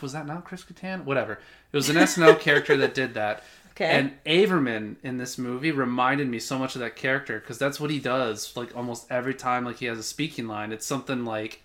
Was 0.00 0.12
that 0.12 0.26
not 0.26 0.44
Chris 0.44 0.64
Kattan? 0.64 1.04
Whatever. 1.04 1.34
It 1.72 1.76
was 1.76 1.88
an 1.90 1.96
SNL 1.96 2.40
character 2.40 2.76
that 2.78 2.94
did 2.94 3.14
that. 3.14 3.44
Okay. 3.72 3.84
And 3.86 4.12
Averman 4.26 4.96
in 5.04 5.18
this 5.18 5.38
movie 5.38 5.70
reminded 5.70 6.26
me 6.28 6.40
so 6.40 6.58
much 6.58 6.74
of 6.74 6.80
that 6.80 6.96
character 6.96 7.38
because 7.38 7.58
that's 7.58 7.78
what 7.78 7.90
he 7.90 8.00
does. 8.00 8.56
Like 8.56 8.76
almost 8.76 9.06
every 9.10 9.34
time, 9.34 9.64
like 9.64 9.76
he 9.76 9.86
has 9.86 9.98
a 9.98 10.02
speaking 10.02 10.48
line, 10.48 10.72
it's 10.72 10.84
something 10.86 11.24
like 11.24 11.62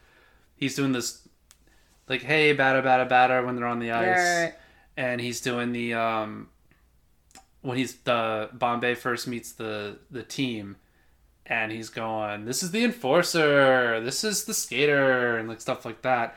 he's 0.56 0.76
doing 0.76 0.92
this, 0.92 1.28
like 2.08 2.22
"Hey, 2.22 2.54
batter, 2.54 2.82
batter, 2.84 3.06
batter" 3.06 3.44
when 3.44 3.56
they're 3.56 3.66
on 3.66 3.80
the 3.80 3.92
ice, 3.92 4.18
Right. 4.18 4.54
and 4.96 5.20
he's 5.20 5.42
doing 5.42 5.72
the 5.72 5.96
um 5.96 6.50
when 7.64 7.78
he's 7.78 7.96
the 7.96 8.50
Bombay 8.54 8.94
first 8.96 9.28
meets 9.28 9.54
the 9.54 9.98
the 10.12 10.22
team, 10.24 10.76
and 11.46 11.72
he's 11.72 11.90
going, 11.90 12.46
"This 12.46 12.62
is 12.62 12.72
the 12.72 12.84
enforcer, 12.84 14.00
this 14.02 14.24
is 14.24 14.46
the 14.46 14.54
skater," 14.54 15.38
and 15.38 15.50
like 15.50 15.62
stuff 15.62 15.86
like 15.86 16.04
that. 16.04 16.36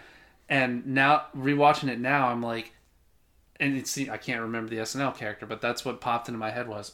And 0.48 0.86
now 0.86 1.26
rewatching 1.36 1.88
it 1.88 1.98
now, 2.00 2.28
I'm 2.28 2.42
like, 2.42 2.72
and 3.60 3.76
it's 3.76 3.98
I 3.98 4.16
can't 4.16 4.40
remember 4.42 4.70
the 4.70 4.78
SNL 4.78 5.16
character, 5.16 5.44
but 5.44 5.60
that's 5.60 5.84
what 5.84 6.00
popped 6.00 6.28
into 6.28 6.38
my 6.38 6.50
head 6.50 6.68
was 6.68 6.92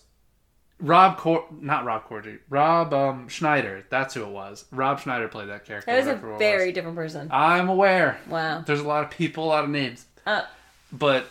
Rob 0.81 1.17
Cor 1.19 1.45
not 1.61 1.85
Rob 1.85 2.09
Corddry, 2.09 2.39
Rob 2.49 2.93
um, 2.93 3.29
Schneider. 3.29 3.85
That's 3.89 4.15
who 4.15 4.23
it 4.23 4.31
was. 4.31 4.65
Rob 4.73 4.99
Schneider 5.01 5.29
played 5.29 5.49
that 5.49 5.65
character. 5.65 5.91
That 5.93 5.99
was 5.99 6.09
a 6.09 6.39
very 6.39 6.73
different 6.73 6.97
person. 6.97 7.29
I'm 7.31 7.69
aware. 7.69 8.19
Wow. 8.29 8.63
There's 8.67 8.81
a 8.81 8.89
lot 8.89 9.05
of 9.05 9.11
people, 9.11 9.45
a 9.45 9.47
lot 9.47 9.65
of 9.65 9.71
names, 9.71 10.07
Uh, 10.27 10.43
but 10.91 11.27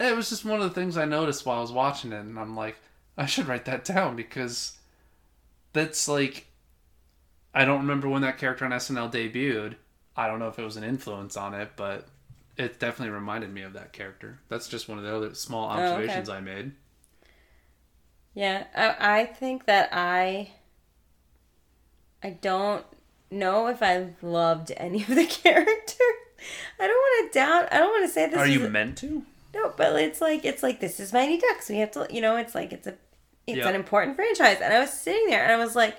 it 0.00 0.16
was 0.16 0.28
just 0.28 0.44
one 0.44 0.60
of 0.60 0.68
the 0.68 0.80
things 0.80 0.96
I 0.96 1.04
noticed 1.04 1.44
while 1.44 1.58
I 1.58 1.62
was 1.62 1.72
watching 1.72 2.12
it, 2.12 2.20
and 2.20 2.38
I'm 2.38 2.56
like, 2.56 2.76
I 3.16 3.26
should 3.26 3.48
write 3.48 3.64
that 3.64 3.84
down 3.84 4.16
because 4.16 4.78
that's 5.72 6.06
like, 6.08 6.46
I 7.54 7.64
don't 7.64 7.80
remember 7.80 8.08
when 8.08 8.22
that 8.22 8.38
character 8.38 8.64
on 8.64 8.70
SNL 8.70 9.12
debuted. 9.12 9.74
I 10.16 10.26
don't 10.26 10.38
know 10.38 10.48
if 10.48 10.58
it 10.58 10.64
was 10.64 10.76
an 10.76 10.84
influence 10.84 11.36
on 11.36 11.54
it, 11.54 11.72
but 11.76 12.08
it 12.56 12.78
definitely 12.78 13.14
reminded 13.14 13.52
me 13.52 13.62
of 13.62 13.72
that 13.74 13.92
character. 13.92 14.40
That's 14.48 14.68
just 14.68 14.88
one 14.88 14.98
of 14.98 15.04
the 15.04 15.14
other 15.14 15.34
small 15.34 15.68
oh, 15.68 15.72
okay. 15.74 15.92
observations 15.92 16.28
I 16.28 16.40
made. 16.40 16.72
yeah, 18.34 18.64
I, 18.74 19.20
I 19.20 19.26
think 19.26 19.66
that 19.66 19.90
I. 19.92 20.52
I 22.20 22.30
don't 22.30 22.84
know 23.30 23.68
if 23.68 23.80
I 23.80 24.14
loved 24.22 24.72
any 24.76 25.02
of 25.02 25.08
the 25.08 25.26
characters. 25.42 25.98
I 26.80 26.86
don't 26.86 26.90
want 26.90 27.32
to 27.32 27.38
doubt. 27.38 27.72
I 27.72 27.78
don't 27.78 27.90
want 27.90 28.06
to 28.06 28.12
say 28.12 28.28
this. 28.28 28.38
Are 28.38 28.46
you 28.46 28.68
meant 28.68 28.98
to? 28.98 29.24
No, 29.54 29.72
but 29.76 29.94
it's 30.00 30.20
like 30.20 30.44
it's 30.44 30.62
like 30.62 30.80
this 30.80 31.00
is 31.00 31.12
Mighty 31.12 31.38
Ducks. 31.38 31.68
We 31.68 31.78
have 31.78 31.90
to, 31.92 32.06
you 32.10 32.20
know, 32.20 32.36
it's 32.36 32.54
like 32.54 32.72
it's 32.72 32.86
a 32.86 32.94
it's 33.46 33.56
Yeah. 33.58 33.68
an 33.68 33.74
important 33.74 34.16
franchise. 34.16 34.58
And 34.62 34.72
I 34.74 34.80
was 34.80 34.92
sitting 34.92 35.26
there 35.28 35.42
and 35.42 35.52
I 35.52 35.56
was 35.56 35.74
like, 35.74 35.96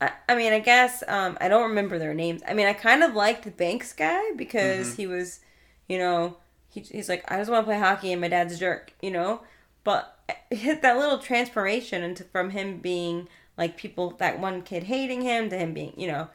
I, 0.00 0.12
I 0.28 0.34
mean, 0.34 0.52
I 0.52 0.58
guess 0.58 1.02
um, 1.08 1.38
I 1.40 1.48
don't 1.48 1.68
remember 1.70 1.98
their 1.98 2.14
names. 2.14 2.42
I 2.46 2.54
mean, 2.54 2.66
I 2.66 2.72
kind 2.72 3.02
of 3.02 3.14
liked 3.14 3.44
the 3.44 3.50
Banks 3.50 3.92
guy 3.92 4.32
because 4.36 4.88
Mm-hmm. 4.88 4.96
he 4.96 5.06
was, 5.06 5.40
you 5.88 5.98
know, 5.98 6.36
he, 6.68 6.80
he's 6.80 7.08
like, 7.08 7.24
I 7.30 7.38
just 7.38 7.50
want 7.50 7.62
to 7.64 7.70
play 7.70 7.78
hockey 7.78 8.12
and 8.12 8.20
my 8.20 8.28
dad's 8.28 8.54
a 8.54 8.58
jerk, 8.58 8.92
you 9.00 9.10
know. 9.10 9.42
But 9.84 10.18
hit 10.50 10.82
that 10.82 10.98
little 10.98 11.18
transformation 11.18 12.02
into 12.02 12.24
from 12.24 12.50
him 12.50 12.78
being 12.78 13.28
like 13.56 13.76
people 13.76 14.10
that 14.18 14.40
one 14.40 14.62
kid 14.62 14.84
hating 14.84 15.22
him 15.22 15.48
to 15.50 15.56
him 15.58 15.72
being, 15.74 15.94
you 15.96 16.08
know, 16.08 16.28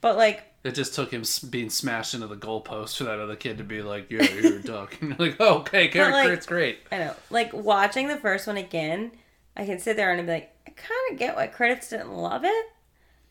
but 0.00 0.16
like 0.16 0.42
It 0.64 0.74
just 0.74 0.94
took 0.94 1.10
him 1.12 1.22
being 1.50 1.70
smashed 1.70 2.14
into 2.14 2.26
the 2.26 2.36
goalpost 2.36 2.96
for 2.96 3.04
that 3.04 3.18
other 3.20 3.36
kid 3.36 3.58
to 3.58 3.64
be 3.64 3.82
like, 3.82 4.10
"Yeah, 4.10 4.22
you're 4.32 4.56
a 4.56 4.62
duck." 4.62 4.96
And 5.00 5.10
you're 5.18 5.28
like, 5.28 5.36
oh, 5.40 5.58
"Okay, 5.58 5.88
character, 5.88 6.12
like- 6.12 6.30
it's 6.30 6.46
great." 6.46 6.80
I 6.90 6.98
know. 6.98 7.14
Like 7.30 7.52
watching 7.52 8.08
the 8.08 8.16
first 8.16 8.46
one 8.46 8.56
again, 8.56 9.12
I 9.56 9.64
can 9.64 9.78
sit 9.78 9.96
there 9.96 10.10
and 10.12 10.26
be 10.26 10.32
like, 10.32 10.52
I 10.66 10.70
kind 10.70 11.12
of 11.12 11.18
get 11.18 11.36
why 11.36 11.46
critics 11.46 11.90
didn't 11.90 12.12
love 12.12 12.42
it. 12.44 12.66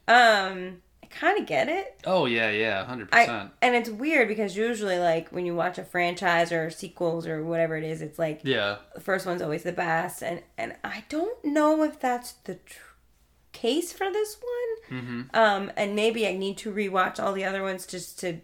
Um, 0.07 0.81
I 1.03 1.07
kind 1.07 1.39
of 1.39 1.45
get 1.45 1.67
it. 1.69 1.99
Oh 2.05 2.25
yeah, 2.25 2.49
yeah, 2.51 2.83
hundred 2.85 3.11
percent. 3.11 3.51
and 3.61 3.75
it's 3.75 3.89
weird 3.89 4.27
because 4.27 4.55
usually 4.55 4.97
like 4.99 5.29
when 5.29 5.45
you 5.45 5.55
watch 5.55 5.77
a 5.77 5.83
franchise 5.83 6.51
or 6.51 6.69
sequels 6.69 7.27
or 7.27 7.43
whatever 7.43 7.75
it 7.75 7.83
is, 7.83 8.01
it's 8.01 8.17
like 8.19 8.41
Yeah, 8.43 8.77
the 8.93 9.01
first 9.01 9.25
one's 9.25 9.41
always 9.41 9.63
the 9.63 9.71
best, 9.71 10.21
and 10.23 10.41
and 10.57 10.75
I 10.83 11.03
don't 11.09 11.43
know 11.43 11.83
if 11.83 11.99
that's 11.99 12.33
the 12.45 12.55
tr- 12.55 12.79
case 13.55 13.91
for 13.93 14.11
this 14.11 14.37
one. 14.37 14.99
Mm-hmm. 14.99 15.21
Um, 15.33 15.71
and 15.75 15.95
maybe 15.95 16.27
I 16.27 16.35
need 16.35 16.57
to 16.59 16.71
rewatch 16.71 17.19
all 17.19 17.33
the 17.33 17.45
other 17.45 17.63
ones 17.63 17.85
just 17.85 18.19
to 18.19 18.37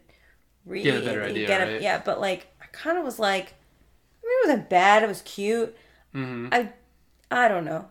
re- 0.66 0.84
Get 0.84 1.02
a 1.02 1.06
better 1.06 1.24
idea, 1.24 1.48
get 1.48 1.62
right? 1.62 1.82
Yeah, 1.82 2.02
but 2.04 2.20
like 2.20 2.48
I 2.62 2.66
kind 2.72 2.98
of 2.98 3.04
was 3.06 3.20
like, 3.20 3.54
I 4.24 4.28
mean, 4.28 4.34
it 4.44 4.48
wasn't 4.48 4.70
bad. 4.70 5.04
It 5.04 5.08
was 5.10 5.22
cute. 5.24 5.76
mm-hmm. 6.16 6.48
I 6.52 6.70
I 7.30 7.48
don't 7.48 7.66
know. 7.66 7.88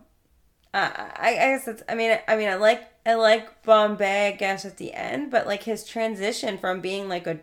I 0.74 1.10
I, 1.16 1.28
I 1.30 1.34
guess 1.34 1.68
it's. 1.68 1.82
I 1.88 1.94
mean, 1.94 2.18
I 2.26 2.36
mean, 2.36 2.48
I 2.48 2.54
like 2.56 2.82
I 3.06 3.14
like 3.14 3.62
Bombay. 3.62 4.28
I 4.28 4.32
guess 4.32 4.64
at 4.64 4.76
the 4.76 4.92
end, 4.94 5.30
but 5.30 5.46
like 5.46 5.62
his 5.64 5.84
transition 5.84 6.58
from 6.58 6.80
being 6.80 7.08
like 7.08 7.26
a 7.26 7.38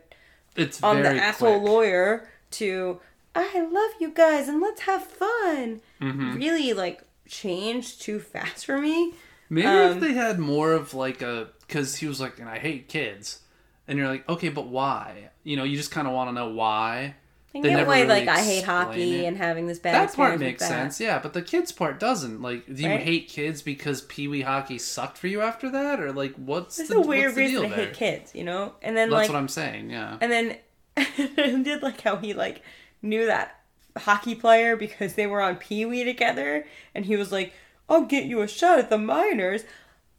it's 0.55 0.81
on 0.83 0.97
the 0.97 1.03
very 1.03 1.19
asshole 1.19 1.59
quick. 1.59 1.69
lawyer 1.71 2.29
to 2.51 2.99
I 3.35 3.61
love 3.61 3.91
you 3.99 4.09
guys 4.11 4.47
and 4.47 4.59
let's 4.59 4.81
have 4.81 5.03
fun. 5.05 5.81
Mm-hmm. 6.01 6.35
Really 6.35 6.73
like 6.73 7.03
changed 7.27 8.01
too 8.01 8.19
fast 8.19 8.65
for 8.65 8.79
me. 8.79 9.13
Maybe 9.49 9.67
Um, 9.67 9.93
if 9.93 9.99
they 10.01 10.13
had 10.13 10.39
more 10.39 10.73
of 10.73 10.93
like 10.93 11.21
a, 11.21 11.47
because 11.61 11.95
he 11.97 12.07
was 12.07 12.19
like, 12.19 12.39
and 12.39 12.49
I 12.49 12.59
hate 12.59 12.87
kids, 12.89 13.39
and 13.87 13.97
you're 13.97 14.07
like, 14.07 14.27
okay, 14.29 14.49
but 14.49 14.67
why? 14.67 15.29
You 15.43 15.55
know, 15.57 15.63
you 15.63 15.77
just 15.77 15.91
kind 15.91 16.07
of 16.07 16.13
want 16.13 16.29
to 16.29 16.33
know 16.33 16.49
why. 16.49 17.15
I 17.55 17.61
They 17.61 17.73
never 17.73 17.87
why, 17.87 18.01
really 18.01 18.25
like, 18.25 18.27
I 18.27 18.43
hate 18.43 18.65
hockey 18.65 19.23
it. 19.23 19.27
and 19.27 19.37
having 19.37 19.65
this 19.67 19.79
bad 19.79 20.09
that 20.09 20.15
part 20.15 20.39
makes 20.39 20.61
that. 20.61 20.67
sense, 20.67 20.99
yeah, 20.99 21.17
but 21.19 21.33
the 21.33 21.41
kids 21.41 21.71
part 21.71 21.99
doesn't. 21.99 22.41
Like, 22.41 22.65
do 22.67 22.83
you 22.83 22.89
Right. 22.89 22.99
hate 22.99 23.29
kids 23.29 23.61
because 23.61 24.01
Pee 24.01 24.27
Wee 24.27 24.41
hockey 24.41 24.77
sucked 24.77 25.17
for 25.17 25.27
you 25.27 25.41
after 25.41 25.69
that, 25.71 25.99
or 25.99 26.11
like, 26.11 26.35
what's 26.35 26.77
It's 26.77 26.89
the 26.89 26.97
a 26.97 27.01
weird 27.01 27.33
the 27.33 27.41
reason 27.41 27.63
to 27.63 27.69
there? 27.69 27.85
hate 27.85 27.93
kids, 27.93 28.35
you 28.35 28.43
know? 28.43 28.73
And 28.83 28.95
then, 28.97 29.09
That's 29.09 29.21
like, 29.23 29.29
what 29.29 29.37
I'm 29.39 29.47
saying. 29.47 29.89
Yeah. 29.89 30.17
and 30.21 30.31
then 30.31 30.57
I 30.97 31.61
did 31.63 31.81
like 31.81 32.01
how 32.01 32.17
he, 32.17 32.33
like, 32.33 32.61
knew 33.01 33.25
that 33.25 33.55
hockey 33.97 34.35
player 34.35 34.75
because 34.75 35.13
they 35.13 35.25
were 35.25 35.41
on 35.41 35.55
Pee 35.55 35.85
Wee 35.85 36.03
together, 36.03 36.65
and 36.93 37.05
he 37.05 37.15
was 37.15 37.31
like, 37.31 37.53
I'll 37.89 38.05
get 38.05 38.25
you 38.25 38.41
a 38.41 38.47
shot 38.47 38.79
at 38.79 38.89
the 38.89 38.97
minors. 38.97 39.63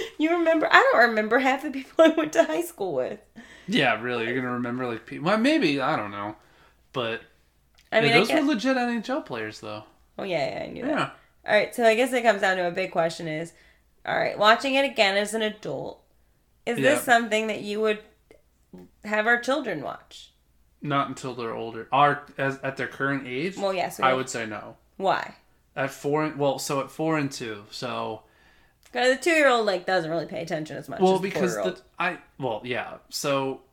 you 0.18 0.30
remember? 0.30 0.68
I 0.70 0.88
don't 0.92 1.08
remember 1.10 1.38
half 1.40 1.62
the 1.62 1.70
people 1.70 2.04
I 2.04 2.08
went 2.08 2.32
to 2.34 2.44
high 2.44 2.62
school 2.62 2.94
with. 2.94 3.18
Yeah, 3.66 4.00
really. 4.00 4.26
You're 4.26 4.36
gonna 4.36 4.52
remember 4.54 4.86
like 4.86 5.06
Pee. 5.06 5.18
Well, 5.18 5.38
maybe 5.38 5.80
I 5.80 5.96
don't 5.96 6.10
know, 6.10 6.36
but 6.92 7.22
I 7.90 8.00
mean, 8.00 8.10
yeah, 8.10 8.16
I 8.16 8.18
those 8.20 8.28
guess, 8.28 8.40
were 8.42 8.48
legit 8.48 8.76
NHL 8.76 9.24
players, 9.24 9.60
though. 9.60 9.84
oh, 10.18 10.22
yeah, 10.24 10.58
yeah, 10.58 10.64
I 10.64 10.66
knew 10.68 10.82
that. 10.84 10.90
Yeah. 10.90 11.10
All 11.46 11.54
right, 11.56 11.74
so 11.74 11.84
I 11.84 11.94
guess 11.94 12.12
it 12.12 12.22
comes 12.22 12.40
down 12.40 12.56
to 12.56 12.66
a 12.68 12.70
big 12.70 12.92
question 12.92 13.26
is, 13.26 13.52
all 14.06 14.16
right, 14.16 14.38
watching 14.38 14.74
it 14.76 14.84
again 14.84 15.16
as 15.16 15.34
an 15.34 15.42
adult, 15.42 16.02
is 16.66 16.78
Yeah. 16.78 16.90
this 16.94 17.02
something 17.02 17.48
that 17.48 17.62
you 17.62 17.80
would 17.80 17.98
have 19.04 19.26
our 19.26 19.40
children 19.40 19.82
watch? 19.82 20.32
Not 20.80 21.08
until 21.08 21.34
they're 21.34 21.54
older. 21.54 21.88
Are 21.92 22.22
as 22.38 22.58
at 22.62 22.76
their 22.76 22.86
current 22.88 23.26
age? 23.26 23.56
Well, 23.56 23.74
yes. 23.74 23.98
I 24.00 24.14
would 24.14 24.28
say 24.28 24.46
no. 24.46 24.76
Why? 24.96 25.34
At 25.74 25.90
four, 25.90 26.24
and- 26.24 26.38
well, 26.38 26.58
so 26.58 26.80
at 26.80 26.90
four 26.90 27.16
and 27.18 27.30
two, 27.32 27.64
so 27.70 28.22
Because 28.84 29.16
the 29.16 29.22
two-year-old 29.22 29.64
like 29.66 29.86
doesn't 29.86 30.10
really 30.10 30.26
pay 30.26 30.42
attention 30.42 30.76
as 30.76 30.88
much. 30.88 31.00
well 31.00 31.14
as 31.14 31.20
the 31.20 31.28
because 31.28 31.54
the 31.56 31.78
I 31.98 32.18
well 32.38 32.60
yeah 32.64 32.98
so. 33.08 33.60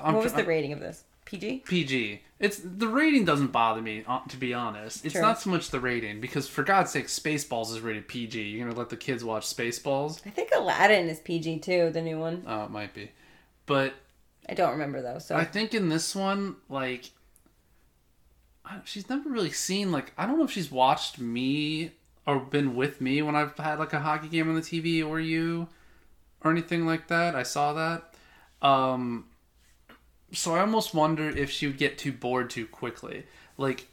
I'm 0.00 0.14
what 0.14 0.24
was 0.24 0.32
the 0.32 0.44
rating 0.44 0.72
of 0.72 0.80
this? 0.80 1.04
PG. 1.24 1.62
PG. 1.66 2.20
It's 2.40 2.58
the 2.62 2.88
rating 2.88 3.24
doesn't 3.24 3.52
bother 3.52 3.80
me 3.80 4.04
uh, 4.06 4.20
to 4.28 4.36
be 4.36 4.52
honest. 4.52 5.04
It's 5.04 5.12
True. 5.12 5.22
not 5.22 5.40
so 5.40 5.48
much 5.50 5.70
the 5.70 5.80
rating 5.80 6.20
because 6.20 6.48
for 6.48 6.62
God's 6.64 6.90
sake, 6.90 7.06
Spaceballs 7.06 7.70
is 7.70 7.80
rated 7.80 8.08
PG. 8.08 8.40
You're 8.42 8.66
gonna 8.66 8.78
let 8.78 8.90
the 8.90 8.96
kids 8.96 9.22
watch 9.24 9.44
Spaceballs? 9.46 10.20
I 10.26 10.30
think 10.30 10.50
Aladdin 10.54 11.08
is 11.08 11.20
PG 11.20 11.60
too, 11.60 11.90
the 11.90 12.02
new 12.02 12.18
one. 12.18 12.42
Oh, 12.46 12.64
it 12.64 12.70
might 12.70 12.92
be, 12.92 13.12
but 13.66 13.94
I 14.48 14.54
don't 14.54 14.72
remember 14.72 15.00
though. 15.00 15.20
So 15.20 15.36
I 15.36 15.44
think 15.44 15.72
in 15.72 15.88
this 15.88 16.14
one, 16.16 16.56
like, 16.68 17.10
she's 18.84 19.08
never 19.08 19.28
really 19.28 19.50
seen 19.50 19.92
like 19.92 20.12
I 20.16 20.26
don't 20.26 20.38
know 20.38 20.44
if 20.44 20.50
she's 20.50 20.70
watched 20.70 21.18
me 21.18 21.92
or 22.26 22.38
been 22.38 22.76
with 22.76 23.00
me 23.00 23.20
when 23.22 23.34
I've 23.34 23.56
had 23.56 23.78
like 23.78 23.92
a 23.92 24.00
hockey 24.00 24.28
game 24.28 24.48
on 24.48 24.54
the 24.54 24.60
TV 24.60 25.06
or 25.06 25.20
you 25.20 25.68
or 26.42 26.50
anything 26.50 26.86
like 26.86 27.08
that. 27.08 27.34
I 27.34 27.42
saw 27.42 27.72
that. 27.72 28.14
Um, 28.66 29.26
so 30.32 30.54
I 30.54 30.60
almost 30.60 30.94
wonder 30.94 31.28
if 31.28 31.50
she 31.50 31.66
would 31.66 31.78
get 31.78 31.98
too 31.98 32.12
bored 32.12 32.50
too 32.50 32.66
quickly. 32.66 33.24
Like, 33.58 33.88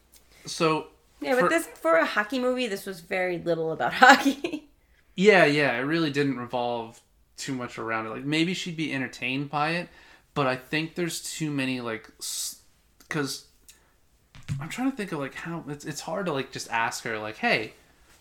so 0.45 0.87
yeah, 1.21 1.33
but 1.33 1.41
for- 1.41 1.49
this 1.49 1.67
for 1.67 1.95
a 1.95 2.05
hockey 2.05 2.39
movie, 2.39 2.67
this 2.67 2.85
was 2.85 2.99
very 2.99 3.37
little 3.39 3.71
about 3.71 3.93
hockey. 3.95 4.69
Yeah, 5.15 5.45
yeah, 5.45 5.75
it 5.77 5.81
really 5.81 6.11
didn't 6.11 6.37
revolve 6.37 7.01
too 7.35 7.53
much 7.53 7.77
around 7.77 8.05
it. 8.05 8.09
Like 8.09 8.23
maybe 8.25 8.53
she'd 8.53 8.77
be 8.77 8.93
entertained 8.93 9.49
by 9.49 9.71
it, 9.71 9.89
but 10.33 10.47
I 10.47 10.55
think 10.55 10.95
there's 10.95 11.21
too 11.21 11.51
many 11.51 11.81
like 11.81 12.09
because 12.99 13.45
I'm 14.59 14.69
trying 14.69 14.91
to 14.91 14.97
think 14.97 15.11
of 15.11 15.19
like 15.19 15.35
how 15.35 15.63
it's 15.67 15.85
it's 15.85 16.01
hard 16.01 16.25
to 16.27 16.33
like 16.33 16.51
just 16.51 16.69
ask 16.71 17.03
her 17.03 17.17
like, 17.19 17.37
hey, 17.37 17.73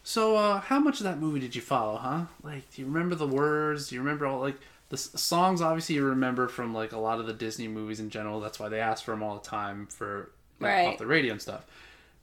so 0.02 0.36
uh, 0.36 0.60
how 0.60 0.78
much 0.78 0.98
of 1.00 1.04
that 1.04 1.18
movie 1.18 1.40
did 1.40 1.54
you 1.56 1.62
follow, 1.62 1.96
huh? 1.98 2.24
Like, 2.42 2.70
do 2.72 2.82
you 2.82 2.86
remember 2.88 3.14
the 3.14 3.26
words? 3.26 3.88
Do 3.88 3.94
you 3.94 4.00
remember 4.00 4.26
all 4.26 4.40
like 4.40 4.56
the 4.88 4.94
s- 4.96 5.10
songs? 5.20 5.60
Obviously, 5.60 5.94
you 5.96 6.04
remember 6.04 6.48
from 6.48 6.72
like 6.74 6.92
a 6.92 6.98
lot 6.98 7.20
of 7.20 7.26
the 7.26 7.32
Disney 7.32 7.68
movies 7.68 8.00
in 8.00 8.10
general. 8.10 8.40
That's 8.40 8.58
why 8.58 8.68
they 8.68 8.80
ask 8.80 9.04
for 9.04 9.10
them 9.12 9.22
all 9.22 9.34
the 9.38 9.48
time 9.48 9.86
for 9.86 10.30
like, 10.60 10.70
Right. 10.70 10.86
off 10.88 10.98
the 10.98 11.06
radio 11.06 11.32
and 11.32 11.42
stuff. 11.42 11.64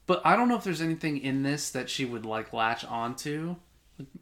But 0.08 0.22
I 0.26 0.36
don't 0.36 0.48
know 0.50 0.56
if 0.56 0.64
there's 0.64 0.82
anything 0.82 1.18
in 1.18 1.42
this 1.44 1.70
that 1.72 1.90
she 1.90 2.06
would 2.06 2.26
like 2.26 2.54
latch 2.54 2.84
onto 2.86 3.56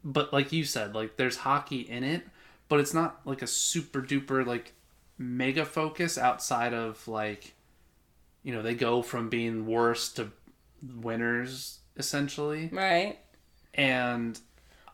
but 0.03 0.31
like 0.31 0.51
you 0.51 0.63
said 0.63 0.93
like 0.93 1.17
there's 1.17 1.37
hockey 1.37 1.79
in 1.79 2.03
it 2.03 2.21
but 2.69 2.79
it's 2.79 2.93
not 2.93 3.19
like 3.25 3.41
a 3.41 3.47
super 3.47 4.03
duper 4.03 4.45
like 4.45 4.71
mega 5.17 5.65
focus 5.65 6.15
outside 6.15 6.75
of 6.75 7.07
like 7.07 7.55
you 8.43 8.53
know 8.53 8.61
they 8.61 8.75
go 8.75 9.01
from 9.01 9.29
being 9.29 9.65
worst 9.65 10.17
to 10.17 10.31
winners 10.95 11.79
essentially 11.97 12.69
right. 12.71 13.17
and 13.73 14.39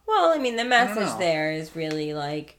Well, 0.07 0.31
I 0.31 0.39
mean, 0.39 0.55
the 0.55 0.65
message 0.65 1.17
there 1.19 1.51
is 1.51 1.75
really 1.75 2.13
like, 2.13 2.57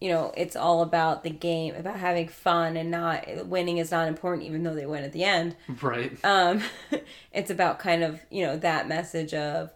you 0.00 0.08
know, 0.10 0.32
it's 0.36 0.56
all 0.56 0.82
about 0.82 1.22
the 1.22 1.30
game, 1.30 1.74
about 1.76 1.96
having 1.98 2.28
fun, 2.28 2.76
and 2.76 2.90
not 2.90 3.46
winning 3.46 3.78
is 3.78 3.90
not 3.90 4.08
important, 4.08 4.46
even 4.46 4.64
though 4.64 4.74
they 4.74 4.86
win 4.86 5.04
at 5.04 5.12
the 5.12 5.24
end. 5.24 5.56
right 5.80 6.12
Um, 6.24 6.62
it's 7.32 7.50
about 7.50 7.78
kind 7.78 8.02
of 8.02 8.20
you 8.30 8.44
know 8.44 8.56
that 8.56 8.88
message 8.88 9.34
of, 9.34 9.70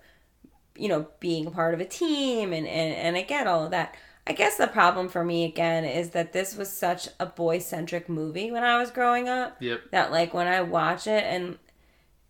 you 0.77 0.89
know, 0.89 1.07
being 1.21 1.47
a 1.47 1.51
part 1.51 1.73
of 1.75 1.81
a 1.81 1.85
team, 1.87 2.53
and 2.53 2.67
and 2.67 2.95
and 2.95 3.17
I 3.17 3.23
get 3.23 3.47
all 3.47 3.65
of 3.65 3.71
that. 3.71 3.95
I 4.29 4.33
guess 4.33 4.59
the 4.59 4.67
problem 4.67 5.09
for 5.09 5.25
me 5.25 5.45
again 5.45 5.87
is 5.87 6.11
that 6.11 6.35
this 6.35 6.55
was 6.55 6.71
such 6.71 7.09
a 7.19 7.25
boy 7.25 7.61
centric 7.61 8.11
movie 8.11 8.51
when 8.51 8.63
I 8.63 8.79
was 8.79 8.91
growing 8.91 9.27
up 9.27 9.57
yep. 9.59 9.91
that 9.91 10.13
like 10.13 10.35
when 10.35 10.47
I 10.47 10.61
watch 10.61 11.07
it 11.07 11.25
and 11.25 11.57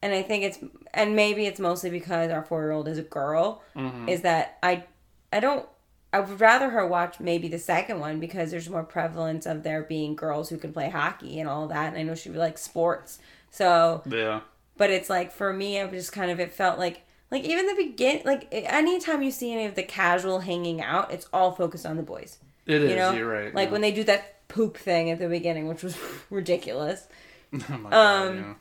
and 0.00 0.14
I 0.14 0.22
think 0.22 0.44
it's 0.44 0.58
and 0.94 1.16
maybe 1.16 1.46
it's 1.46 1.58
mostly 1.58 1.90
because 1.90 2.30
our 2.30 2.44
four 2.44 2.62
year 2.62 2.70
old 2.70 2.86
is 2.86 2.98
a 2.98 3.02
girl 3.02 3.64
mm-hmm. 3.74 4.08
is 4.08 4.22
that 4.22 4.58
I 4.62 4.84
I 5.32 5.40
don't 5.40 5.68
I 6.12 6.20
would 6.20 6.40
rather 6.40 6.70
her 6.70 6.86
watch 6.86 7.18
maybe 7.18 7.48
the 7.48 7.58
second 7.58 7.98
one 7.98 8.20
because 8.20 8.52
there's 8.52 8.70
more 8.70 8.84
prevalence 8.84 9.44
of 9.44 9.64
there 9.64 9.82
being 9.82 10.14
girls 10.14 10.50
who 10.50 10.56
can 10.56 10.72
play 10.72 10.90
hockey 10.90 11.40
and 11.40 11.48
all 11.48 11.66
that 11.66 11.88
and 11.88 11.96
I 11.96 12.04
know 12.04 12.14
she 12.14 12.30
likes 12.30 12.62
sports. 12.62 13.18
So 13.50 14.02
yeah. 14.06 14.42
but 14.76 14.90
it's 14.90 15.10
like 15.10 15.32
for 15.32 15.52
me 15.52 15.80
I 15.80 15.86
just 15.88 16.12
kind 16.12 16.30
of 16.30 16.38
it 16.38 16.52
felt 16.52 16.78
like 16.78 17.02
like 17.30 17.44
even 17.44 17.66
the 17.66 17.74
begin 17.74 18.22
like 18.24 18.48
anytime 18.50 19.22
you 19.22 19.30
see 19.30 19.52
any 19.52 19.66
of 19.66 19.74
the 19.74 19.82
casual 19.82 20.40
hanging 20.40 20.80
out 20.80 21.12
it's 21.12 21.28
all 21.32 21.52
focused 21.52 21.86
on 21.86 21.96
the 21.96 22.02
boys. 22.02 22.38
It 22.66 22.82
is 22.82 22.90
you 22.90 22.96
know? 22.96 23.12
you're 23.12 23.28
right 23.28 23.54
like 23.54 23.68
yeah. 23.68 23.72
when 23.72 23.80
they 23.80 23.92
do 23.92 24.04
that 24.04 24.46
poop 24.48 24.76
thing 24.76 25.10
at 25.10 25.18
the 25.18 25.28
beginning 25.28 25.68
which 25.68 25.82
was 25.82 25.96
ridiculous. 26.30 27.06
Oh 27.70 27.78
my 27.78 27.88
God, 27.90 28.28
um, 28.28 28.36
yeah. 28.36 28.54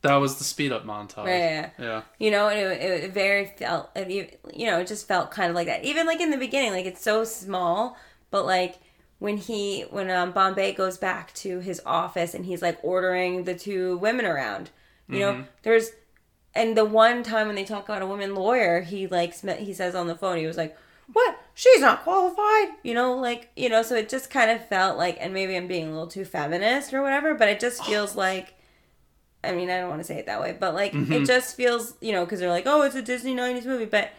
that 0.00 0.16
was 0.16 0.38
the 0.38 0.44
speed 0.44 0.72
up 0.72 0.86
montage. 0.86 1.26
Yeah. 1.26 1.70
yeah. 1.78 2.02
You 2.18 2.30
know 2.30 2.48
and 2.48 2.58
it, 2.58 3.04
it 3.04 3.12
very 3.12 3.52
felt 3.58 3.90
it, 3.94 4.38
you 4.54 4.66
know 4.66 4.80
it 4.80 4.86
just 4.86 5.06
felt 5.06 5.30
kind 5.30 5.50
of 5.50 5.54
like 5.54 5.66
that. 5.66 5.84
Even 5.84 6.06
like 6.06 6.20
in 6.20 6.30
the 6.30 6.38
beginning 6.38 6.72
like 6.72 6.86
it's 6.86 7.02
so 7.02 7.24
small 7.24 7.96
but 8.30 8.46
like 8.46 8.76
when 9.18 9.36
he 9.36 9.82
when 9.90 10.10
um 10.10 10.32
bombay 10.32 10.72
goes 10.72 10.96
back 10.96 11.34
to 11.34 11.60
his 11.60 11.82
office 11.84 12.32
and 12.32 12.46
he's 12.46 12.62
like 12.62 12.78
ordering 12.82 13.44
the 13.44 13.54
two 13.54 13.98
women 13.98 14.24
around 14.24 14.70
you 15.08 15.20
know? 15.20 15.44
There's 15.62 15.90
and 16.58 16.76
the 16.76 16.84
one 16.84 17.22
time 17.22 17.46
when 17.46 17.56
they 17.56 17.64
talk 17.64 17.88
about 17.88 18.02
a 18.02 18.06
woman 18.06 18.34
lawyer 18.34 18.80
he 18.80 19.06
like 19.06 19.34
he 19.58 19.72
says 19.72 19.94
on 19.94 20.06
the 20.06 20.16
phone 20.16 20.36
he 20.36 20.46
was 20.46 20.56
like 20.56 20.76
what 21.12 21.38
she's 21.54 21.80
not 21.80 22.02
qualified 22.02 22.68
you 22.82 22.92
know 22.92 23.14
like 23.14 23.50
you 23.56 23.68
know 23.68 23.82
so 23.82 23.94
it 23.94 24.08
just 24.08 24.28
kind 24.28 24.50
of 24.50 24.66
felt 24.68 24.98
like 24.98 25.16
and 25.20 25.32
maybe 25.32 25.56
i'm 25.56 25.66
being 25.66 25.88
a 25.88 25.90
little 25.90 26.06
too 26.06 26.24
feminist 26.24 26.92
or 26.92 27.00
whatever 27.00 27.34
but 27.34 27.48
it 27.48 27.58
just 27.60 27.82
feels 27.84 28.14
oh. 28.14 28.18
like 28.18 28.54
I 29.44 29.52
mean, 29.52 29.70
I 29.70 29.78
don't 29.78 29.88
want 29.88 30.00
to 30.00 30.04
say 30.04 30.18
it 30.18 30.26
that 30.26 30.40
way, 30.40 30.56
but 30.58 30.74
like 30.74 30.92
it 30.92 30.96
mm-hmm. 30.96 31.24
just 31.24 31.56
feels, 31.56 31.94
you 32.00 32.10
know, 32.10 32.24
because 32.24 32.40
they're 32.40 32.50
like, 32.50 32.66
oh, 32.66 32.82
it's 32.82 32.96
a 32.96 33.02
Disney 33.02 33.36
'90s 33.36 33.66
movie, 33.66 33.84
but 33.84 34.10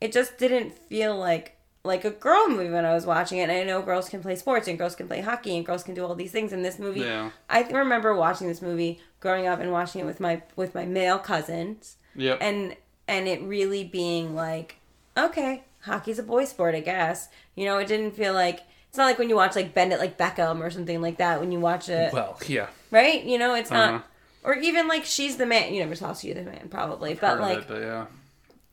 it 0.00 0.12
just 0.12 0.38
didn't 0.38 0.78
feel 0.78 1.16
like 1.16 1.56
like 1.84 2.04
a 2.04 2.10
girl 2.10 2.48
movie 2.48 2.70
when 2.70 2.84
I 2.84 2.94
was 2.94 3.06
watching 3.06 3.38
it. 3.38 3.42
And 3.44 3.52
I 3.52 3.64
know 3.64 3.82
girls 3.82 4.08
can 4.08 4.22
play 4.22 4.36
sports 4.36 4.68
and 4.68 4.78
girls 4.78 4.94
can 4.94 5.08
play 5.08 5.20
hockey 5.20 5.56
and 5.56 5.66
girls 5.66 5.82
can 5.82 5.94
do 5.94 6.04
all 6.04 6.14
these 6.14 6.30
things 6.30 6.52
in 6.52 6.62
this 6.62 6.78
movie. 6.78 7.00
Yeah. 7.00 7.30
I 7.48 7.62
remember 7.62 8.14
watching 8.14 8.46
this 8.46 8.62
movie 8.62 9.00
growing 9.20 9.46
up 9.46 9.60
and 9.60 9.72
watching 9.72 10.00
it 10.00 10.04
with 10.04 10.20
my 10.20 10.42
with 10.56 10.74
my 10.74 10.84
male 10.84 11.18
cousins, 11.18 11.96
yep 12.14 12.38
and 12.40 12.76
and 13.06 13.26
it 13.28 13.40
really 13.42 13.84
being 13.84 14.34
like, 14.34 14.76
okay, 15.16 15.64
hockey's 15.80 16.18
a 16.18 16.22
boy 16.22 16.44
sport, 16.44 16.74
I 16.74 16.80
guess. 16.80 17.28
You 17.54 17.64
know, 17.64 17.78
it 17.78 17.88
didn't 17.88 18.12
feel 18.16 18.34
like 18.34 18.60
it's 18.88 18.96
not 18.98 19.06
like 19.06 19.18
when 19.18 19.28
you 19.28 19.36
watch 19.36 19.56
like 19.56 19.74
Bend 19.74 19.92
It 19.92 19.98
Like 19.98 20.16
Beckham 20.18 20.60
or 20.60 20.70
something 20.70 21.00
like 21.00 21.18
that 21.18 21.40
when 21.40 21.52
you 21.52 21.60
watch 21.60 21.88
it 21.88 22.12
well 22.12 22.38
yeah 22.46 22.68
right? 22.90 23.22
You 23.24 23.38
know, 23.38 23.54
it's 23.54 23.70
Uh-huh. 23.70 23.90
not, 23.92 24.06
or 24.42 24.54
even 24.54 24.88
like 24.88 25.04
she's 25.04 25.36
the 25.36 25.46
man. 25.46 25.74
You 25.74 25.80
never 25.80 25.94
saw 25.94 26.14
she 26.14 26.32
the 26.32 26.42
man, 26.42 26.68
probably, 26.70 27.14
Heard 27.14 27.20
but 27.20 27.40
like 27.40 27.58
it, 27.60 27.68
but 27.68 27.80
yeah 27.82 28.06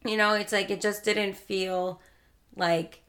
you 0.06 0.18
know, 0.18 0.34
it's 0.34 0.54
like 0.54 0.70
it 0.70 0.82
just 0.82 1.04
didn't 1.04 1.36
feel 1.36 2.00
like 2.56 3.02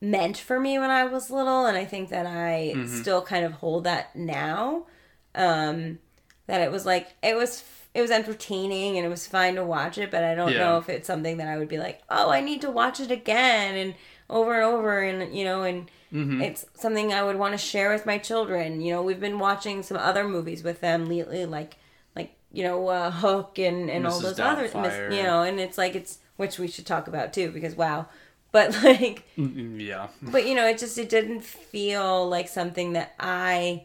meant 0.00 0.36
for 0.36 0.58
me 0.58 0.78
when 0.78 0.90
I 0.90 1.04
was 1.04 1.30
little, 1.30 1.64
and 1.66 1.76
I 1.76 1.84
think 1.84 2.08
that 2.10 2.26
I 2.26 2.72
Mm-hmm. 2.74 2.86
still 2.86 3.22
kind 3.22 3.44
of 3.44 3.52
hold 3.52 3.84
that 3.84 4.14
now. 4.16 4.86
Um, 5.34 5.98
that 6.46 6.60
it 6.60 6.70
was 6.70 6.84
like 6.86 7.08
it 7.22 7.36
was 7.36 7.64
it 7.94 8.00
was 8.00 8.10
entertaining 8.10 8.96
and 8.96 9.04
it 9.06 9.10
was 9.10 9.26
fine 9.26 9.54
to 9.56 9.64
watch 9.64 9.98
it, 9.98 10.10
but 10.10 10.24
I 10.24 10.34
don't 10.34 10.52
Yeah. 10.52 10.58
know 10.60 10.78
if 10.78 10.88
it's 10.88 11.06
something 11.06 11.36
that 11.36 11.48
I 11.48 11.58
would 11.58 11.68
be 11.68 11.78
like, 11.78 12.00
oh, 12.08 12.30
I 12.30 12.40
need 12.40 12.60
to 12.62 12.70
watch 12.70 13.00
it 13.00 13.10
again 13.10 13.74
and 13.76 13.94
over 14.30 14.54
and 14.54 14.64
over, 14.64 15.00
and 15.02 15.34
you 15.36 15.44
know, 15.44 15.62
and 15.62 15.90
Mm-hmm. 16.12 16.42
it's 16.42 16.66
something 16.74 17.12
I 17.12 17.22
would 17.22 17.36
want 17.36 17.52
to 17.54 17.58
share 17.58 17.90
with 17.90 18.04
my 18.04 18.18
children. 18.18 18.82
You 18.82 18.92
know, 18.92 19.02
we've 19.02 19.20
been 19.20 19.38
watching 19.38 19.82
some 19.82 19.96
other 19.96 20.28
movies 20.28 20.62
with 20.62 20.80
them 20.82 21.08
lately, 21.08 21.46
like 21.46 21.76
like 22.14 22.34
you 22.52 22.62
know 22.64 22.86
uh, 22.88 23.10
Hook 23.10 23.58
and 23.58 23.88
and 23.90 24.06
all 24.06 24.18
Mrs. 24.20 24.22
those 24.22 24.40
other, 24.40 24.68
Doubtfire. 24.68 25.16
you 25.16 25.22
know, 25.22 25.42
and 25.42 25.58
it's 25.58 25.78
like 25.78 25.94
it's 25.94 26.18
which 26.36 26.58
we 26.58 26.68
should 26.68 26.84
talk 26.86 27.08
about 27.08 27.32
too 27.32 27.50
because 27.50 27.74
wow, 27.76 28.06
but 28.52 28.72
like 28.82 29.24
Mm, 29.38 29.80
yeah 29.80 30.08
but 30.22 30.46
you 30.46 30.54
know 30.54 30.66
it 30.66 30.78
just 30.78 30.98
it 30.98 31.08
didn't 31.08 31.40
feel 31.42 32.28
like 32.28 32.48
something 32.48 32.92
that 32.92 33.14
I 33.18 33.84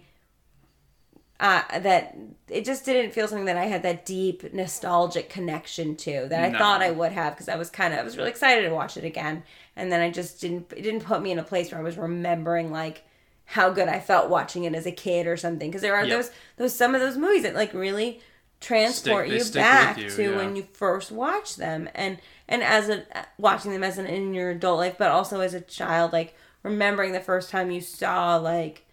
uh, 1.40 1.62
that 1.80 2.18
it 2.50 2.66
just 2.66 2.84
didn't 2.86 3.12
feel 3.14 3.28
something 3.28 3.46
that 3.46 3.58
I 3.58 3.66
had 3.66 3.84
that 3.84 4.06
deep 4.06 4.54
nostalgic 4.54 5.30
connection 5.30 5.96
to 5.98 6.26
that 6.30 6.44
I 6.44 6.50
No. 6.50 6.58
thought 6.58 6.82
I 6.82 6.90
would 6.92 7.12
have 7.12 7.34
because 7.34 7.48
I 7.50 7.56
was 7.58 7.70
kind 7.70 7.94
of 7.94 8.00
I 8.00 8.04
was 8.04 8.18
really 8.18 8.30
excited 8.32 8.68
to 8.68 8.74
watch 8.74 8.98
it 8.98 9.04
again, 9.04 9.44
and 9.76 9.92
then 9.92 10.02
I 10.02 10.10
just 10.10 10.42
didn't 10.42 10.72
it 10.76 10.82
didn't 10.82 11.02
put 11.04 11.22
me 11.22 11.32
in 11.32 11.40
a 11.40 11.44
place 11.44 11.72
where 11.72 11.80
I 11.80 11.84
was 11.84 11.98
remembering 11.98 12.72
like 12.72 13.04
how 13.46 13.70
good 13.70 13.88
I 13.88 14.00
felt 14.00 14.30
watching 14.30 14.64
it 14.66 14.74
as 14.76 14.86
a 14.86 14.92
kid 14.92 15.26
or 15.28 15.38
something 15.38 15.70
because 15.70 15.82
there 15.82 15.96
are 15.96 16.06
Yep. 16.06 16.18
those 16.18 16.32
those 16.58 16.74
some 16.76 16.96
of 16.96 17.02
those 17.02 17.18
movies 17.18 17.44
that 17.44 17.56
like 17.56 17.74
really 17.74 18.20
transport 18.60 19.28
Stick- 19.30 19.46
you 19.46 19.52
back 19.54 19.98
you, 20.00 20.10
to 20.10 20.24
yeah. 20.32 20.36
when 20.38 20.56
you 20.56 20.66
first 20.74 21.12
watch 21.12 21.56
them 21.58 21.88
and 21.94 22.18
and 22.48 22.64
as 22.64 22.90
a 22.90 23.04
watching 23.38 23.72
them 23.72 23.84
as 23.84 23.98
an 24.00 24.08
in 24.08 24.34
your 24.34 24.50
adult 24.50 24.80
life 24.80 24.96
but 24.98 25.12
also 25.12 25.42
as 25.42 25.54
a 25.54 25.62
child 25.62 26.12
like 26.12 26.34
remembering 26.64 27.12
the 27.12 27.20
first 27.20 27.50
time 27.52 27.70
you 27.70 27.80
saw 27.82 28.36
like 28.38 28.84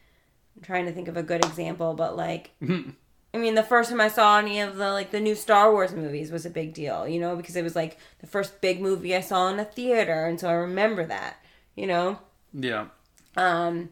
I'm 0.56 0.62
trying 0.62 0.86
to 0.86 0.92
think 0.92 1.08
of 1.08 1.16
a 1.16 1.22
good 1.22 1.44
example 1.44 1.94
but 1.94 2.16
like 2.16 2.50
I 2.62 3.38
mean 3.38 3.54
the 3.56 3.62
first 3.64 3.90
time 3.90 4.00
I 4.00 4.08
saw 4.08 4.38
any 4.38 4.60
of 4.60 4.76
the 4.76 4.92
like 4.92 5.10
the 5.10 5.20
new 5.20 5.34
Star 5.34 5.72
Wars 5.72 5.92
movies 5.92 6.30
was 6.30 6.46
a 6.46 6.50
big 6.50 6.72
deal 6.74 7.08
you 7.08 7.18
know 7.20 7.34
because 7.36 7.56
it 7.56 7.62
was 7.64 7.74
like 7.76 7.98
the 8.20 8.26
first 8.26 8.60
big 8.60 8.80
movie 8.80 9.14
I 9.16 9.20
saw 9.20 9.48
in 9.48 9.58
a 9.58 9.64
theater 9.64 10.26
and 10.26 10.38
so 10.38 10.48
I 10.48 10.52
remember 10.52 11.04
that 11.06 11.36
you 11.74 11.86
know? 11.86 12.18
Yeah. 12.52 12.86
um 13.36 13.88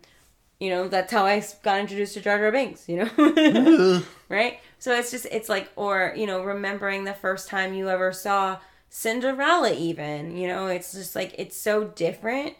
you 0.60 0.70
know 0.70 0.86
that's 0.86 1.12
how 1.12 1.26
i 1.26 1.42
got 1.64 1.80
introduced 1.80 2.14
to 2.14 2.20
jar 2.20 2.38
jar 2.38 2.52
binks 2.52 2.88
you 2.88 2.98
know? 3.16 4.02
Right? 4.28 4.60
So 4.78 4.94
it's 4.94 5.10
just 5.10 5.26
it's 5.26 5.48
like 5.48 5.70
or 5.76 6.14
you 6.16 6.26
know 6.26 6.42
remembering 6.44 7.02
the 7.04 7.12
first 7.12 7.48
time 7.48 7.74
you 7.74 7.88
ever 7.90 8.12
saw 8.12 8.58
cinderella 8.88 9.72
even 9.74 10.36
you 10.36 10.46
know? 10.46 10.68
It's 10.68 10.92
just 10.92 11.16
like 11.16 11.34
it's 11.36 11.56
so 11.56 11.84
different. 11.84 12.54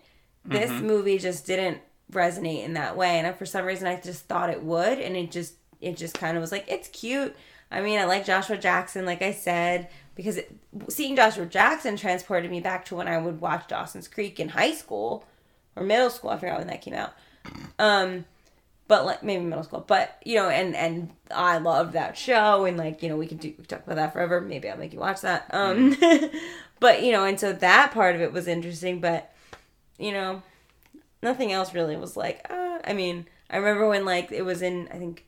This 0.45 0.71
movie 0.71 1.19
just 1.19 1.47
didn't 1.47 1.79
resonate 2.13 2.65
in 2.65 2.75
that 2.75 2.97
way. 2.97 3.19
And 3.19 3.27
I- 3.27 3.33
for 3.33 3.47
some 3.47 3.65
reason 3.65 3.87
i 3.89 4.01
just 4.01 4.27
thought 4.27 4.51
it 4.51 4.63
would 4.63 4.99
and 4.99 5.17
it 5.17 5.31
just 5.31 5.55
it 5.81 5.97
just 5.97 6.15
kind 6.15 6.37
of 6.37 6.41
was 6.41 6.53
like 6.53 6.65
it's 6.69 6.89
cute. 6.89 7.35
I 7.71 7.81
mean 7.81 7.99
i 7.99 8.05
like 8.05 8.25
joshua 8.27 8.57
jackson 8.59 9.05
like 9.07 9.23
i 9.23 9.33
said 9.33 9.89
because 10.15 10.37
it, 10.37 10.55
seeing 10.89 11.17
joshua 11.17 11.47
jackson 11.47 11.97
transported 11.97 12.51
me 12.51 12.61
back 12.61 12.85
to 12.87 12.95
when 12.97 13.09
i 13.09 13.17
would 13.19 13.41
watch 13.41 13.67
dawson's 13.67 14.09
creek 14.09 14.39
in 14.39 14.51
high 14.51 14.73
school 14.75 15.25
or 15.75 15.83
middle 15.83 16.11
school 16.11 16.31
i 16.31 16.37
forgot 16.37 16.59
when 16.59 16.67
that 16.69 16.83
came 16.83 16.95
out. 16.95 17.15
Um 17.79 18.27
but 18.89 19.07
like 19.07 19.23
maybe 19.23 19.43
middle 19.43 19.65
school 19.65 19.83
but 19.87 20.21
you 20.25 20.35
know 20.37 20.51
and 20.51 20.77
and 20.77 21.11
i 21.31 21.57
loved 21.59 21.95
that 21.95 22.17
show 22.17 22.67
and 22.67 22.77
like 22.77 23.03
you 23.03 23.09
know 23.09 23.17
we 23.17 23.27
could 23.27 23.41
do 23.41 23.49
we 23.49 23.55
could 23.55 23.69
talk 23.69 23.85
about 23.87 23.97
that 23.97 24.13
forever. 24.13 24.41
Maybe 24.41 24.69
i'll 24.69 24.77
make 24.77 24.93
you 24.93 25.01
watch 25.01 25.23
that. 25.23 25.47
Um 25.51 25.97
but 26.81 27.03
you 27.03 27.11
know 27.13 27.25
and 27.25 27.41
so 27.41 27.53
that 27.55 27.93
part 27.93 28.15
of 28.15 28.21
it 28.21 28.33
was 28.35 28.47
interesting 28.47 29.01
but 29.01 29.33
you 29.99 30.13
know 30.13 30.43
nothing 31.23 31.53
else 31.53 31.75
really 31.75 31.97
was 31.97 32.17
like 32.17 32.45
uh, 32.51 32.79
i 32.85 32.93
mean 32.93 33.27
i 33.51 33.57
remember 33.57 33.89
when 33.89 34.05
like 34.05 34.33
it 34.33 34.43
was 34.43 34.63
in 34.63 34.89
i 34.93 34.97
think 34.99 35.25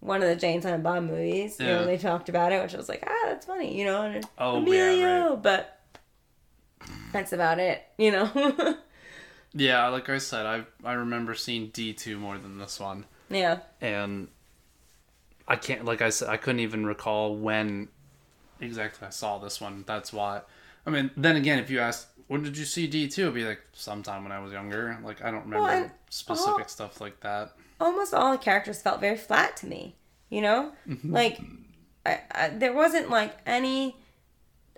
one 0.00 0.20
of 0.20 0.28
the 0.28 0.34
Jay 0.34 0.52
and 0.54 0.60
Silent 0.60 0.82
Bob 0.82 1.04
movies, 1.04 1.60
you 1.60 1.66
Yeah. 1.66 1.76
know, 1.76 1.86
they 1.86 1.96
talked 1.96 2.28
about 2.28 2.50
it, 2.50 2.60
which 2.60 2.74
I 2.74 2.76
was 2.76 2.88
like, 2.88 3.04
ah, 3.06 3.26
that's 3.26 3.46
funny, 3.46 3.78
you 3.78 3.84
know, 3.84 4.02
and 4.02 4.26
Oh, 4.36 4.56
yeah, 4.56 4.58
Emilio, 4.90 5.30
right. 5.34 5.42
but 5.44 5.78
that's 7.12 7.32
about 7.32 7.60
it, 7.60 7.84
you 7.98 8.10
know. 8.10 8.28
Yeah, 9.54 9.86
like 9.88 10.08
I 10.08 10.18
said, 10.18 10.46
I 10.46 10.64
I 10.82 10.94
remember 10.94 11.34
seeing 11.34 11.68
D 11.68 11.92
two 11.92 12.18
more 12.18 12.36
than 12.38 12.58
this 12.58 12.80
one, 12.80 13.04
yeah, 13.28 13.58
and 13.80 14.28
I 15.46 15.56
can't 15.56 15.84
like 15.84 16.00
I 16.00 16.08
said 16.10 16.28
I 16.30 16.36
couldn't 16.38 16.60
even 16.60 16.86
recall 16.86 17.36
when 17.36 17.88
exactly 18.60 19.06
I 19.06 19.10
saw 19.10 19.38
this 19.38 19.60
one. 19.60 19.84
That's 19.86 20.12
why. 20.12 20.40
I 20.86 20.90
mean, 20.90 21.10
then 21.16 21.36
again, 21.36 21.58
if 21.58 21.70
you 21.70 21.80
ask 21.80 22.08
when 22.32 22.42
did 22.42 22.56
you 22.56 22.64
see 22.64 22.86
D 22.86 23.08
two, 23.08 23.24
it'd 23.24 23.34
be 23.34 23.44
like 23.44 23.60
sometime 23.74 24.22
when 24.22 24.32
I 24.32 24.38
was 24.38 24.52
younger. 24.52 24.98
Like 25.04 25.22
I 25.22 25.30
don't 25.30 25.44
remember 25.44 25.64
Well, 25.64 25.90
specific 26.08 26.64
oh. 26.64 26.66
stuff 26.66 26.98
like 26.98 27.20
that. 27.20 27.52
almost 27.78 28.14
all 28.14 28.32
the 28.32 28.38
characters 28.38 28.80
felt 28.80 29.00
very 29.00 29.18
flat 29.18 29.54
to 29.58 29.66
me. 29.66 29.96
You 30.30 30.40
know, 30.40 30.72
mm-hmm. 30.88 31.12
like 31.12 31.42
I, 32.06 32.20
I, 32.30 32.48
there 32.48 32.72
wasn't 32.72 33.10
like 33.10 33.36
any. 33.44 33.96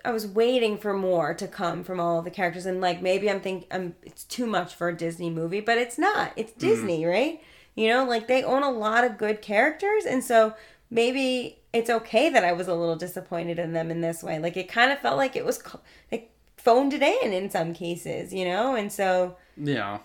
I 0.03 0.11
was 0.11 0.27
waiting 0.27 0.77
for 0.77 0.93
more 0.93 1.33
to 1.33 1.47
come 1.47 1.85
from 1.85 1.97
all 1.97 2.21
the 2.21 2.29
characters, 2.29 2.65
and 2.65 2.81
like 2.81 3.01
maybe 3.01 3.31
I'm 3.31 3.39
thinking 3.39 3.69
I'm 3.71 3.95
it's 4.03 4.25
too 4.25 4.47
much 4.47 4.75
for 4.75 4.89
a 4.89 4.97
Disney 4.97 5.29
movie, 5.29 5.61
but 5.61 5.77
it's 5.77 5.97
not. 5.97 6.33
It's 6.35 6.51
mm. 6.51 6.59
Disney, 6.59 7.05
right? 7.05 7.41
You 7.73 7.87
know, 7.87 8.03
like 8.03 8.27
they 8.27 8.43
own 8.43 8.63
a 8.63 8.69
lot 8.69 9.05
of 9.05 9.17
good 9.17 9.41
characters, 9.41 10.03
and 10.03 10.21
so 10.21 10.55
maybe 10.89 11.59
it's 11.71 11.89
okay 11.89 12.29
that 12.29 12.43
I 12.43 12.51
was 12.51 12.67
a 12.67 12.75
little 12.75 12.97
disappointed 12.97 13.59
in 13.59 13.71
them 13.71 13.91
in 13.91 14.01
this 14.01 14.21
way. 14.21 14.39
Like 14.39 14.57
it 14.57 14.67
kind 14.67 14.91
of 14.91 14.99
felt 14.99 15.15
like 15.15 15.37
it 15.37 15.45
was 15.45 15.63
like 16.11 16.34
phoned 16.65 16.93
it 16.93 17.01
in 17.01 17.31
in 17.31 17.49
some 17.49 17.73
cases, 17.73 18.33
you 18.33 18.43
know, 18.43 18.75
and 18.75 18.91
so 18.91 19.37
Yeah. 19.55 19.99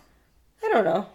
I 0.63 0.69
don't 0.69 0.85
know. 0.85 1.07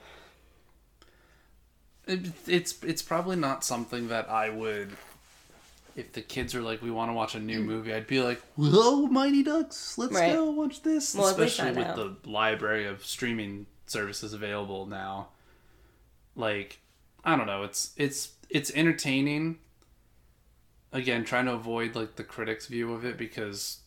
It, 2.08 2.32
it's 2.48 2.84
it's 2.84 3.02
probably 3.02 3.36
not 3.36 3.64
something 3.64 4.10
that 4.10 4.30
I 4.30 4.50
would. 4.50 4.90
If 5.96 6.12
the 6.12 6.22
kids 6.22 6.54
are 6.54 6.62
like, 6.62 6.82
we 6.82 6.92
want 6.92 7.10
to 7.10 7.14
watch 7.14 7.36
a 7.36 7.40
new 7.40 7.62
mm. 7.62 7.66
movie, 7.66 7.94
I'd 7.94 8.06
be 8.06 8.22
like, 8.22 8.42
"Whoa, 8.56 9.08
Mighty 9.08 9.44
Ducks, 9.44 9.98
let's 9.98 10.14
Right. 10.14 10.34
go 10.34 10.52
watch 10.52 10.82
this." 10.84 11.16
Well, 11.16 11.28
Especially 11.28 11.72
with 11.72 11.96
know. 11.96 12.16
the 12.22 12.30
library 12.30 12.86
of 12.86 13.06
streaming 13.06 13.66
services 13.88 14.34
available 14.34 14.86
now. 14.86 15.30
Like, 16.36 16.80
I 17.24 17.36
don't 17.38 17.48
know. 17.48 17.64
It's 17.64 17.92
it's 17.98 18.34
it's 18.50 18.72
entertaining. 18.76 19.60
Again, 20.92 21.24
trying 21.24 21.46
to 21.46 21.54
avoid 21.54 21.96
like 21.96 22.16
the 22.18 22.24
critics' 22.24 22.68
view 22.68 22.94
of 22.94 23.04
it 23.06 23.18
because, 23.18 23.80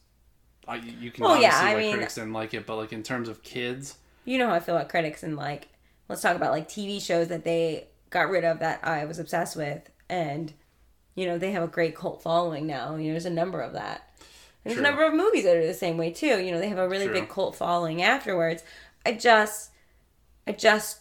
I 0.69 0.77
you 0.77 1.11
can 1.11 1.25
Well, 1.25 1.41
yeah, 1.41 1.53
I 1.55 1.75
like 1.75 1.79
mean- 1.79 1.93
critics 1.95 2.15
didn't 2.17 2.33
like 2.33 2.55
it, 2.55 2.67
but 2.67 2.77
like 2.77 2.93
in 2.93 3.03
terms 3.03 3.29
of 3.29 3.43
kids, 3.43 3.97
you 4.25 4.39
know 4.39 4.49
how 4.49 4.55
I 4.55 4.61
feel 4.61 4.77
about 4.77 4.89
critics 4.89 5.23
and 5.23 5.37
like 5.37 5.69
let's 6.09 6.23
talk 6.23 6.37
about 6.37 6.53
like 6.53 6.69
TV 6.69 7.01
shows 7.03 7.29
that 7.29 7.45
they 7.45 7.89
got 8.11 8.31
rid 8.31 8.45
of 8.45 8.59
that 8.61 8.81
I 8.83 9.05
was 9.05 9.19
obsessed 9.19 9.57
with 9.57 9.89
and 10.09 10.53
you 11.15 11.27
know 11.27 11.39
they 11.39 11.51
have 11.53 11.63
a 11.63 11.67
great 11.69 11.95
cult 11.97 12.23
following 12.23 12.67
now. 12.67 12.97
You 12.97 13.07
know 13.09 13.13
there's 13.13 13.27
a 13.27 13.31
number 13.31 13.61
of 13.61 13.73
that. 13.73 14.05
There's 14.65 14.77
True. 14.77 14.85
a 14.85 14.89
number 14.89 15.05
of 15.07 15.15
movies 15.15 15.45
that 15.45 15.57
are 15.57 15.67
the 15.67 15.73
same 15.75 15.97
way 15.97 16.11
too. 16.13 16.39
You 16.41 16.53
know 16.53 16.59
they 16.61 16.69
have 16.69 16.79
a 16.79 16.89
really 16.89 17.07
True. 17.07 17.15
big 17.21 17.29
cult 17.29 17.57
following 17.57 18.03
afterwards. 18.03 18.63
I 19.07 19.13
just 19.13 19.71
I 20.47 20.53
just 20.53 21.01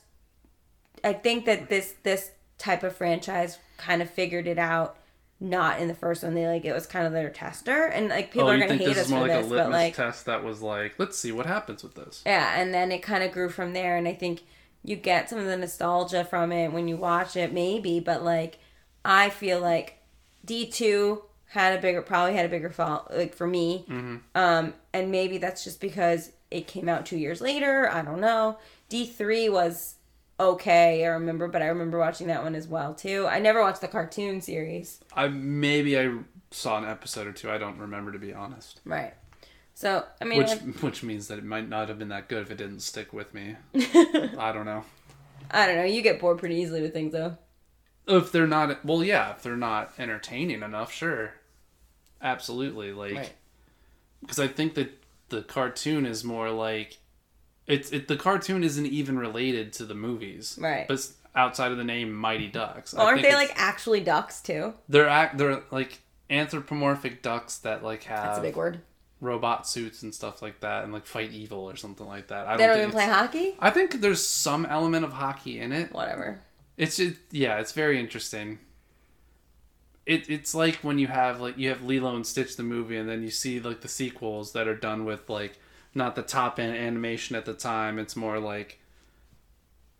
I 1.03 1.13
think 1.13 1.45
that 1.45 1.69
this 1.69 1.93
this 2.03 2.31
type 2.57 2.83
of 2.83 2.95
franchise 2.95 3.59
kind 3.77 4.01
of 4.01 4.09
figured 4.09 4.47
it 4.47 4.57
out 4.57 4.97
not 5.39 5.79
in 5.79 5.87
the 5.87 5.93
first 5.93 6.23
one. 6.23 6.33
They 6.33 6.47
like 6.47 6.65
it 6.65 6.73
was 6.73 6.87
kind 6.87 7.05
of 7.05 7.13
their 7.13 7.29
tester 7.29 7.85
and 7.85 8.09
like 8.09 8.31
people 8.31 8.47
oh, 8.47 8.51
are 8.51 8.57
gonna 8.57 8.75
hate 8.75 8.87
this 8.87 8.97
us 8.97 9.09
for 9.09 9.19
like 9.19 9.31
this, 9.31 9.45
a 9.45 9.49
but 9.49 9.55
litmus 9.55 9.73
like 9.73 9.95
test 9.95 10.25
that 10.25 10.43
was 10.43 10.61
like, 10.61 10.95
let's 10.97 11.17
see 11.17 11.31
what 11.31 11.45
happens 11.45 11.83
with 11.83 11.95
this. 11.95 12.23
yeah, 12.25 12.59
and 12.59 12.73
then 12.73 12.91
it 12.91 13.03
kind 13.03 13.23
of 13.23 13.31
grew 13.31 13.49
from 13.49 13.73
there, 13.73 13.97
and 13.97 14.07
I 14.07 14.13
think 14.13 14.41
you 14.83 14.95
get 14.95 15.29
some 15.29 15.39
of 15.39 15.45
the 15.45 15.57
nostalgia 15.57 16.23
from 16.23 16.51
it 16.51 16.71
when 16.71 16.87
you 16.87 16.97
watch 16.97 17.35
it, 17.35 17.53
maybe. 17.53 17.99
But 17.99 18.23
like, 18.23 18.59
I 19.05 19.29
feel 19.29 19.59
like 19.59 19.99
D 20.45 20.65
two 20.69 21.23
had 21.49 21.77
a 21.77 21.81
bigger, 21.81 22.01
probably 22.01 22.35
had 22.35 22.45
a 22.45 22.49
bigger 22.49 22.69
fall, 22.69 23.07
like 23.13 23.35
for 23.35 23.47
me. 23.47 23.85
Um, 24.33 24.73
and 24.93 25.11
maybe 25.11 25.37
that's 25.37 25.63
just 25.63 25.79
because 25.79 26.31
it 26.49 26.67
came 26.67 26.89
out 26.89 27.05
two 27.05 27.17
years 27.17 27.41
later. 27.41 27.89
I 27.91 28.01
don't 28.01 28.21
know. 28.21 28.57
D 28.89 29.05
three 29.05 29.49
was 29.49 29.95
okay, 30.39 31.03
I 31.05 31.09
remember, 31.09 31.47
but 31.47 31.61
I 31.61 31.67
remember 31.67 31.97
watching 31.99 32.27
that 32.27 32.43
one 32.43 32.55
as 32.55 32.67
well 32.67 32.93
too. 32.93 33.27
I 33.27 33.39
never 33.39 33.61
watched 33.61 33.81
the 33.81 33.87
cartoon 33.87 34.41
series, 34.41 34.99
I 35.13 35.27
maybe 35.27 35.97
I 35.99 36.13
saw 36.51 36.77
an 36.77 36.85
episode 36.85 37.27
or 37.27 37.33
two. 37.33 37.49
I 37.51 37.57
don't 37.57 37.77
remember 37.79 38.11
to 38.11 38.19
be 38.19 38.33
honest. 38.33 38.81
right? 38.85 39.13
So 39.73 40.03
I 40.21 40.25
mean, 40.25 40.39
Which 40.39 40.51
which 40.81 41.03
means 41.03 41.27
that 41.27 41.37
it 41.37 41.43
might 41.43 41.69
not 41.69 41.87
have 41.89 41.99
been 41.99 42.09
that 42.09 42.29
good 42.29 42.41
if 42.41 42.51
it 42.51 42.57
didn't 42.57 42.79
stick 42.79 43.13
with 43.13 43.33
me. 43.33 43.55
I 43.75 44.51
don't 44.53 44.65
know. 44.65 44.83
I 45.51 45.65
don't 45.67 45.75
know. 45.77 45.83
You 45.83 46.01
get 46.01 46.19
bored 46.19 46.39
pretty 46.39 46.55
easily 46.55 46.81
with 46.81 46.93
things, 46.93 47.13
though. 47.13 47.37
If 48.07 48.31
they're 48.31 48.47
not 48.47 48.83
well, 48.85 49.03
yeah, 49.03 49.31
if 49.31 49.43
they're 49.43 49.55
not 49.55 49.93
entertaining 49.99 50.63
enough, 50.63 50.91
sure. 50.91 51.33
Absolutely. 52.21 52.91
Like 52.93 53.15
Right. 53.15 53.33
because 54.21 54.39
I 54.39 54.47
think 54.47 54.73
that 54.75 54.91
the 55.29 55.41
cartoon 55.41 56.05
is 56.05 56.23
more 56.23 56.49
like 56.49 56.97
it's 57.67 57.91
it 57.91 58.07
the 58.07 58.15
cartoon 58.15 58.63
isn't 58.63 58.85
even 58.85 59.19
related 59.19 59.73
to 59.73 59.85
the 59.85 59.93
movies. 59.95 60.57
Right. 60.61 60.87
But 60.87 61.07
outside 61.35 61.71
of 61.71 61.77
the 61.77 61.83
name 61.83 62.13
Mighty 62.13 62.47
Ducks. 62.47 62.93
I 62.93 62.97
Well, 62.97 63.07
aren't 63.07 63.21
they 63.21 63.35
like 63.35 63.53
actually 63.55 63.99
ducks 64.01 64.41
too? 64.41 64.73
they're 64.89 65.07
act 65.07 65.37
they're 65.37 65.61
like 65.71 65.99
anthropomorphic 66.29 67.21
ducks 67.21 67.57
that 67.59 67.83
like 67.83 68.03
have 68.03 68.25
That's 68.25 68.39
a 68.39 68.41
big 68.41 68.55
word. 68.55 68.81
robot 69.21 69.67
suits 69.67 70.03
and 70.03 70.13
stuff 70.13 70.41
like 70.41 70.59
that 70.61 70.83
and 70.83 70.91
like 70.93 71.05
fight 71.05 71.31
evil 71.31 71.69
or 71.69 71.75
something 71.75 72.07
like 72.07 72.27
that. 72.27 72.47
I 72.47 72.57
They 72.57 72.65
don't 72.67 72.75
think 72.77 72.87
even 72.89 72.91
play 72.91 73.05
hockey. 73.07 73.55
I 73.59 73.69
think 73.69 74.01
there's 74.01 74.25
some 74.25 74.65
element 74.65 75.05
of 75.05 75.13
hockey 75.13 75.59
in 75.59 75.71
it. 75.71 75.91
Whatever. 75.93 76.41
It's 76.77 76.97
just 76.97 77.15
yeah, 77.31 77.59
it's 77.59 77.71
very 77.71 77.99
interesting. 77.99 78.59
It 80.05 80.29
it's 80.29 80.55
like 80.55 80.75
when 80.77 80.99
you 80.99 81.07
have 81.07 81.41
like 81.41 81.57
you 81.57 81.69
have 81.69 81.83
Lilo 81.83 82.15
and 82.15 82.25
Stitch 82.25 82.55
the 82.55 82.63
movie 82.63 82.97
and 82.97 83.09
then 83.09 83.23
you 83.23 83.29
see 83.29 83.59
like 83.59 83.81
the 83.81 83.87
sequels 83.89 84.53
that 84.53 84.67
are 84.67 84.75
done 84.75 85.03
with 85.05 85.29
like 85.29 85.59
not 85.97 86.15
the 86.15 86.21
top 86.21 86.59
end 86.59 86.75
animation 86.75 87.35
at 87.35 87.43
the 87.45 87.53
time. 87.53 87.99
It's 87.99 88.15
more 88.15 88.39
like 88.39 88.79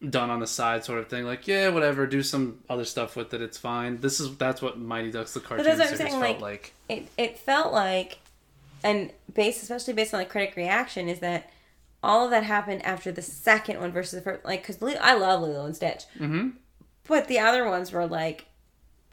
done 0.08 0.30
on 0.30 0.40
the 0.40 0.48
side 0.48 0.86
sort 0.86 1.00
of 1.00 1.10
thing. 1.10 1.26
Like 1.26 1.48
yeah, 1.48 1.70
whatever, 1.70 2.06
do 2.08 2.22
some 2.24 2.60
other 2.70 2.86
stuff 2.86 3.16
with 3.16 3.34
it. 3.34 3.42
It's 3.42 3.58
fine. 3.58 4.00
This 4.00 4.20
is 4.20 4.38
that's 4.38 4.62
what 4.62 4.80
Mighty 4.80 5.12
Ducks 5.12 5.34
the 5.34 5.40
cartoon 5.40 5.66
that's 5.66 5.80
what 5.80 5.90
I'm 5.92 5.98
series 5.98 6.12
saying, 6.14 6.22
felt 6.22 6.42
like- 6.42 6.42
like. 6.42 6.74
It 6.90 7.08
it 7.18 7.38
felt 7.40 7.74
like, 7.74 8.20
and 8.84 9.12
based 9.34 9.62
especially 9.64 9.94
based 9.94 10.14
on 10.14 10.20
the 10.20 10.26
critic 10.26 10.56
reaction 10.56 11.10
is 11.10 11.20
that 11.20 11.50
all 12.04 12.24
of 12.26 12.32
that 12.32 12.44
happened 12.44 12.86
after 12.86 13.12
the 13.12 13.22
second 13.24 13.80
one 13.82 13.92
versus 13.92 14.20
the 14.20 14.22
first. 14.22 14.46
Like 14.46 14.66
because 14.66 14.82
I 15.02 15.16
love 15.16 15.42
Lilo 15.42 15.66
and 15.66 15.76
Stitch, 15.76 16.04
Mm-hmm. 16.20 16.50
but 17.08 17.28
the 17.28 17.40
other 17.40 17.68
ones 17.68 17.92
were 17.92 18.06
like 18.06 18.46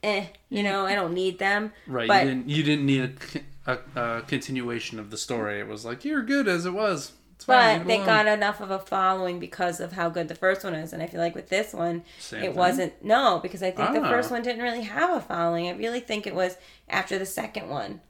eh, 0.02 0.26
you 0.50 0.62
know, 0.62 0.84
I 0.84 0.94
don't 0.94 1.14
need 1.14 1.38
them. 1.38 1.72
Right. 1.86 2.06
But 2.06 2.24
you 2.26 2.28
didn't 2.34 2.48
you 2.50 2.62
didn't 2.62 2.84
need 2.86 3.00
a, 3.02 3.40
a- 3.66 3.78
a 3.96 4.22
continuation 4.22 4.98
of 4.98 5.10
the 5.10 5.16
story. 5.16 5.60
It 5.60 5.68
was 5.68 5.84
like 5.84 6.04
you're 6.04 6.22
good 6.22 6.48
as 6.48 6.66
it 6.66 6.72
was. 6.72 7.12
It's 7.36 7.46
fine, 7.46 7.78
but 7.78 7.86
they 7.88 7.96
alone." 7.96 8.06
got 8.06 8.26
enough 8.28 8.60
of 8.60 8.70
a 8.70 8.78
following 8.78 9.40
because 9.40 9.80
of 9.80 9.92
how 9.92 10.08
good 10.08 10.28
the 10.28 10.34
first 10.36 10.62
one 10.64 10.74
is, 10.74 10.92
and 10.92 11.02
I 11.02 11.06
feel 11.06 11.20
like 11.20 11.34
with 11.34 11.48
this 11.48 11.72
one, 11.72 12.04
Same 12.20 12.42
it 12.42 12.46
thing? 12.48 12.54
wasn't. 12.56 13.04
No, 13.04 13.40
because 13.42 13.62
I 13.62 13.70
think 13.72 13.92
the 13.92 14.02
Ah. 14.02 14.08
first 14.08 14.30
one 14.30 14.42
didn't 14.42 14.62
really 14.62 14.82
have 14.82 15.10
a 15.16 15.20
following. 15.20 15.66
I 15.68 15.72
really 15.72 16.00
think 16.00 16.26
it 16.26 16.34
was 16.34 16.56
after 16.88 17.18
the 17.18 17.26
second 17.26 17.68
one. 17.68 18.00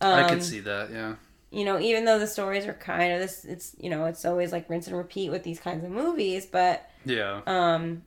Um, 0.00 0.24
I 0.24 0.28
could 0.28 0.42
see 0.42 0.60
that. 0.60 0.90
Yeah. 0.90 1.14
you 1.54 1.66
know, 1.66 1.78
even 1.78 2.06
though 2.06 2.18
the 2.18 2.26
stories 2.26 2.64
are 2.66 2.72
kind 2.72 3.12
of 3.12 3.20
this, 3.20 3.44
it's 3.44 3.76
you 3.78 3.90
know, 3.90 4.06
it's 4.06 4.24
always 4.24 4.52
like 4.52 4.70
rinse 4.70 4.86
and 4.86 4.96
repeat 4.96 5.30
with 5.30 5.42
these 5.42 5.60
kinds 5.60 5.84
of 5.84 5.90
movies, 5.90 6.46
but 6.46 6.88
Yeah. 7.04 7.42
um, 7.46 8.04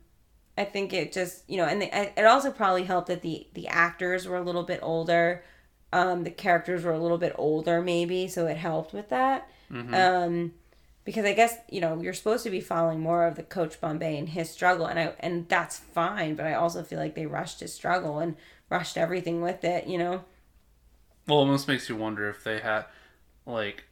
I 0.58 0.64
think 0.64 0.92
it 0.92 1.12
just 1.12 1.48
you 1.48 1.56
know, 1.58 1.64
and 1.64 1.80
the, 1.80 2.18
it 2.20 2.24
also 2.26 2.50
probably 2.50 2.82
helped 2.82 3.06
that 3.06 3.22
the 3.22 3.46
the 3.54 3.68
actors 3.68 4.26
were 4.26 4.36
a 4.36 4.42
little 4.42 4.64
bit 4.64 4.80
older, 4.82 5.44
um, 5.92 6.24
the 6.24 6.30
characters 6.30 6.84
were 6.84 6.92
a 6.92 6.98
little 6.98 7.18
bit 7.18 7.34
older 7.36 7.80
maybe, 7.80 8.28
so 8.28 8.46
it 8.46 8.56
helped 8.56 8.92
with 8.92 9.08
that. 9.10 9.48
Um, 9.94 10.52
because 11.04 11.24
I 11.24 11.32
guess 11.32 11.56
you 11.70 11.80
know 11.80 12.00
you're 12.00 12.12
supposed 12.12 12.44
to 12.44 12.50
be 12.50 12.60
following 12.60 13.00
more 13.00 13.26
of 13.26 13.36
the 13.36 13.42
Coach 13.42 13.80
Bombay 13.80 14.18
and 14.18 14.28
his 14.28 14.50
struggle, 14.50 14.86
and 14.86 14.98
I 14.98 15.14
and 15.20 15.48
that's 15.48 15.78
fine, 15.78 16.34
but 16.34 16.46
I 16.46 16.54
also 16.54 16.82
feel 16.82 16.98
like 16.98 17.14
they 17.14 17.26
rushed 17.26 17.60
his 17.60 17.72
struggle 17.72 18.18
and 18.18 18.36
rushed 18.68 18.98
everything 18.98 19.40
with 19.40 19.64
it, 19.64 19.86
you 19.86 19.98
know. 19.98 20.24
Well, 21.26 21.38
it 21.38 21.42
almost 21.42 21.68
makes 21.68 21.88
you 21.88 21.96
wonder 21.96 22.28
if 22.28 22.44
they 22.44 22.60
had, 22.60 22.84
like, 23.46 23.84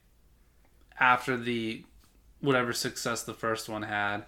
after 1.00 1.36
the 1.36 1.84
whatever 2.40 2.72
success 2.72 3.22
the 3.22 3.34
first 3.34 3.68
one 3.68 3.82
had, 3.82 4.24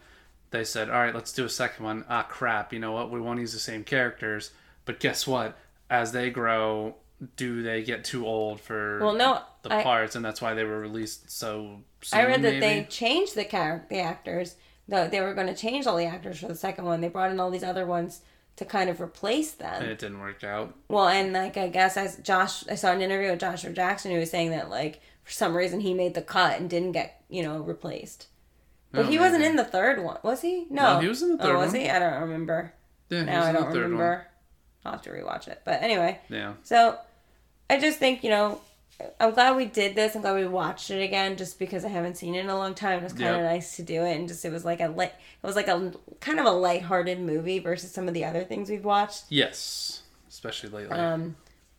they 0.50 0.64
said, 0.64 0.88
"All 0.88 1.00
right, 1.00 1.14
let's 1.14 1.32
do 1.32 1.44
a 1.44 1.48
second 1.48 1.84
one." 1.84 2.04
Ah, 2.08 2.22
crap! 2.22 2.72
You 2.72 2.78
know 2.78 2.92
what? 2.92 3.10
We 3.10 3.20
want 3.20 3.38
to 3.38 3.42
use 3.42 3.52
the 3.52 3.58
same 3.58 3.84
characters, 3.84 4.52
but 4.84 5.00
guess 5.00 5.26
what? 5.26 5.58
As 5.90 6.12
they 6.12 6.30
grow, 6.30 6.96
do 7.36 7.62
they 7.62 7.82
get 7.82 8.04
too 8.04 8.26
old 8.26 8.60
for 8.60 8.98
Well, 9.00 9.14
no, 9.14 9.40
the 9.62 9.72
I- 9.74 9.82
parts, 9.82 10.16
and 10.16 10.24
that's 10.24 10.40
why 10.42 10.54
they 10.54 10.64
were 10.64 10.78
released 10.78 11.30
so. 11.30 11.80
Soon, 12.02 12.20
I 12.20 12.26
read 12.26 12.42
that 12.42 12.60
they 12.60 12.84
changed 12.88 13.34
the 13.34 13.44
char- 13.44 13.86
the 13.88 13.98
actors. 14.00 14.56
The, 14.88 15.08
they 15.10 15.20
were 15.20 15.34
going 15.34 15.48
to 15.48 15.54
change 15.54 15.86
all 15.86 15.96
the 15.96 16.04
actors 16.04 16.38
for 16.38 16.46
the 16.48 16.54
second 16.54 16.84
one. 16.84 17.00
They 17.00 17.08
brought 17.08 17.30
in 17.32 17.40
all 17.40 17.50
these 17.50 17.64
other 17.64 17.84
ones 17.86 18.20
to 18.56 18.64
kind 18.64 18.88
of 18.88 19.00
replace 19.00 19.50
them. 19.52 19.82
and 19.82 19.90
it 19.90 19.98
didn't 19.98 20.20
work 20.20 20.44
out. 20.44 20.74
well, 20.88 21.08
and 21.08 21.32
like 21.32 21.56
I 21.56 21.68
guess 21.68 21.96
as 21.96 22.16
Josh, 22.18 22.66
I 22.68 22.74
saw 22.76 22.92
an 22.92 23.00
interview 23.02 23.30
with 23.30 23.40
Joshua 23.40 23.72
Jackson 23.72 24.12
who 24.12 24.18
was 24.18 24.30
saying 24.30 24.50
that 24.50 24.70
like 24.70 25.00
for 25.24 25.32
some 25.32 25.56
reason 25.56 25.80
he 25.80 25.92
made 25.94 26.14
the 26.14 26.22
cut 26.22 26.60
and 26.60 26.70
didn't 26.70 26.92
get 26.92 27.22
you 27.28 27.42
know 27.42 27.58
replaced. 27.60 28.28
But 28.92 29.06
Oh, 29.06 29.08
he 29.08 29.18
wasn't 29.18 29.42
in 29.42 29.56
the 29.56 29.64
third 29.64 30.02
one, 30.02 30.18
was 30.22 30.42
he? 30.42 30.66
No, 30.70 30.94
No, 30.94 31.00
he 31.00 31.08
was 31.08 31.20
in 31.22 31.30
the 31.30 31.38
third 31.38 31.56
oh, 31.56 31.58
was 31.58 31.72
one. 31.72 31.80
he? 31.80 31.90
I 31.90 31.98
don't 31.98 32.20
remember. 32.20 32.72
Yeah, 33.10 33.24
Now 33.24 33.42
I 33.44 33.52
don't 33.52 33.64
third 33.64 33.72
one. 33.72 33.82
remember. 33.82 34.26
I'll 34.84 34.92
have 34.92 35.02
to 35.02 35.10
rewatch 35.10 35.48
it. 35.48 35.62
But 35.64 35.82
anyway, 35.82 36.20
Yeah. 36.28 36.54
so 36.62 36.96
I 37.68 37.78
just 37.80 37.98
think, 37.98 38.22
you 38.24 38.30
know, 38.30 38.60
I'm 39.20 39.32
glad 39.34 39.56
we 39.56 39.66
did 39.66 39.94
this. 39.94 40.14
I'm 40.14 40.22
glad 40.22 40.36
we 40.36 40.46
watched 40.46 40.90
it 40.90 41.02
again 41.02 41.36
just 41.36 41.58
because 41.58 41.84
I 41.84 41.88
haven't 41.88 42.16
seen 42.16 42.34
it 42.34 42.40
in 42.40 42.48
a 42.48 42.56
long 42.56 42.74
time. 42.74 43.00
It 43.00 43.04
was 43.04 43.12
kind 43.12 43.34
of 43.34 43.42
Yep. 43.42 43.50
nice 43.52 43.76
to 43.76 43.82
do 43.82 44.02
it 44.04 44.16
and 44.16 44.26
just 44.28 44.44
it 44.44 44.50
was 44.52 44.64
like 44.64 44.80
a 44.80 44.88
light 44.88 45.12
it 45.42 45.46
was 45.46 45.56
like 45.56 45.68
a 45.68 45.92
kind 46.20 46.40
of 46.40 46.46
a 46.46 46.50
lighthearted 46.50 47.20
movie 47.20 47.58
versus 47.58 47.90
some 47.92 48.08
of 48.08 48.14
the 48.14 48.24
other 48.24 48.42
things 48.44 48.70
we've 48.70 48.84
watched. 48.84 49.24
Yes, 49.28 50.02
especially 50.28 50.70
lately. 50.70 50.96
Um 50.96 51.36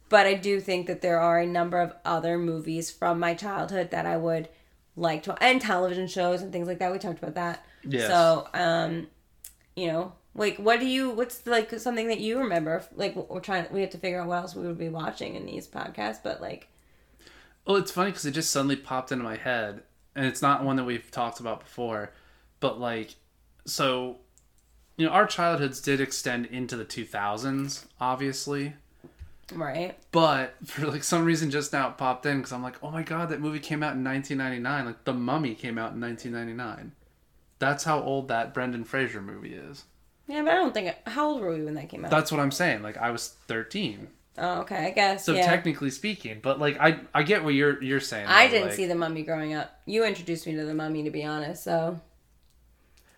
but 0.09 0.25
I 0.27 0.35
do 0.35 0.59
think 0.61 0.88
that 0.88 1.01
there 1.01 1.19
are 1.19 1.39
a 1.39 1.45
number 1.47 1.81
of 1.81 1.93
other 2.05 2.38
movies 2.38 2.91
from 2.91 3.19
my 3.19 3.33
childhood 3.33 3.89
that 3.91 4.05
I 4.05 4.15
would 4.17 4.47
like 4.95 5.23
to 5.23 5.43
and 5.43 5.59
television 5.59 6.07
shows 6.07 6.41
and 6.41 6.51
things 6.53 6.67
like 6.67 6.79
that. 6.79 6.91
We 6.91 6.99
talked 6.99 7.17
about 7.21 7.35
that. 7.35 7.65
Yes. 7.83 8.07
So, 8.07 8.47
um 8.53 9.07
you 9.75 9.88
know, 9.88 10.13
like 10.38 10.57
what 10.57 10.79
do 10.79 10.85
you 10.85 11.09
what's 11.09 11.45
like 11.45 11.77
something 11.79 12.07
that 12.07 12.19
you 12.19 12.38
remember 12.38 12.83
like 12.95 13.15
we're 13.15 13.39
trying 13.39 13.65
we 13.71 13.81
have 13.81 13.89
to 13.89 13.97
figure 13.97 14.21
out 14.21 14.27
what 14.27 14.38
else 14.38 14.55
we 14.55 14.65
would 14.65 14.77
be 14.77 14.88
watching 14.88 15.35
in 15.35 15.45
these 15.45 15.67
podcasts, 15.67 16.19
but 16.23 16.39
like 16.39 16.69
Well, 17.65 17.75
it's 17.75 17.91
funny 17.91 18.11
because 18.11 18.25
it 18.25 18.31
just 18.31 18.51
suddenly 18.51 18.77
popped 18.77 19.11
into 19.11 19.25
my 19.25 19.35
head, 19.35 19.81
and 20.15 20.25
it's 20.25 20.41
not 20.41 20.63
one 20.63 20.77
that 20.77 20.85
we've 20.85 21.11
talked 21.11 21.41
about 21.41 21.59
before, 21.59 22.13
but 22.61 22.79
like, 22.79 23.15
so, 23.65 24.17
you 24.95 25.05
know, 25.05 25.11
our 25.11 25.27
childhoods 25.27 25.81
did 25.81 25.99
extend 25.99 26.45
into 26.45 26.77
the 26.77 26.85
2000s, 26.85 27.85
obviously, 27.99 28.73
right. 29.53 29.97
but 30.11 30.55
for 30.65 30.88
like 30.88 31.03
some 31.03 31.25
reason 31.25 31.51
just 31.51 31.73
now 31.73 31.89
it 31.89 31.97
popped 31.97 32.25
in 32.25 32.38
because 32.38 32.53
I'm 32.53 32.63
like, 32.63 32.81
oh 32.83 32.91
my 32.91 33.03
god, 33.03 33.29
that 33.29 33.41
movie 33.41 33.59
came 33.59 33.83
out 33.83 33.95
in 33.95 34.03
1999. 34.03 34.85
Like, 34.85 35.03
The 35.03 35.13
Mummy 35.13 35.55
came 35.55 35.77
out 35.77 35.93
in 35.93 35.99
1999. 35.99 36.93
That's 37.59 37.85
how 37.85 38.01
old 38.01 38.27
that 38.27 38.53
Brendan 38.53 38.83
Fraser 38.83 39.21
movie 39.21 39.55
is. 39.55 39.85
Yeah, 40.28 40.43
but 40.43 40.51
I 40.51 40.55
don't 40.55 40.73
think. 40.73 40.95
How 41.05 41.30
old 41.30 41.41
were 41.41 41.53
we 41.53 41.63
when 41.63 41.75
that 41.75 41.89
came 41.89 42.03
out? 42.03 42.11
That's 42.11 42.32
what 42.32 42.41
I'm 42.41 42.51
saying. 42.51 42.84
Like, 42.84 42.97
I 42.97 43.11
was 43.11 43.30
13. 43.47 44.07
oh, 44.38 44.59
okay. 44.61 44.88
I 44.88 44.91
guess. 44.91 45.25
So 45.25 45.34
yeah. 45.34 45.45
technically 45.45 45.89
speaking, 45.89 46.39
but 46.41 46.59
like 46.59 46.78
I 46.80 46.99
I 47.13 47.23
get 47.23 47.43
what 47.43 47.53
you're 47.53 47.82
you're 47.82 47.99
saying. 47.99 48.28
I 48.28 48.47
though, 48.47 48.53
didn't 48.53 48.67
like, 48.67 48.75
see 48.75 48.86
the 48.86 48.95
Mummy 48.95 49.23
growing 49.23 49.53
up. 49.53 49.80
You 49.86 50.05
introduced 50.05 50.45
me 50.45 50.55
to 50.55 50.65
the 50.65 50.73
Mummy, 50.73 51.03
to 51.03 51.09
be 51.09 51.23
honest. 51.23 51.63
So 51.63 51.99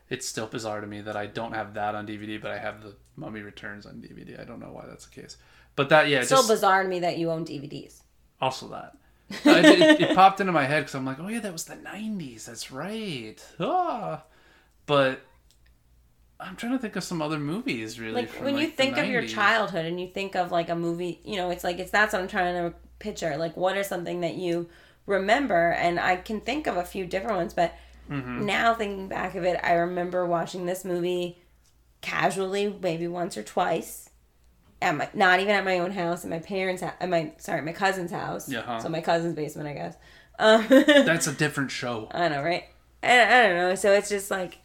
it's 0.10 0.28
still 0.28 0.48
bizarre 0.48 0.82
to 0.82 0.88
me 0.88 1.02
that 1.02 1.16
I 1.16 1.26
don't 1.26 1.54
have 1.54 1.74
that 1.74 1.96
on 1.96 2.08
DVD, 2.08 2.42
but 2.42 2.52
I 2.52 2.58
have 2.58 2.82
the 2.84 2.96
Mummy 3.16 3.42
Returns 3.42 3.86
on 3.86 3.96
DVD. 3.96 4.40
I 4.40 4.44
don't 4.44 4.60
know 4.60 4.72
why 4.72 4.86
that's 4.88 5.08
the 5.08 5.22
case, 5.22 5.38
but 5.76 5.90
that 5.90 6.08
yeah, 6.08 6.20
it's 6.20 6.28
still 6.28 6.48
bizarre 6.48 6.84
to 6.84 6.90
me 6.90 7.00
that 7.00 7.18
you 7.18 7.32
own 7.32 7.46
DVDs. 7.46 8.02
also 8.42 8.68
that. 8.70 8.96
It, 9.46 9.46
it, 9.46 10.02
it 10.02 10.16
popped 10.16 10.40
into 10.40 10.52
my 10.52 10.66
head 10.66 10.82
because 10.82 10.96
I'm 10.96 11.06
like, 11.06 11.20
oh 11.20 11.28
yeah, 11.28 11.40
that 11.42 11.54
was 11.54 11.66
the 11.66 11.76
'90s. 11.76 12.46
That's 12.46 12.72
right. 12.72 13.36
Ah, 13.60 14.24
but 14.88 15.22
I'm 16.40 16.56
trying 16.56 16.72
to 16.72 16.80
think 16.80 16.96
of 16.96 17.04
some 17.04 17.22
other 17.22 17.38
movies 17.40 18.00
really. 18.00 18.22
Like 18.22 18.32
when 18.42 18.56
you 18.56 18.62
like, 18.62 18.78
the 18.78 18.84
think 18.84 18.98
of 18.98 19.08
your 19.08 19.24
childhood 19.24 19.86
and 19.86 20.00
you 20.00 20.08
think 20.08 20.36
of 20.36 20.52
like 20.52 20.70
a 20.70 20.76
movie, 20.76 21.20
you 21.26 21.36
know, 21.36 21.50
it's 21.50 21.64
like 21.64 21.80
it's 21.80 21.92
that's 21.92 22.14
what 22.14 22.22
I'm 22.22 22.28
trying 22.28 22.56
to 22.56 22.76
picture. 23.00 23.36
Like, 23.38 23.58
what 23.58 23.78
is 23.78 23.88
something 23.88 24.22
that 24.22 24.36
you 24.36 24.70
remember? 25.06 25.72
And 25.72 26.00
I 26.00 26.16
can 26.16 26.40
think 26.42 26.68
of 26.68 26.78
a 26.78 26.84
few 26.84 27.06
different 27.06 27.38
ones, 27.38 27.54
but 27.54 27.74
Mm-hmm. 28.10 28.48
now 28.48 28.74
thinking 28.74 29.08
back 29.08 29.36
of 29.36 29.44
it, 29.44 29.60
I 29.62 29.74
remember 29.74 30.26
watching 30.26 30.66
this 30.66 30.84
movie 30.84 31.38
casually, 32.02 32.76
maybe 32.82 33.08
once 33.08 33.38
or 33.38 33.44
twice. 33.44 34.10
At 34.82 34.96
my, 34.96 35.10
not 35.14 35.42
even 35.42 35.54
at 35.54 35.64
my 35.66 35.78
own 35.80 35.92
house, 35.92 36.24
at 36.24 36.30
my 36.32 36.40
parents' 36.40 36.82
house, 36.82 36.94
at 37.00 37.10
my 37.10 37.34
sorry, 37.38 37.62
my 37.62 37.74
cousin's 37.74 38.12
house. 38.12 38.50
Yeah, 38.50 38.62
huh. 38.62 38.80
So 38.80 38.90
my 38.90 39.02
cousin's 39.02 39.36
basement, 39.36 39.68
I 39.68 39.74
guess. 39.74 39.96
Um, 40.40 40.66
That's 40.70 41.28
a 41.28 41.34
different 41.34 41.70
show. 41.70 42.08
I 42.12 42.30
know, 42.30 42.42
right? 42.42 42.64
And 43.04 43.30
I 43.32 43.48
don't 43.48 43.58
know. 43.58 43.76
So 43.76 43.94
it's 43.94 44.10
just 44.10 44.32
like, 44.32 44.58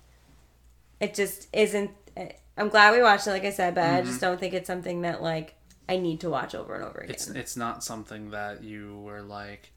it 1.01 1.15
just 1.15 1.49
isn't. 1.53 1.91
I'm 2.57 2.69
glad 2.69 2.95
we 2.95 3.03
watched 3.03 3.27
it, 3.27 3.31
like 3.31 3.45
I 3.45 3.51
said, 3.51 3.75
but 3.75 3.85
I 3.85 3.87
Mm-hmm. 4.01 4.07
just 4.07 4.21
don't 4.21 4.39
think 4.39 4.55
it's 4.55 4.67
something 4.67 5.03
that 5.03 5.23
like 5.23 5.55
I 5.89 5.97
need 5.97 6.21
to 6.21 6.31
watch 6.31 6.55
over 6.55 6.75
and 6.75 6.85
over 6.85 6.99
again. 7.01 7.11
It's 7.15 7.29
it's 7.29 7.57
not 7.57 7.83
something 7.85 8.31
that 8.31 8.63
you 8.63 8.99
were 9.01 9.23
like. 9.23 9.71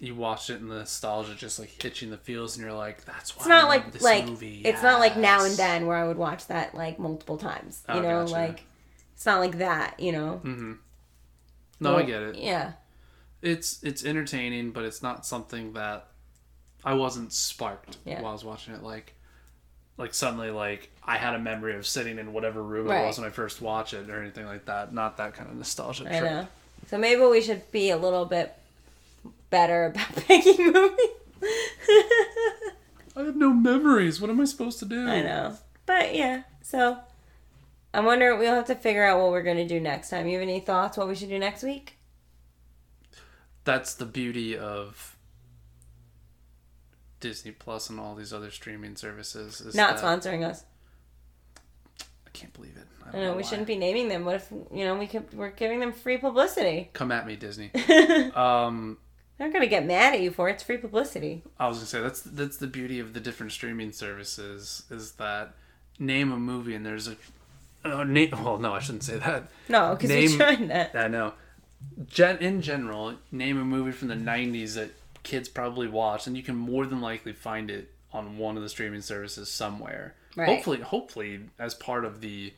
You 0.00 0.14
watched 0.14 0.48
it 0.48 0.60
and 0.60 0.70
the 0.70 0.76
nostalgia 0.76 1.34
just 1.34 1.58
like 1.58 1.70
hit 1.82 2.00
you 2.00 2.06
in 2.06 2.10
the 2.12 2.16
feels, 2.18 2.56
and 2.56 2.64
you're 2.64 2.72
like, 2.72 3.04
"That's 3.04 3.36
why." 3.36 3.40
It's 3.40 3.48
not 3.48 3.64
I 3.64 3.68
like 3.68 3.92
this 3.92 4.00
like 4.02 4.26
movie. 4.26 4.62
it's 4.64 4.82
not 4.82 5.00
like 5.00 5.16
now 5.16 5.44
and 5.44 5.56
then 5.56 5.86
where 5.86 5.96
I 5.96 6.06
would 6.06 6.16
watch 6.16 6.46
that 6.46 6.74
like 6.74 6.98
multiple 7.00 7.36
times. 7.36 7.82
You 7.88 7.94
Oh, 7.96 8.00
know, 8.02 8.20
gotcha. 8.22 8.32
like 8.32 8.64
it's 9.14 9.26
not 9.26 9.40
like 9.40 9.58
that. 9.58 9.98
You 9.98 10.12
know. 10.12 10.40
mm-hmm. 10.44 10.72
No, 11.80 11.96
I 11.96 12.02
get 12.04 12.22
it. 12.22 12.36
Yeah. 12.36 12.72
It's 13.42 13.82
it's 13.82 14.04
entertaining, 14.04 14.70
but 14.70 14.84
it's 14.84 15.02
not 15.02 15.26
something 15.26 15.72
that 15.74 16.06
I 16.84 16.94
wasn't 16.94 17.32
sparked 17.32 17.96
Yeah. 18.04 18.20
while 18.20 18.30
I 18.30 18.32
was 18.32 18.44
watching 18.44 18.74
it. 18.74 18.82
Like, 18.84 19.14
like 19.98 20.14
suddenly, 20.14 20.50
like 20.50 20.90
I 21.04 21.16
had 21.18 21.34
a 21.34 21.38
memory 21.38 21.74
of 21.76 21.86
sitting 21.86 22.18
in 22.18 22.32
whatever 22.32 22.62
room 22.62 22.86
Right. 22.86 23.02
it 23.02 23.06
was 23.06 23.18
when 23.18 23.26
I 23.26 23.30
first 23.30 23.60
watched 23.60 23.92
it, 23.92 24.08
or 24.08 24.20
anything 24.22 24.46
like 24.46 24.64
that. 24.66 24.94
Not 24.94 25.16
that 25.18 25.34
kind 25.34 25.50
of 25.50 25.56
nostalgia 25.56 26.04
I 26.06 26.18
trip. 26.18 26.22
know. 26.32 26.48
So 26.88 26.96
maybe 26.96 27.20
we 27.22 27.42
should 27.42 27.70
be 27.72 27.90
a 27.90 27.96
little 27.96 28.24
bit 28.24 28.54
better 29.50 29.86
about 29.86 30.14
picking 30.16 30.72
movies. 30.72 31.08
I 33.16 33.22
have 33.24 33.36
no 33.36 33.50
memories. 33.52 34.20
What 34.20 34.30
am 34.30 34.40
I 34.40 34.44
supposed 34.44 34.78
to 34.78 34.84
do? 34.84 35.06
I 35.08 35.22
know. 35.22 35.56
But 35.86 36.14
yeah, 36.14 36.42
so 36.62 36.98
I 37.92 38.00
wonder 38.00 38.36
we'll 38.36 38.54
have 38.54 38.66
to 38.66 38.74
figure 38.76 39.04
out 39.04 39.20
what 39.20 39.30
we're 39.30 39.42
gonna 39.42 39.66
do 39.66 39.80
next 39.80 40.10
time. 40.10 40.26
You 40.28 40.34
have 40.38 40.42
any 40.42 40.60
thoughts 40.60 40.96
what 40.96 41.08
we 41.08 41.14
should 41.16 41.28
do 41.30 41.38
next 41.38 41.62
week? 41.62 41.94
That's 43.64 43.94
the 43.94 44.06
beauty 44.06 44.56
of 44.56 45.16
Disney 47.20 47.50
Plus 47.52 47.90
and 47.90 47.98
all 47.98 48.14
these 48.14 48.32
other 48.32 48.50
streaming 48.50 48.96
services. 48.96 49.60
Is 49.60 49.74
Not 49.74 49.96
that, 49.96 50.04
sponsoring 50.04 50.44
us. 50.48 50.64
I 52.26 52.30
can't 52.32 52.52
believe 52.52 52.76
it. 52.76 52.84
I 53.04 53.08
I 53.08 53.12
don't 53.12 53.20
know 53.22 53.26
know 53.30 53.36
we 53.36 53.42
why. 53.42 53.48
shouldn't 53.48 53.66
be 53.66 53.76
naming 53.76 54.08
them. 54.08 54.24
What 54.24 54.36
if 54.36 54.50
you 54.72 54.84
know 54.84 54.96
we 54.96 55.06
could 55.06 55.32
we're 55.34 55.50
giving 55.50 55.80
them 55.80 55.92
free 55.92 56.18
publicity? 56.18 56.90
Come 56.92 57.10
at 57.12 57.26
me, 57.26 57.36
Disney. 57.36 57.70
um, 58.34 58.98
They're 59.38 59.50
gonna 59.50 59.66
get 59.66 59.86
mad 59.86 60.14
at 60.14 60.20
you 60.20 60.30
for 60.30 60.48
it. 60.48 60.54
it's 60.54 60.62
free 60.62 60.76
publicity. 60.78 61.42
I 61.58 61.68
was 61.68 61.78
gonna 61.78 61.86
say 61.86 62.00
that's 62.00 62.20
that's 62.20 62.56
the 62.58 62.66
beauty 62.66 63.00
of 63.00 63.14
the 63.14 63.20
different 63.20 63.52
streaming 63.52 63.92
services 63.92 64.84
is 64.90 65.12
that 65.12 65.54
name 65.98 66.30
a 66.32 66.36
movie 66.38 66.74
and 66.74 66.84
there's 66.86 67.08
a 67.08 67.16
uh, 67.84 68.04
name. 68.04 68.30
Well, 68.32 68.58
no, 68.58 68.74
I 68.74 68.80
shouldn't 68.80 69.04
say 69.04 69.18
that. 69.18 69.48
No, 69.68 69.94
because 69.94 70.10
we 70.10 70.26
Name- 70.26 70.36
tried 70.36 70.68
that. 70.68 70.94
I 70.94 71.08
know. 71.08 71.32
Gen- 72.06 72.38
in 72.38 72.60
general, 72.60 73.14
name 73.30 73.58
a 73.58 73.64
movie 73.64 73.92
from 73.92 74.08
the 74.08 74.14
'90s 74.16 74.74
that 74.74 74.90
kids 75.28 75.48
probably 75.48 75.86
watched, 75.86 76.26
and 76.26 76.36
you 76.36 76.42
can 76.42 76.56
more 76.56 76.86
than 76.86 77.00
likely 77.00 77.32
find 77.32 77.70
it 77.70 77.92
on 78.12 78.38
one 78.38 78.56
of 78.56 78.62
the 78.62 78.68
streaming 78.68 79.02
services 79.02 79.50
somewhere. 79.50 80.14
Right. 80.36 80.48
Hopefully, 80.48 80.80
hopefully 80.80 81.40
as 81.58 81.74
part 81.74 82.04
of 82.04 82.20
the 82.20 82.52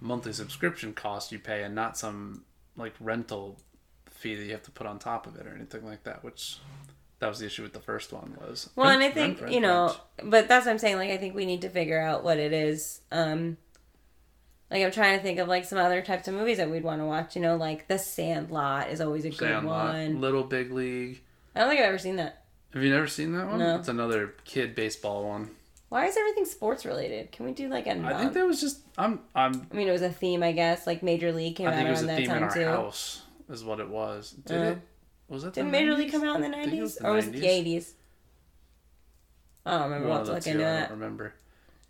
monthly 0.00 0.32
subscription 0.32 0.94
cost 0.94 1.32
you 1.32 1.38
pay 1.38 1.62
and 1.64 1.74
not 1.74 1.98
some 1.98 2.44
like 2.76 2.94
rental 3.00 3.58
fee 4.08 4.36
that 4.36 4.44
you 4.44 4.52
have 4.52 4.62
to 4.62 4.70
put 4.70 4.86
on 4.86 4.98
top 4.98 5.26
of 5.26 5.36
it 5.36 5.44
or 5.46 5.52
anything 5.54 5.84
like 5.84 6.04
that 6.04 6.22
which 6.22 6.58
that 7.18 7.28
was 7.28 7.40
the 7.40 7.46
issue 7.46 7.62
with 7.64 7.72
the 7.72 7.80
first 7.80 8.12
one 8.12 8.36
was 8.40 8.70
Well, 8.76 8.88
and 8.88 9.02
I 9.02 9.10
think 9.10 9.32
rent, 9.38 9.40
rent, 9.42 9.54
you 9.54 9.60
know, 9.60 9.86
rent. 10.18 10.30
but 10.30 10.48
that's 10.48 10.66
what 10.66 10.72
I'm 10.72 10.78
saying. 10.78 10.96
Like, 10.96 11.10
I 11.10 11.16
think 11.18 11.34
we 11.34 11.46
need 11.46 11.62
to 11.62 11.68
figure 11.68 12.00
out 12.00 12.22
what 12.24 12.38
it 12.38 12.52
is. 12.52 13.00
Um, 13.10 13.56
like, 14.70 14.84
I'm 14.84 14.92
trying 14.92 15.16
to 15.18 15.22
think 15.22 15.38
of 15.40 15.48
like 15.48 15.64
some 15.64 15.78
other 15.78 16.00
types 16.02 16.28
of 16.28 16.34
movies 16.34 16.58
that 16.58 16.70
we'd 16.70 16.84
want 16.84 17.00
to 17.00 17.06
watch. 17.06 17.34
You 17.34 17.42
know, 17.42 17.56
like 17.56 17.88
The 17.88 17.98
Sandlot 17.98 18.90
is 18.90 19.00
always 19.00 19.24
a 19.24 19.30
good 19.30 19.38
Sandlot, 19.38 19.94
one. 19.94 20.20
Little 20.20 20.44
Big 20.44 20.70
League. 20.70 21.22
I 21.58 21.62
don't 21.62 21.70
think 21.70 21.80
I've 21.80 21.88
ever 21.88 21.98
seen 21.98 22.16
that. 22.16 22.44
Have 22.72 22.82
you 22.84 22.90
never 22.90 23.06
seen 23.08 23.32
that 23.32 23.48
one? 23.48 23.58
No. 23.58 23.76
It's 23.76 23.88
another 23.88 24.34
kid 24.44 24.74
baseball 24.74 25.24
one. 25.28 25.50
Why 25.88 26.06
is 26.06 26.16
everything 26.16 26.44
sports 26.44 26.84
related? 26.86 27.32
Can 27.32 27.46
we 27.46 27.52
do 27.52 27.68
like 27.68 27.86
a? 27.86 27.94
Non- 27.94 28.12
I 28.12 28.18
think 28.20 28.34
that 28.34 28.46
was 28.46 28.60
just 28.60 28.80
I'm 28.96 29.20
I'm 29.34 29.66
I 29.72 29.74
mean, 29.74 29.88
it 29.88 29.92
was 29.92 30.02
a 30.02 30.10
theme, 30.10 30.42
I 30.42 30.52
guess. 30.52 30.86
Like 30.86 31.02
Major 31.02 31.32
League 31.32 31.56
came 31.56 31.66
I 31.68 31.74
out 31.80 31.86
it 31.86 31.90
was 31.90 32.00
around 32.02 32.10
a 32.10 32.12
that 32.12 32.16
theme 32.18 32.24
in 32.30 32.30
time 32.34 32.42
our 32.44 32.54
too. 32.54 32.64
house 32.66 33.22
is 33.48 33.64
what 33.64 33.80
it 33.80 33.88
was. 33.88 34.32
Did 34.32 34.56
Uh, 34.58 34.64
it? 34.72 34.78
Was 35.28 35.44
it? 35.44 35.54
Didn't 35.54 35.70
Major 35.70 35.94
League 35.94 36.08
90s? 36.08 36.12
come 36.12 36.24
out 36.24 36.36
in 36.36 36.42
the 36.42 36.48
I 36.56 36.64
nineties, 36.64 36.98
or 37.02 37.12
was 37.14 37.26
it 37.26 37.32
the 37.32 37.46
eighties? 37.46 37.94
I 39.66 39.72
don't 39.72 39.82
remember. 39.84 40.08
We'll 40.08 40.24
to 40.24 40.32
look 40.32 40.46
into 40.46 40.60
I 40.60 40.62
that. 40.70 40.88
don't 40.90 40.98
remember. 40.98 41.34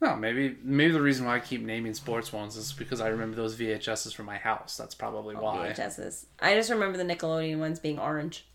No, 0.00 0.14
maybe 0.14 0.56
maybe 0.62 0.92
the 0.92 1.00
reason 1.00 1.26
why 1.26 1.36
I 1.36 1.40
keep 1.40 1.60
naming 1.62 1.92
sports 1.94 2.32
ones 2.32 2.56
is 2.56 2.72
because 2.72 3.00
I 3.00 3.08
remember 3.08 3.36
those 3.36 3.56
VHSs 3.56 4.14
from 4.14 4.26
my 4.26 4.36
house. 4.38 4.76
That's 4.76 4.94
probably 4.94 5.34
why. 5.34 5.72
VHSs. 5.76 6.26
I 6.40 6.54
just 6.54 6.70
remember 6.70 6.96
the 6.98 7.04
Nickelodeon 7.04 7.58
ones 7.58 7.80
being 7.80 7.98
orange. 7.98 8.46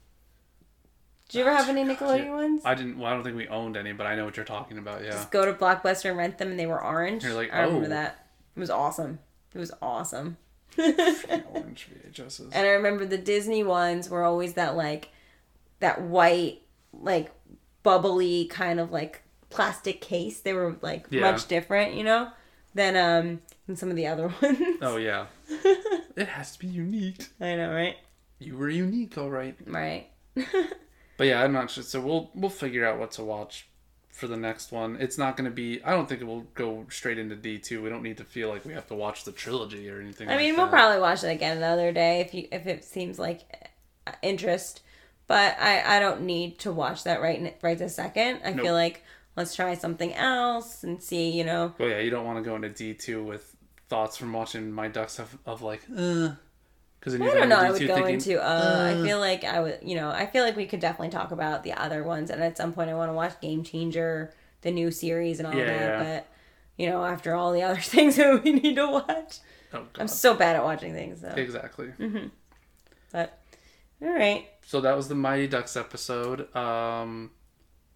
Did 1.33 1.39
you 1.39 1.45
ever 1.47 1.57
have 1.57 1.67
any 1.67 1.83
Nickelodeon 1.83 2.29
ones? 2.29 2.61
I 2.63 2.75
didn't. 2.75 2.99
Well, 2.99 3.11
I 3.11 3.15
don't 3.15 3.23
think 3.23 3.35
we 3.35 3.47
owned 3.47 3.75
any, 3.75 3.91
but 3.91 4.05
I 4.05 4.15
know 4.15 4.23
what 4.23 4.37
you're 4.37 4.45
talking 4.45 4.77
about. 4.77 5.03
Yeah. 5.03 5.09
Just 5.09 5.31
go 5.31 5.43
to 5.43 5.53
Blockbuster 5.53 6.09
and 6.09 6.17
rent 6.19 6.37
them, 6.37 6.51
and 6.51 6.59
they 6.59 6.67
were 6.67 6.79
orange. 6.79 7.23
You're 7.23 7.33
like, 7.33 7.51
I 7.51 7.61
remember 7.63 7.87
oh. 7.87 7.89
that. 7.89 8.27
It 8.55 8.59
was 8.59 8.69
awesome. 8.69 9.17
It 9.51 9.57
was 9.57 9.71
awesome. 9.81 10.37
Orange 10.77 11.87
VHSs. 12.13 12.49
And 12.51 12.67
I 12.67 12.71
remember 12.71 13.05
the 13.05 13.17
Disney 13.17 13.63
ones 13.63 14.11
were 14.11 14.23
always 14.23 14.53
that 14.53 14.75
like 14.75 15.09
that 15.79 16.01
white, 16.03 16.61
like 16.93 17.31
bubbly 17.81 18.45
kind 18.45 18.79
of 18.79 18.91
like 18.91 19.23
plastic 19.49 20.01
case. 20.01 20.39
They 20.39 20.53
were 20.53 20.75
like 20.81 21.07
Yeah. 21.09 21.21
much 21.21 21.47
different, 21.47 21.95
you 21.95 22.03
know, 22.03 22.29
than 22.75 22.95
um 22.95 23.41
than 23.65 23.75
some 23.75 23.89
of 23.89 23.95
the 23.95 24.05
other 24.05 24.27
ones. 24.41 24.59
Oh 24.83 24.97
yeah. 24.97 25.25
it 26.15 26.27
has 26.27 26.51
to 26.53 26.59
be 26.59 26.67
unique. 26.67 27.27
I 27.41 27.55
know, 27.55 27.73
right? 27.73 27.97
You 28.37 28.55
were 28.55 28.69
unique, 28.69 29.17
all 29.17 29.31
right. 29.31 29.55
Right. 29.65 30.09
But 31.23 31.29
yeah, 31.29 31.41
I'm 31.41 31.53
not 31.53 31.71
sure. 31.71 31.85
So 31.85 32.01
we'll 32.01 32.31
we'll 32.35 32.49
figure 32.49 32.85
out 32.85 32.99
what 32.99 33.11
to 33.11 33.23
watch 33.23 33.69
for 34.11 34.27
the 34.27 34.35
next 34.35 34.73
one. 34.73 34.97
It's 34.99 35.17
not 35.17 35.37
going 35.37 35.49
to 35.49 35.55
be. 35.55 35.81
I 35.81 35.91
don't 35.91 36.09
think 36.09 36.19
it 36.19 36.25
will 36.25 36.41
go 36.53 36.85
straight 36.89 37.17
into 37.17 37.37
D 37.37 37.59
two. 37.59 37.81
We 37.81 37.89
don't 37.89 38.03
need 38.03 38.17
to 38.17 38.25
feel 38.25 38.49
like 38.49 38.65
we 38.65 38.73
have 38.73 38.87
to 38.87 38.93
watch 38.93 39.23
the 39.23 39.31
trilogy 39.31 39.89
or 39.89 40.01
anything. 40.01 40.27
I 40.27 40.31
like 40.33 40.39
mean, 40.41 40.57
we'll 40.57 40.65
that. 40.65 40.73
probably 40.73 40.99
watch 40.99 41.23
it 41.23 41.29
again 41.29 41.55
another 41.55 41.93
day 41.93 42.19
if 42.19 42.33
you 42.33 42.49
if 42.51 42.67
it 42.67 42.83
seems 42.83 43.17
like 43.17 43.71
uh, 44.05 44.11
interest. 44.21 44.81
But 45.27 45.57
I 45.61 45.95
I 45.95 45.99
don't 46.01 46.23
need 46.23 46.59
to 46.59 46.73
watch 46.73 47.05
that 47.05 47.21
right 47.21 47.57
right 47.61 47.77
this 47.77 47.95
second. 47.95 48.41
I 48.43 48.49
Nope. 48.51 48.65
feel 48.65 48.73
like 48.73 49.01
let's 49.37 49.55
try 49.55 49.75
something 49.75 50.13
else 50.13 50.83
and 50.83 51.01
see. 51.01 51.29
You 51.29 51.45
know, 51.45 51.73
Well, 51.79 51.87
yeah, 51.87 51.99
you 51.99 52.09
don't 52.09 52.25
want 52.25 52.43
to 52.43 52.43
go 52.43 52.57
into 52.57 52.67
D 52.67 52.95
two 52.95 53.23
with 53.23 53.55
thoughts 53.87 54.17
from 54.17 54.33
watching 54.33 54.73
my 54.73 54.89
ducks 54.89 55.19
of, 55.19 55.37
of 55.45 55.61
like, 55.61 55.83
uh, 55.97 56.31
because 57.03 57.19
I 57.19 57.33
don't 57.33 57.49
know. 57.49 57.57
I 57.59 57.71
would 57.71 57.85
go 57.85 58.05
into. 58.05 58.41
Uh, 58.41 58.95
I 58.97 59.03
feel 59.05 59.19
like 59.19 59.43
I 59.43 59.59
would. 59.59 59.79
You 59.81 59.95
know, 59.95 60.09
I 60.09 60.25
feel 60.25 60.43
like 60.43 60.55
we 60.55 60.65
could 60.65 60.79
definitely 60.79 61.09
talk 61.09 61.31
about 61.31 61.63
the 61.63 61.73
other 61.73 62.01
ones, 62.03 62.29
and 62.29 62.41
at 62.41 62.57
some 62.57 62.71
point, 62.71 62.89
I 62.89 62.93
want 62.93 63.09
to 63.09 63.13
watch 63.13 63.39
Game 63.41 63.63
Changer, 63.63 64.33
the 64.61 64.71
new 64.71 64.89
series, 64.89 65.39
and 65.39 65.47
all 65.47 65.53
Yeah, 65.53 65.65
that. 65.65 65.79
yeah. 65.79 66.03
But 66.15 66.27
you 66.77 66.89
know, 66.89 67.03
after 67.03 67.35
all 67.35 67.51
the 67.51 67.61
other 67.67 67.79
things 67.81 68.15
that 68.15 68.43
we 68.43 68.53
need 68.53 68.75
to 68.75 68.87
watch, 68.87 69.39
oh, 69.73 69.83
I'm 69.99 70.07
so 70.07 70.33
bad 70.33 70.55
at 70.55 70.63
watching 70.63 70.93
things. 70.93 71.21
So, 71.21 71.27
exactly. 71.29 71.91
but 73.11 73.39
all 74.01 74.09
right. 74.13 74.47
So 74.65 74.79
that 74.81 74.95
was 74.95 75.09
the 75.09 75.15
Mighty 75.15 75.47
Ducks 75.47 75.75
episode. 75.75 76.53
Um, 76.55 77.31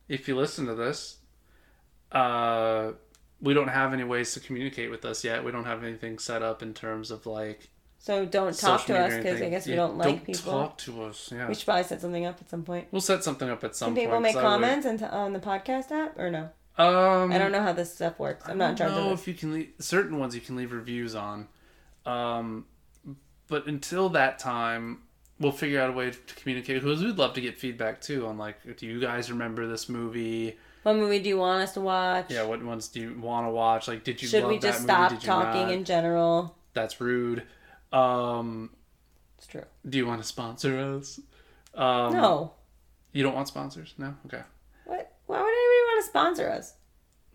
if 0.09 0.27
you 0.27 0.35
listen 0.35 0.65
to 0.65 0.75
this, 0.75 1.17
uh, 2.11 2.91
we 3.41 3.53
don't 3.53 3.69
have 3.69 3.93
any 3.93 4.03
ways 4.03 4.33
to 4.33 4.39
communicate 4.39 4.91
with 4.91 5.05
us 5.05 5.23
yet. 5.23 5.43
We 5.45 5.51
don't 5.51 5.65
have 5.65 5.83
anything 5.83 6.19
set 6.19 6.41
up 6.43 6.61
in 6.61 6.73
terms 6.73 7.09
of 7.11 7.25
like 7.25 7.69
So 7.99 8.25
don't 8.25 8.57
talk 8.57 8.79
social 8.81 8.95
to 8.95 9.01
us 9.01 9.15
because 9.15 9.41
I 9.41 9.49
guess 9.49 9.67
we 9.67 9.75
don't 9.75 9.97
like 9.97 10.25
people. 10.25 10.51
Talk 10.53 10.77
to 10.79 11.03
us. 11.03 11.29
Yeah, 11.33 11.47
We 11.47 11.55
should 11.55 11.65
probably 11.65 11.83
set 11.83 11.99
something 11.99 12.25
up 12.25 12.37
at 12.39 12.49
some 12.49 12.63
point. 12.63 12.87
we'll 12.91 13.01
set 13.01 13.23
something 13.23 13.49
up 13.49 13.63
at 13.63 13.75
some 13.75 13.89
Can 13.95 14.03
people 14.03 14.13
point. 14.13 14.23
make 14.23 14.35
would- 14.35 14.41
comments 14.41 14.85
and 14.85 15.01
on 15.03 15.33
the 15.33 15.39
podcast 15.39 15.91
app 15.91 16.17
or 16.17 16.29
no? 16.31 16.49
Um, 16.77 17.31
I 17.31 17.39
don't 17.39 17.51
know 17.51 17.63
how 17.63 17.73
this 17.73 17.93
stuff 17.93 18.19
works. 18.19 18.45
I'm 18.47 18.59
not 18.59 18.69
in 18.69 18.75
I 18.75 18.77
charge 18.77 18.91
don't 18.91 19.05
know 19.07 19.11
of 19.13 19.19
if 19.19 19.27
you 19.27 19.33
can 19.33 19.51
leave 19.51 19.71
certain 19.79 20.19
ones 20.19 20.35
you 20.35 20.41
can 20.41 20.55
leave 20.55 20.71
reviews 20.71 21.15
on. 21.15 21.47
Um, 22.05 22.65
but 23.47 23.65
until 23.65 24.09
that 24.09 24.37
time, 24.39 24.99
we'll 25.39 25.51
figure 25.51 25.81
out 25.81 25.89
a 25.89 25.93
way 25.93 26.11
to 26.11 26.35
communicate 26.35 26.81
because 26.83 27.03
we'd 27.03 27.17
love 27.17 27.33
to 27.33 27.41
get 27.41 27.57
feedback 27.57 27.99
too 27.99 28.27
on 28.27 28.37
like, 28.37 28.77
do 28.77 28.85
you 28.85 28.99
guys 29.01 29.31
remember 29.31 29.67
this 29.67 29.89
movie? 29.89 30.55
What 30.83 30.95
movie 30.97 31.19
do 31.19 31.29
you 31.29 31.37
want 31.37 31.63
us 31.63 31.73
to 31.73 31.81
watch? 31.81 32.27
Yeah, 32.29 32.43
what 32.43 32.63
ones 32.63 32.87
do 32.89 33.01
you 33.01 33.19
want 33.19 33.47
to 33.47 33.51
watch? 33.51 33.87
Like, 33.87 34.03
did 34.03 34.21
you 34.21 34.27
Should 34.27 34.45
we 34.45 34.59
just 34.59 34.83
stop? 34.83 35.19
Talking 35.19 35.63
not? 35.63 35.71
in 35.71 35.83
general? 35.83 36.55
That's 36.73 37.01
rude. 37.01 37.43
Um, 37.91 38.69
It's 39.37 39.47
true. 39.47 39.63
do 39.87 39.97
you 39.97 40.05
want 40.07 40.21
to 40.21 40.27
sponsor 40.27 40.77
us? 40.79 41.19
Um, 41.73 42.13
no. 42.13 42.53
You 43.13 43.23
don't 43.23 43.35
want 43.35 43.47
sponsors? 43.47 43.93
No. 43.97 44.13
Okay. 44.25 44.41
What? 44.85 45.13
Why 45.25 45.37
would 45.37 45.47
anybody 45.47 45.81
want 45.85 46.03
to 46.03 46.09
sponsor 46.09 46.49
us? 46.49 46.73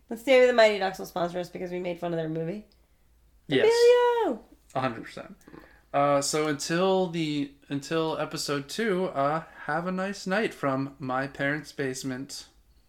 Let's 0.09 0.23
say 0.23 0.45
the 0.45 0.53
Mighty 0.53 0.79
Ducks 0.79 0.99
will 0.99 1.05
sponsor 1.05 1.39
us 1.39 1.49
because 1.49 1.71
we 1.71 1.79
made 1.79 1.99
fun 1.99 2.13
of 2.13 2.17
their 2.17 2.29
movie. 2.29 2.65
Yes. 3.47 3.71
Emilio! 4.25 4.41
Hundred 4.75 5.03
percent. 5.03 5.35
Uh, 5.93 6.21
so 6.21 6.47
until 6.47 7.07
the 7.07 7.51
until 7.69 8.17
episode 8.19 8.67
two, 8.69 9.05
uh, 9.07 9.43
have 9.65 9.87
a 9.87 9.91
nice 9.91 10.25
night 10.27 10.53
from 10.53 10.95
my 10.99 11.27
parents' 11.27 11.71
basement. 11.71 12.45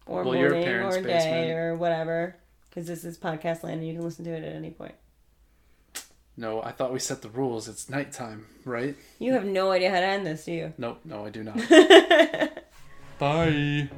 Or 0.07 0.23
Well, 0.23 0.35
your 0.35 0.51
parents' 0.51 0.97
or 0.97 1.01
day 1.01 1.07
basement. 1.07 1.51
or 1.51 1.75
whatever. 1.77 2.35
Because 2.69 2.87
this 2.87 3.03
is 3.05 3.17
podcast 3.17 3.63
land 3.63 3.79
and 3.79 3.87
you 3.87 3.93
can 3.95 4.03
listen 4.03 4.25
to 4.25 4.31
it 4.31 4.43
at 4.43 4.53
any 4.53 4.69
point. 4.71 4.95
No, 6.37 6.61
I 6.61 6.71
thought 6.71 6.91
we 6.91 6.99
set 6.99 7.21
the 7.21 7.29
rules. 7.29 7.67
It's 7.67 7.89
nighttime, 7.89 8.45
right? 8.65 8.95
You 9.19 9.33
have 9.33 9.45
no 9.45 9.71
idea 9.71 9.89
how 9.89 9.99
to 9.99 10.05
end 10.05 10.25
this, 10.25 10.45
do 10.45 10.51
you? 10.51 10.73
Nope, 10.77 10.99
no, 11.05 11.25
I 11.25 11.29
do 11.29 11.43
not. 11.43 11.57
Bye. 13.19 13.89